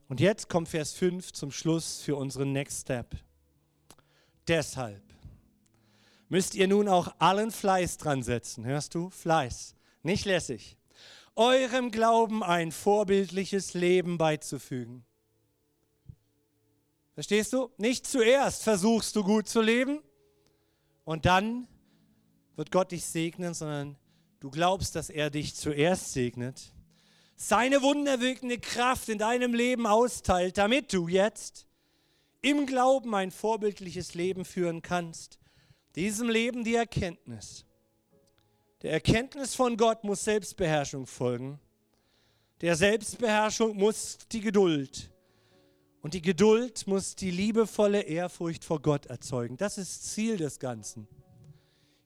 Und 0.09 0.19
jetzt 0.19 0.49
kommt 0.49 0.67
Vers 0.67 0.91
5 0.91 1.31
zum 1.31 1.51
Schluss 1.51 2.01
für 2.01 2.17
unseren 2.17 2.51
Next 2.51 2.81
Step. 2.81 3.15
Deshalb 4.49 5.03
müsst 6.27 6.55
ihr 6.55 6.67
nun 6.67 6.89
auch 6.89 7.15
allen 7.19 7.51
Fleiß 7.51 7.95
dran 7.95 8.23
setzen. 8.23 8.65
Hörst 8.65 8.93
du? 8.93 9.09
Fleiß. 9.09 9.73
Nicht 10.03 10.25
lässig. 10.25 10.75
Eurem 11.33 11.91
Glauben 11.91 12.43
ein 12.43 12.73
vorbildliches 12.73 13.73
Leben 13.73 14.17
beizufügen. 14.17 15.04
Verstehst 17.15 17.53
du? 17.53 17.71
Nicht 17.77 18.05
zuerst 18.05 18.63
versuchst 18.63 19.15
du 19.15 19.23
gut 19.23 19.47
zu 19.47 19.61
leben 19.61 20.01
und 21.05 21.25
dann 21.25 21.65
wird 22.57 22.71
Gott 22.71 22.91
dich 22.91 23.05
segnen, 23.05 23.53
sondern 23.53 23.97
du 24.41 24.51
glaubst, 24.51 24.95
dass 24.95 25.09
er 25.09 25.29
dich 25.29 25.55
zuerst 25.55 26.11
segnet, 26.11 26.73
seine 27.37 27.81
wunderwirkende 27.81 28.59
Kraft 28.59 29.07
in 29.07 29.17
deinem 29.17 29.53
Leben 29.53 29.87
austeilt, 29.87 30.57
damit 30.57 30.91
du 30.91 31.07
jetzt 31.07 31.67
im 32.41 32.65
Glauben 32.65 33.15
ein 33.15 33.31
vorbildliches 33.31 34.13
Leben 34.13 34.43
führen 34.43 34.81
kannst. 34.81 35.39
Diesem 35.95 36.29
Leben 36.29 36.65
die 36.65 36.75
Erkenntnis. 36.75 37.65
Der 38.81 38.91
Erkenntnis 38.91 39.55
von 39.55 39.77
Gott 39.77 40.03
muss 40.03 40.25
Selbstbeherrschung 40.25 41.07
folgen. 41.07 41.61
Der 42.59 42.75
Selbstbeherrschung 42.75 43.77
muss 43.77 44.17
die 44.31 44.41
Geduld. 44.41 45.09
Und 46.05 46.13
die 46.13 46.21
Geduld 46.21 46.85
muss 46.85 47.15
die 47.15 47.31
liebevolle 47.31 48.01
Ehrfurcht 48.01 48.63
vor 48.63 48.79
Gott 48.79 49.07
erzeugen. 49.07 49.57
Das 49.57 49.79
ist 49.79 50.13
Ziel 50.13 50.37
des 50.37 50.59
Ganzen. 50.59 51.07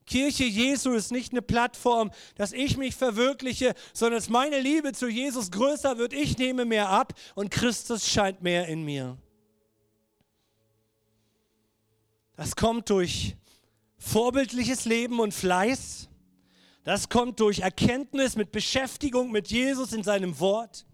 Kirche 0.06 0.44
Jesu 0.44 0.92
ist 0.92 1.12
nicht 1.12 1.32
eine 1.32 1.42
Plattform, 1.42 2.10
dass 2.34 2.54
ich 2.54 2.78
mich 2.78 2.96
verwirkliche, 2.96 3.74
sondern 3.92 4.18
dass 4.18 4.30
meine 4.30 4.58
Liebe 4.58 4.94
zu 4.94 5.06
Jesus 5.06 5.50
größer 5.50 5.98
wird. 5.98 6.14
Ich 6.14 6.38
nehme 6.38 6.64
mehr 6.64 6.88
ab 6.88 7.12
und 7.34 7.50
Christus 7.50 8.08
scheint 8.08 8.40
mehr 8.40 8.68
in 8.68 8.86
mir. 8.86 9.18
Das 12.36 12.56
kommt 12.56 12.88
durch 12.88 13.36
vorbildliches 13.98 14.86
Leben 14.86 15.20
und 15.20 15.34
Fleiß. 15.34 16.08
Das 16.84 17.10
kommt 17.10 17.38
durch 17.38 17.58
Erkenntnis 17.58 18.34
mit 18.34 18.50
Beschäftigung 18.50 19.30
mit 19.30 19.48
Jesus 19.48 19.92
in 19.92 20.02
seinem 20.02 20.40
Wort. 20.40 20.86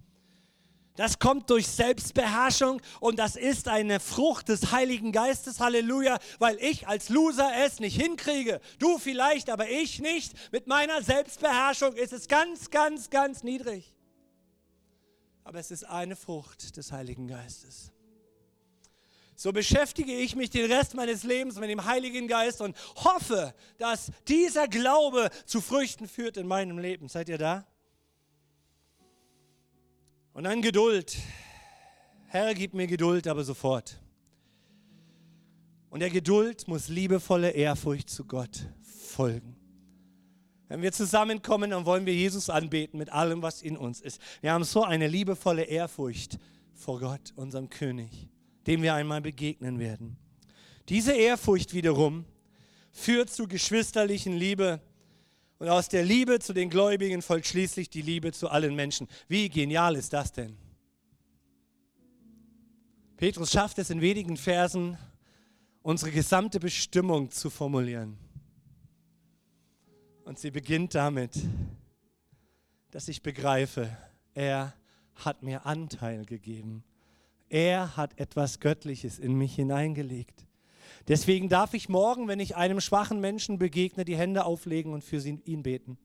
Das 0.96 1.18
kommt 1.18 1.50
durch 1.50 1.66
Selbstbeherrschung 1.66 2.80
und 3.00 3.18
das 3.18 3.36
ist 3.36 3.68
eine 3.68 4.00
Frucht 4.00 4.48
des 4.48 4.72
Heiligen 4.72 5.12
Geistes. 5.12 5.60
Halleluja, 5.60 6.18
weil 6.38 6.58
ich 6.58 6.88
als 6.88 7.10
Loser 7.10 7.50
es 7.64 7.80
nicht 7.80 8.00
hinkriege. 8.00 8.60
Du 8.78 8.98
vielleicht, 8.98 9.50
aber 9.50 9.68
ich 9.68 10.00
nicht. 10.00 10.32
Mit 10.52 10.66
meiner 10.66 11.02
Selbstbeherrschung 11.02 11.94
ist 11.94 12.14
es 12.14 12.28
ganz, 12.28 12.70
ganz, 12.70 13.10
ganz 13.10 13.42
niedrig. 13.42 13.94
Aber 15.44 15.60
es 15.60 15.70
ist 15.70 15.84
eine 15.84 16.16
Frucht 16.16 16.76
des 16.76 16.90
Heiligen 16.92 17.28
Geistes. 17.28 17.92
So 19.36 19.52
beschäftige 19.52 20.12
ich 20.16 20.34
mich 20.34 20.48
den 20.48 20.72
Rest 20.72 20.94
meines 20.94 21.22
Lebens 21.22 21.56
mit 21.56 21.68
dem 21.68 21.84
Heiligen 21.84 22.26
Geist 22.26 22.62
und 22.62 22.74
hoffe, 22.96 23.54
dass 23.76 24.10
dieser 24.26 24.66
Glaube 24.66 25.28
zu 25.44 25.60
Früchten 25.60 26.08
führt 26.08 26.38
in 26.38 26.46
meinem 26.46 26.78
Leben. 26.78 27.08
Seid 27.10 27.28
ihr 27.28 27.36
da? 27.36 27.66
Und 30.36 30.44
dann 30.44 30.60
Geduld. 30.60 31.16
Herr, 32.26 32.52
gib 32.52 32.74
mir 32.74 32.86
Geduld, 32.86 33.26
aber 33.26 33.42
sofort. 33.42 33.98
Und 35.88 36.00
der 36.00 36.10
Geduld 36.10 36.68
muss 36.68 36.88
liebevolle 36.88 37.52
Ehrfurcht 37.52 38.10
zu 38.10 38.26
Gott 38.26 38.66
folgen. 38.82 39.56
Wenn 40.68 40.82
wir 40.82 40.92
zusammenkommen, 40.92 41.70
dann 41.70 41.86
wollen 41.86 42.04
wir 42.04 42.12
Jesus 42.12 42.50
anbeten 42.50 42.98
mit 42.98 43.08
allem, 43.08 43.40
was 43.40 43.62
in 43.62 43.78
uns 43.78 44.02
ist. 44.02 44.20
Wir 44.42 44.52
haben 44.52 44.64
so 44.64 44.84
eine 44.84 45.08
liebevolle 45.08 45.62
Ehrfurcht 45.62 46.38
vor 46.74 47.00
Gott, 47.00 47.32
unserem 47.34 47.70
König, 47.70 48.28
dem 48.66 48.82
wir 48.82 48.92
einmal 48.92 49.22
begegnen 49.22 49.78
werden. 49.78 50.18
Diese 50.90 51.14
Ehrfurcht 51.14 51.72
wiederum 51.72 52.26
führt 52.92 53.30
zu 53.30 53.48
geschwisterlichen 53.48 54.34
Liebe 54.36 54.82
und 55.58 55.68
aus 55.68 55.88
der 55.88 56.04
Liebe 56.04 56.38
zu 56.38 56.52
den 56.52 56.68
Gläubigen 56.68 57.22
folgt 57.22 57.46
schließlich 57.46 57.88
die 57.88 58.02
Liebe 58.02 58.32
zu 58.32 58.48
allen 58.48 58.74
Menschen. 58.74 59.08
Wie 59.28 59.48
genial 59.48 59.96
ist 59.96 60.12
das 60.12 60.32
denn? 60.32 60.56
Petrus 63.16 63.50
schafft 63.50 63.78
es 63.78 63.88
in 63.88 64.02
wenigen 64.02 64.36
Versen, 64.36 64.98
unsere 65.82 66.10
gesamte 66.10 66.60
Bestimmung 66.60 67.30
zu 67.30 67.48
formulieren. 67.48 68.18
Und 70.24 70.38
sie 70.38 70.50
beginnt 70.50 70.94
damit, 70.94 71.32
dass 72.90 73.08
ich 73.08 73.22
begreife, 73.22 73.96
er 74.34 74.74
hat 75.14 75.42
mir 75.42 75.64
Anteil 75.64 76.26
gegeben. 76.26 76.84
Er 77.48 77.96
hat 77.96 78.18
etwas 78.18 78.60
Göttliches 78.60 79.18
in 79.18 79.34
mich 79.38 79.54
hineingelegt. 79.54 80.46
Deswegen 81.08 81.48
darf 81.48 81.74
ich 81.74 81.88
morgen, 81.88 82.26
wenn 82.26 82.40
ich 82.40 82.56
einem 82.56 82.80
schwachen 82.80 83.20
Menschen 83.20 83.58
begegne, 83.58 84.04
die 84.04 84.16
Hände 84.16 84.44
auflegen 84.44 84.92
und 84.92 85.04
für 85.04 85.18
ihn 85.18 85.62
beten. 85.62 85.98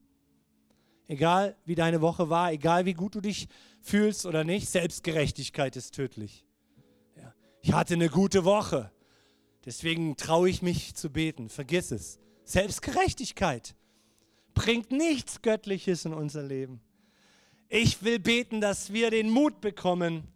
Egal 1.08 1.56
wie 1.64 1.74
deine 1.74 2.00
Woche 2.00 2.30
war, 2.30 2.52
egal 2.52 2.86
wie 2.86 2.94
gut 2.94 3.14
du 3.16 3.20
dich 3.20 3.48
fühlst 3.80 4.24
oder 4.26 4.44
nicht, 4.44 4.68
Selbstgerechtigkeit 4.68 5.76
ist 5.76 5.94
tödlich. 5.94 6.46
Ja. 7.16 7.34
Ich 7.60 7.72
hatte 7.72 7.94
eine 7.94 8.08
gute 8.08 8.44
Woche, 8.44 8.92
deswegen 9.64 10.16
traue 10.16 10.48
ich 10.48 10.62
mich 10.62 10.94
zu 10.94 11.10
beten. 11.10 11.48
Vergiss 11.48 11.90
es. 11.90 12.20
Selbstgerechtigkeit 12.44 13.74
bringt 14.54 14.92
nichts 14.92 15.42
Göttliches 15.42 16.04
in 16.04 16.14
unser 16.14 16.44
Leben. 16.44 16.80
Ich 17.68 18.02
will 18.04 18.18
beten, 18.18 18.60
dass 18.60 18.92
wir 18.92 19.10
den 19.10 19.30
Mut 19.30 19.60
bekommen, 19.60 20.28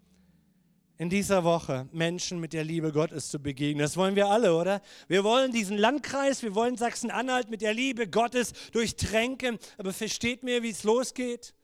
in 0.99 1.11
dieser 1.11 1.45
Woche 1.45 1.89
Menschen 1.93 2.41
mit 2.41 2.53
der 2.53 2.65
Liebe 2.65 2.93
Gottes 2.93 3.31
zu 3.31 3.39
begegnen. 3.39 3.81
Das 3.81 3.97
wollen 3.97 4.17
wir 4.17 4.29
alle, 4.29 4.55
oder? 4.55 4.81
Wir 5.09 5.25
wollen 5.25 5.53
diesen 5.53 5.77
Landkreis, 5.77 6.43
wir 6.43 6.55
wollen 6.55 6.77
Sachsen-Anhalt 6.77 7.51
mit 7.51 7.61
der 7.61 7.75
Liebe 7.75 8.09
Gottes 8.09 8.53
durchtränken. 8.73 9.59
Aber 9.77 9.93
versteht 9.93 10.43
mir, 10.43 10.63
wie 10.63 10.71
es 10.71 10.85
losgeht? 10.85 11.55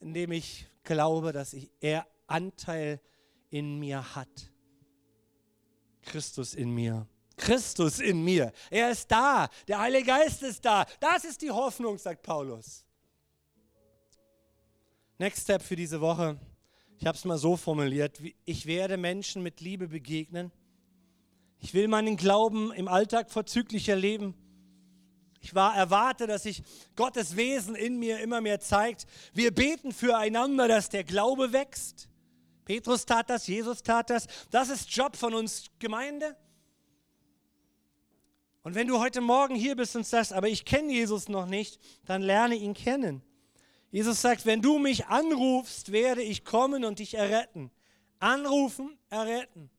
Indem 0.00 0.32
ich 0.32 0.66
glaube, 0.84 1.32
dass 1.32 1.54
ich, 1.54 1.70
er 1.80 2.06
Anteil 2.26 3.00
in 3.50 3.78
mir 3.78 4.14
hat. 4.14 4.52
Christus 6.02 6.54
in 6.54 6.70
mir. 6.70 7.06
Christus 7.36 8.00
in 8.00 8.22
mir. 8.22 8.52
Er 8.70 8.90
ist 8.90 9.10
da. 9.10 9.48
Der 9.68 9.78
Heilige 9.80 10.06
Geist 10.06 10.42
ist 10.42 10.64
da. 10.64 10.86
Das 11.00 11.24
ist 11.24 11.42
die 11.42 11.50
Hoffnung, 11.50 11.98
sagt 11.98 12.22
Paulus. 12.22 12.84
Next 15.18 15.42
Step 15.42 15.62
für 15.62 15.76
diese 15.76 16.00
Woche 16.00 16.38
ich 16.98 17.06
habe 17.06 17.16
es 17.16 17.24
mal 17.24 17.38
so 17.38 17.56
formuliert, 17.56 18.20
ich 18.44 18.66
werde 18.66 18.96
Menschen 18.96 19.42
mit 19.42 19.60
Liebe 19.60 19.88
begegnen. 19.88 20.50
Ich 21.58 21.74
will 21.74 21.88
meinen 21.88 22.16
Glauben 22.16 22.72
im 22.72 22.88
Alltag 22.88 23.30
vorzüglicher 23.30 23.96
leben. 23.96 24.34
Ich 25.40 25.54
war, 25.54 25.76
erwarte, 25.76 26.26
dass 26.26 26.42
sich 26.42 26.62
Gottes 26.96 27.36
Wesen 27.36 27.74
in 27.74 27.98
mir 27.98 28.20
immer 28.20 28.40
mehr 28.40 28.60
zeigt. 28.60 29.06
Wir 29.32 29.54
beten 29.54 29.92
füreinander, 29.92 30.68
dass 30.68 30.88
der 30.88 31.04
Glaube 31.04 31.52
wächst. 31.52 32.08
Petrus 32.64 33.06
tat 33.06 33.30
das, 33.30 33.46
Jesus 33.46 33.82
tat 33.82 34.10
das. 34.10 34.26
Das 34.50 34.70
ist 34.70 34.90
Job 34.90 35.16
von 35.16 35.34
uns 35.34 35.66
Gemeinde. 35.78 36.36
Und 38.62 38.74
wenn 38.74 38.88
du 38.88 38.98
heute 38.98 39.20
Morgen 39.20 39.54
hier 39.54 39.76
bist 39.76 39.94
und 39.94 40.04
sagst, 40.04 40.32
aber 40.32 40.48
ich 40.48 40.64
kenne 40.64 40.92
Jesus 40.92 41.28
noch 41.28 41.46
nicht, 41.46 41.78
dann 42.04 42.22
lerne 42.22 42.56
ihn 42.56 42.74
kennen. 42.74 43.22
Jesus 43.90 44.20
sagt, 44.20 44.46
wenn 44.46 44.62
du 44.62 44.78
mich 44.78 45.06
anrufst, 45.06 45.92
werde 45.92 46.22
ich 46.22 46.44
kommen 46.44 46.84
und 46.84 46.98
dich 46.98 47.14
erretten. 47.14 47.70
Anrufen, 48.18 48.98
erretten. 49.08 49.70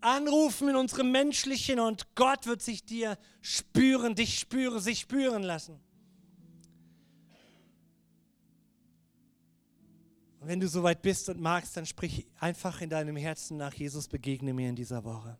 Anrufen 0.00 0.68
in 0.68 0.76
unserem 0.76 1.10
Menschlichen 1.10 1.80
und 1.80 2.14
Gott 2.14 2.46
wird 2.46 2.62
sich 2.62 2.84
dir 2.84 3.18
spüren, 3.40 4.14
dich 4.14 4.38
spüren, 4.38 4.80
sich 4.80 5.00
spüren 5.00 5.42
lassen. 5.42 5.80
Und 10.40 10.48
wenn 10.48 10.60
du 10.60 10.68
soweit 10.68 11.02
bist 11.02 11.28
und 11.28 11.40
magst, 11.40 11.76
dann 11.76 11.86
sprich 11.86 12.26
einfach 12.38 12.80
in 12.80 12.88
deinem 12.90 13.16
Herzen 13.16 13.56
nach 13.56 13.74
Jesus, 13.74 14.06
begegne 14.06 14.54
mir 14.54 14.68
in 14.68 14.76
dieser 14.76 15.02
Woche. 15.02 15.38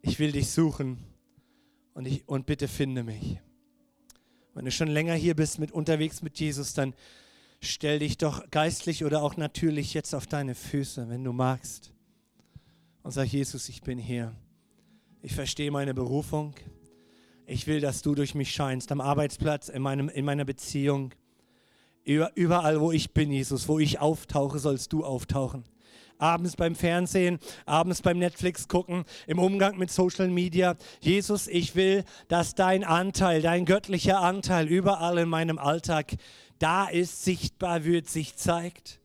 Ich 0.00 0.18
will 0.18 0.32
dich 0.32 0.50
suchen 0.50 1.04
und, 1.92 2.06
ich, 2.06 2.26
und 2.26 2.46
bitte 2.46 2.68
finde 2.68 3.02
mich. 3.02 3.38
Wenn 4.54 4.64
du 4.64 4.70
schon 4.70 4.88
länger 4.88 5.14
hier 5.14 5.34
bist 5.34 5.58
mit 5.58 5.72
unterwegs 5.72 6.22
mit 6.22 6.38
Jesus, 6.38 6.74
dann 6.74 6.94
stell 7.60 7.98
dich 7.98 8.18
doch 8.18 8.50
geistlich 8.50 9.04
oder 9.04 9.22
auch 9.22 9.36
natürlich 9.36 9.94
jetzt 9.94 10.14
auf 10.14 10.26
deine 10.26 10.54
Füße, 10.54 11.08
wenn 11.08 11.24
du 11.24 11.32
magst. 11.32 11.92
Und 13.02 13.10
sag, 13.10 13.26
Jesus, 13.26 13.68
ich 13.68 13.82
bin 13.82 13.98
hier. 13.98 14.34
Ich 15.22 15.34
verstehe 15.34 15.70
meine 15.70 15.92
Berufung. 15.92 16.54
Ich 17.46 17.66
will, 17.66 17.80
dass 17.80 18.00
du 18.02 18.14
durch 18.14 18.34
mich 18.34 18.52
scheinst, 18.52 18.92
am 18.92 19.00
Arbeitsplatz, 19.00 19.68
in, 19.68 19.82
meinem, 19.82 20.08
in 20.08 20.24
meiner 20.24 20.44
Beziehung. 20.44 21.12
Überall, 22.04 22.80
wo 22.80 22.92
ich 22.92 23.12
bin, 23.12 23.32
Jesus, 23.32 23.68
wo 23.68 23.78
ich 23.78 23.98
auftauche, 23.98 24.58
sollst 24.58 24.92
du 24.92 25.04
auftauchen. 25.04 25.64
Abends 26.18 26.56
beim 26.56 26.74
Fernsehen, 26.74 27.38
abends 27.66 28.02
beim 28.02 28.18
Netflix 28.18 28.68
gucken, 28.68 29.04
im 29.26 29.38
Umgang 29.38 29.78
mit 29.78 29.90
Social 29.90 30.28
Media. 30.28 30.76
Jesus, 31.00 31.48
ich 31.48 31.74
will, 31.74 32.04
dass 32.28 32.54
dein 32.54 32.84
Anteil, 32.84 33.42
dein 33.42 33.64
göttlicher 33.64 34.20
Anteil 34.20 34.68
überall 34.68 35.18
in 35.18 35.28
meinem 35.28 35.58
Alltag 35.58 36.14
da 36.58 36.86
ist, 36.86 37.24
sichtbar 37.24 37.84
wird, 37.84 38.08
sich 38.08 38.36
zeigt. 38.36 39.00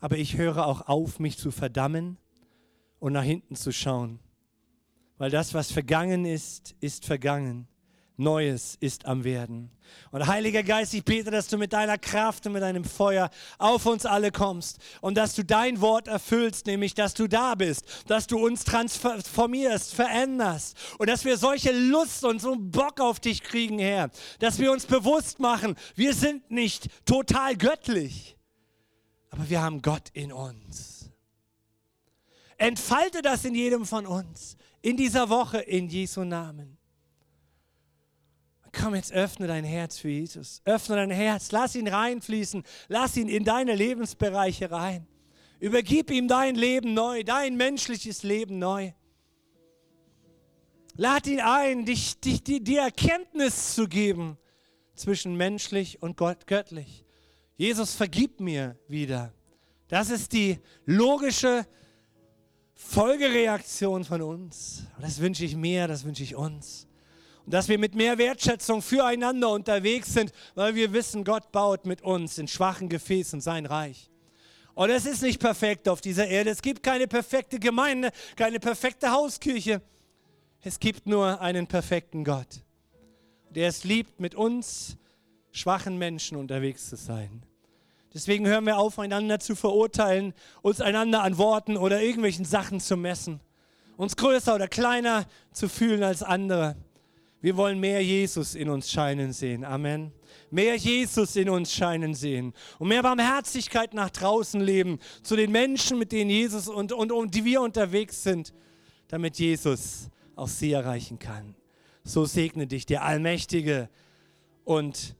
Aber 0.00 0.18
ich 0.18 0.36
höre 0.36 0.66
auch 0.66 0.88
auf, 0.88 1.20
mich 1.20 1.38
zu 1.38 1.50
verdammen 1.50 2.18
und 2.98 3.12
nach 3.12 3.22
hinten 3.22 3.56
zu 3.56 3.72
schauen. 3.72 4.18
Weil 5.18 5.30
das, 5.30 5.54
was 5.54 5.70
vergangen 5.70 6.24
ist, 6.24 6.74
ist 6.80 7.04
vergangen. 7.04 7.68
Neues 8.16 8.76
ist 8.80 9.06
am 9.06 9.24
Werden. 9.24 9.70
Und 10.10 10.26
Heiliger 10.26 10.62
Geist, 10.62 10.94
ich 10.94 11.04
bete, 11.04 11.30
dass 11.30 11.48
du 11.48 11.58
mit 11.58 11.72
deiner 11.72 11.98
Kraft 11.98 12.46
und 12.46 12.52
mit 12.52 12.62
deinem 12.62 12.84
Feuer 12.84 13.30
auf 13.58 13.86
uns 13.86 14.06
alle 14.06 14.30
kommst 14.30 14.78
und 15.00 15.16
dass 15.16 15.34
du 15.34 15.44
dein 15.44 15.80
Wort 15.80 16.08
erfüllst, 16.08 16.66
nämlich 16.66 16.94
dass 16.94 17.14
du 17.14 17.28
da 17.28 17.54
bist, 17.54 17.84
dass 18.06 18.26
du 18.26 18.38
uns 18.38 18.64
transformierst, 18.64 19.94
veränderst 19.94 20.76
und 20.98 21.08
dass 21.08 21.24
wir 21.24 21.36
solche 21.36 21.72
Lust 21.72 22.24
und 22.24 22.40
so 22.40 22.56
Bock 22.58 23.00
auf 23.00 23.20
dich 23.20 23.42
kriegen, 23.42 23.78
Herr, 23.78 24.10
dass 24.38 24.58
wir 24.58 24.72
uns 24.72 24.86
bewusst 24.86 25.40
machen, 25.40 25.76
wir 25.94 26.14
sind 26.14 26.50
nicht 26.50 26.88
total 27.06 27.56
göttlich, 27.56 28.36
aber 29.30 29.48
wir 29.48 29.62
haben 29.62 29.82
Gott 29.82 30.10
in 30.12 30.32
uns. 30.32 31.10
Entfalte 32.58 33.22
das 33.22 33.44
in 33.44 33.54
jedem 33.54 33.86
von 33.86 34.06
uns, 34.06 34.56
in 34.82 34.96
dieser 34.96 35.28
Woche, 35.28 35.58
in 35.58 35.88
Jesu 35.88 36.22
Namen. 36.22 36.78
Komm, 38.72 38.94
jetzt 38.94 39.12
öffne 39.12 39.46
dein 39.46 39.64
Herz 39.64 39.98
für 39.98 40.08
Jesus. 40.08 40.62
Öffne 40.64 40.96
dein 40.96 41.10
Herz. 41.10 41.52
Lass 41.52 41.74
ihn 41.74 41.88
reinfließen. 41.88 42.62
Lass 42.88 43.16
ihn 43.16 43.28
in 43.28 43.44
deine 43.44 43.74
Lebensbereiche 43.74 44.70
rein. 44.70 45.06
Übergib 45.60 46.10
ihm 46.10 46.26
dein 46.26 46.54
Leben 46.54 46.94
neu, 46.94 47.22
dein 47.22 47.56
menschliches 47.56 48.22
Leben 48.22 48.58
neu. 48.58 48.92
Lad 50.96 51.26
ihn 51.26 51.40
ein, 51.40 51.84
dich, 51.84 52.18
dich, 52.18 52.42
die, 52.42 52.64
die 52.64 52.76
Erkenntnis 52.76 53.74
zu 53.74 53.86
geben 53.86 54.38
zwischen 54.94 55.36
menschlich 55.36 56.02
und 56.02 56.16
Gott, 56.16 56.46
göttlich. 56.46 57.04
Jesus, 57.56 57.94
vergib 57.94 58.40
mir 58.40 58.76
wieder. 58.88 59.32
Das 59.88 60.10
ist 60.10 60.32
die 60.32 60.58
logische 60.84 61.66
Folgereaktion 62.74 64.04
von 64.04 64.22
uns. 64.22 64.84
Das 65.00 65.20
wünsche 65.20 65.44
ich 65.44 65.54
mir, 65.54 65.86
das 65.86 66.04
wünsche 66.04 66.22
ich 66.22 66.34
uns. 66.34 66.88
Und 67.44 67.54
dass 67.54 67.68
wir 67.68 67.78
mit 67.78 67.94
mehr 67.94 68.18
Wertschätzung 68.18 68.82
füreinander 68.82 69.50
unterwegs 69.50 70.12
sind, 70.12 70.32
weil 70.54 70.74
wir 70.74 70.92
wissen, 70.92 71.24
Gott 71.24 71.50
baut 71.52 71.86
mit 71.86 72.02
uns 72.02 72.38
in 72.38 72.48
schwachen 72.48 72.88
Gefäßen 72.88 73.40
sein 73.40 73.66
Reich. 73.66 74.10
Und 74.74 74.90
es 74.90 75.04
ist 75.06 75.22
nicht 75.22 75.40
perfekt 75.40 75.88
auf 75.88 76.00
dieser 76.00 76.28
Erde. 76.28 76.50
Es 76.50 76.62
gibt 76.62 76.82
keine 76.82 77.06
perfekte 77.06 77.58
Gemeinde, 77.58 78.10
keine 78.36 78.58
perfekte 78.58 79.10
Hauskirche. 79.10 79.82
Es 80.62 80.78
gibt 80.78 81.06
nur 81.06 81.40
einen 81.40 81.66
perfekten 81.66 82.24
Gott, 82.24 82.62
der 83.50 83.68
es 83.68 83.84
liebt, 83.84 84.20
mit 84.20 84.34
uns 84.34 84.96
schwachen 85.50 85.98
Menschen 85.98 86.36
unterwegs 86.36 86.88
zu 86.88 86.96
sein. 86.96 87.42
Deswegen 88.14 88.46
hören 88.46 88.66
wir 88.66 88.78
auf, 88.78 88.98
einander 88.98 89.40
zu 89.40 89.54
verurteilen, 89.54 90.34
uns 90.60 90.80
einander 90.80 91.22
an 91.22 91.38
Worten 91.38 91.76
oder 91.76 92.02
irgendwelchen 92.02 92.44
Sachen 92.44 92.78
zu 92.78 92.96
messen, 92.96 93.40
uns 93.96 94.16
größer 94.16 94.54
oder 94.54 94.68
kleiner 94.68 95.26
zu 95.52 95.68
fühlen 95.68 96.02
als 96.02 96.22
andere. 96.22 96.76
Wir 97.42 97.56
wollen 97.56 97.80
mehr 97.80 98.02
Jesus 98.02 98.54
in 98.54 98.68
uns 98.68 98.90
scheinen 98.90 99.32
sehen. 99.32 99.64
Amen. 99.64 100.12
Mehr 100.50 100.76
Jesus 100.76 101.34
in 101.34 101.50
uns 101.50 101.72
scheinen 101.72 102.14
sehen. 102.14 102.54
Und 102.78 102.88
mehr 102.88 103.02
Barmherzigkeit 103.02 103.94
nach 103.94 104.10
draußen 104.10 104.60
leben. 104.60 105.00
Zu 105.24 105.34
den 105.34 105.50
Menschen, 105.50 105.98
mit 105.98 106.12
denen 106.12 106.30
Jesus 106.30 106.68
und, 106.68 106.92
und, 106.92 107.10
und 107.10 107.34
die 107.34 107.44
wir 107.44 107.60
unterwegs 107.60 108.22
sind. 108.22 108.54
Damit 109.08 109.40
Jesus 109.40 110.08
auch 110.36 110.46
sie 110.46 110.72
erreichen 110.72 111.18
kann. 111.18 111.56
So 112.04 112.24
segne 112.24 112.68
dich 112.68 112.86
der 112.86 113.04
allmächtige 113.04 113.90
und 114.64 115.16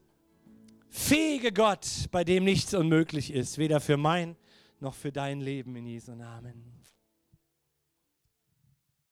fähige 0.88 1.52
Gott, 1.52 1.86
bei 2.12 2.22
dem 2.22 2.44
nichts 2.44 2.72
unmöglich 2.72 3.32
ist. 3.32 3.58
Weder 3.58 3.80
für 3.80 3.96
mein 3.96 4.36
noch 4.78 4.94
für 4.94 5.10
dein 5.10 5.40
Leben 5.40 5.74
in 5.74 5.86
Jesu 5.86 6.12
Namen. 6.12 6.81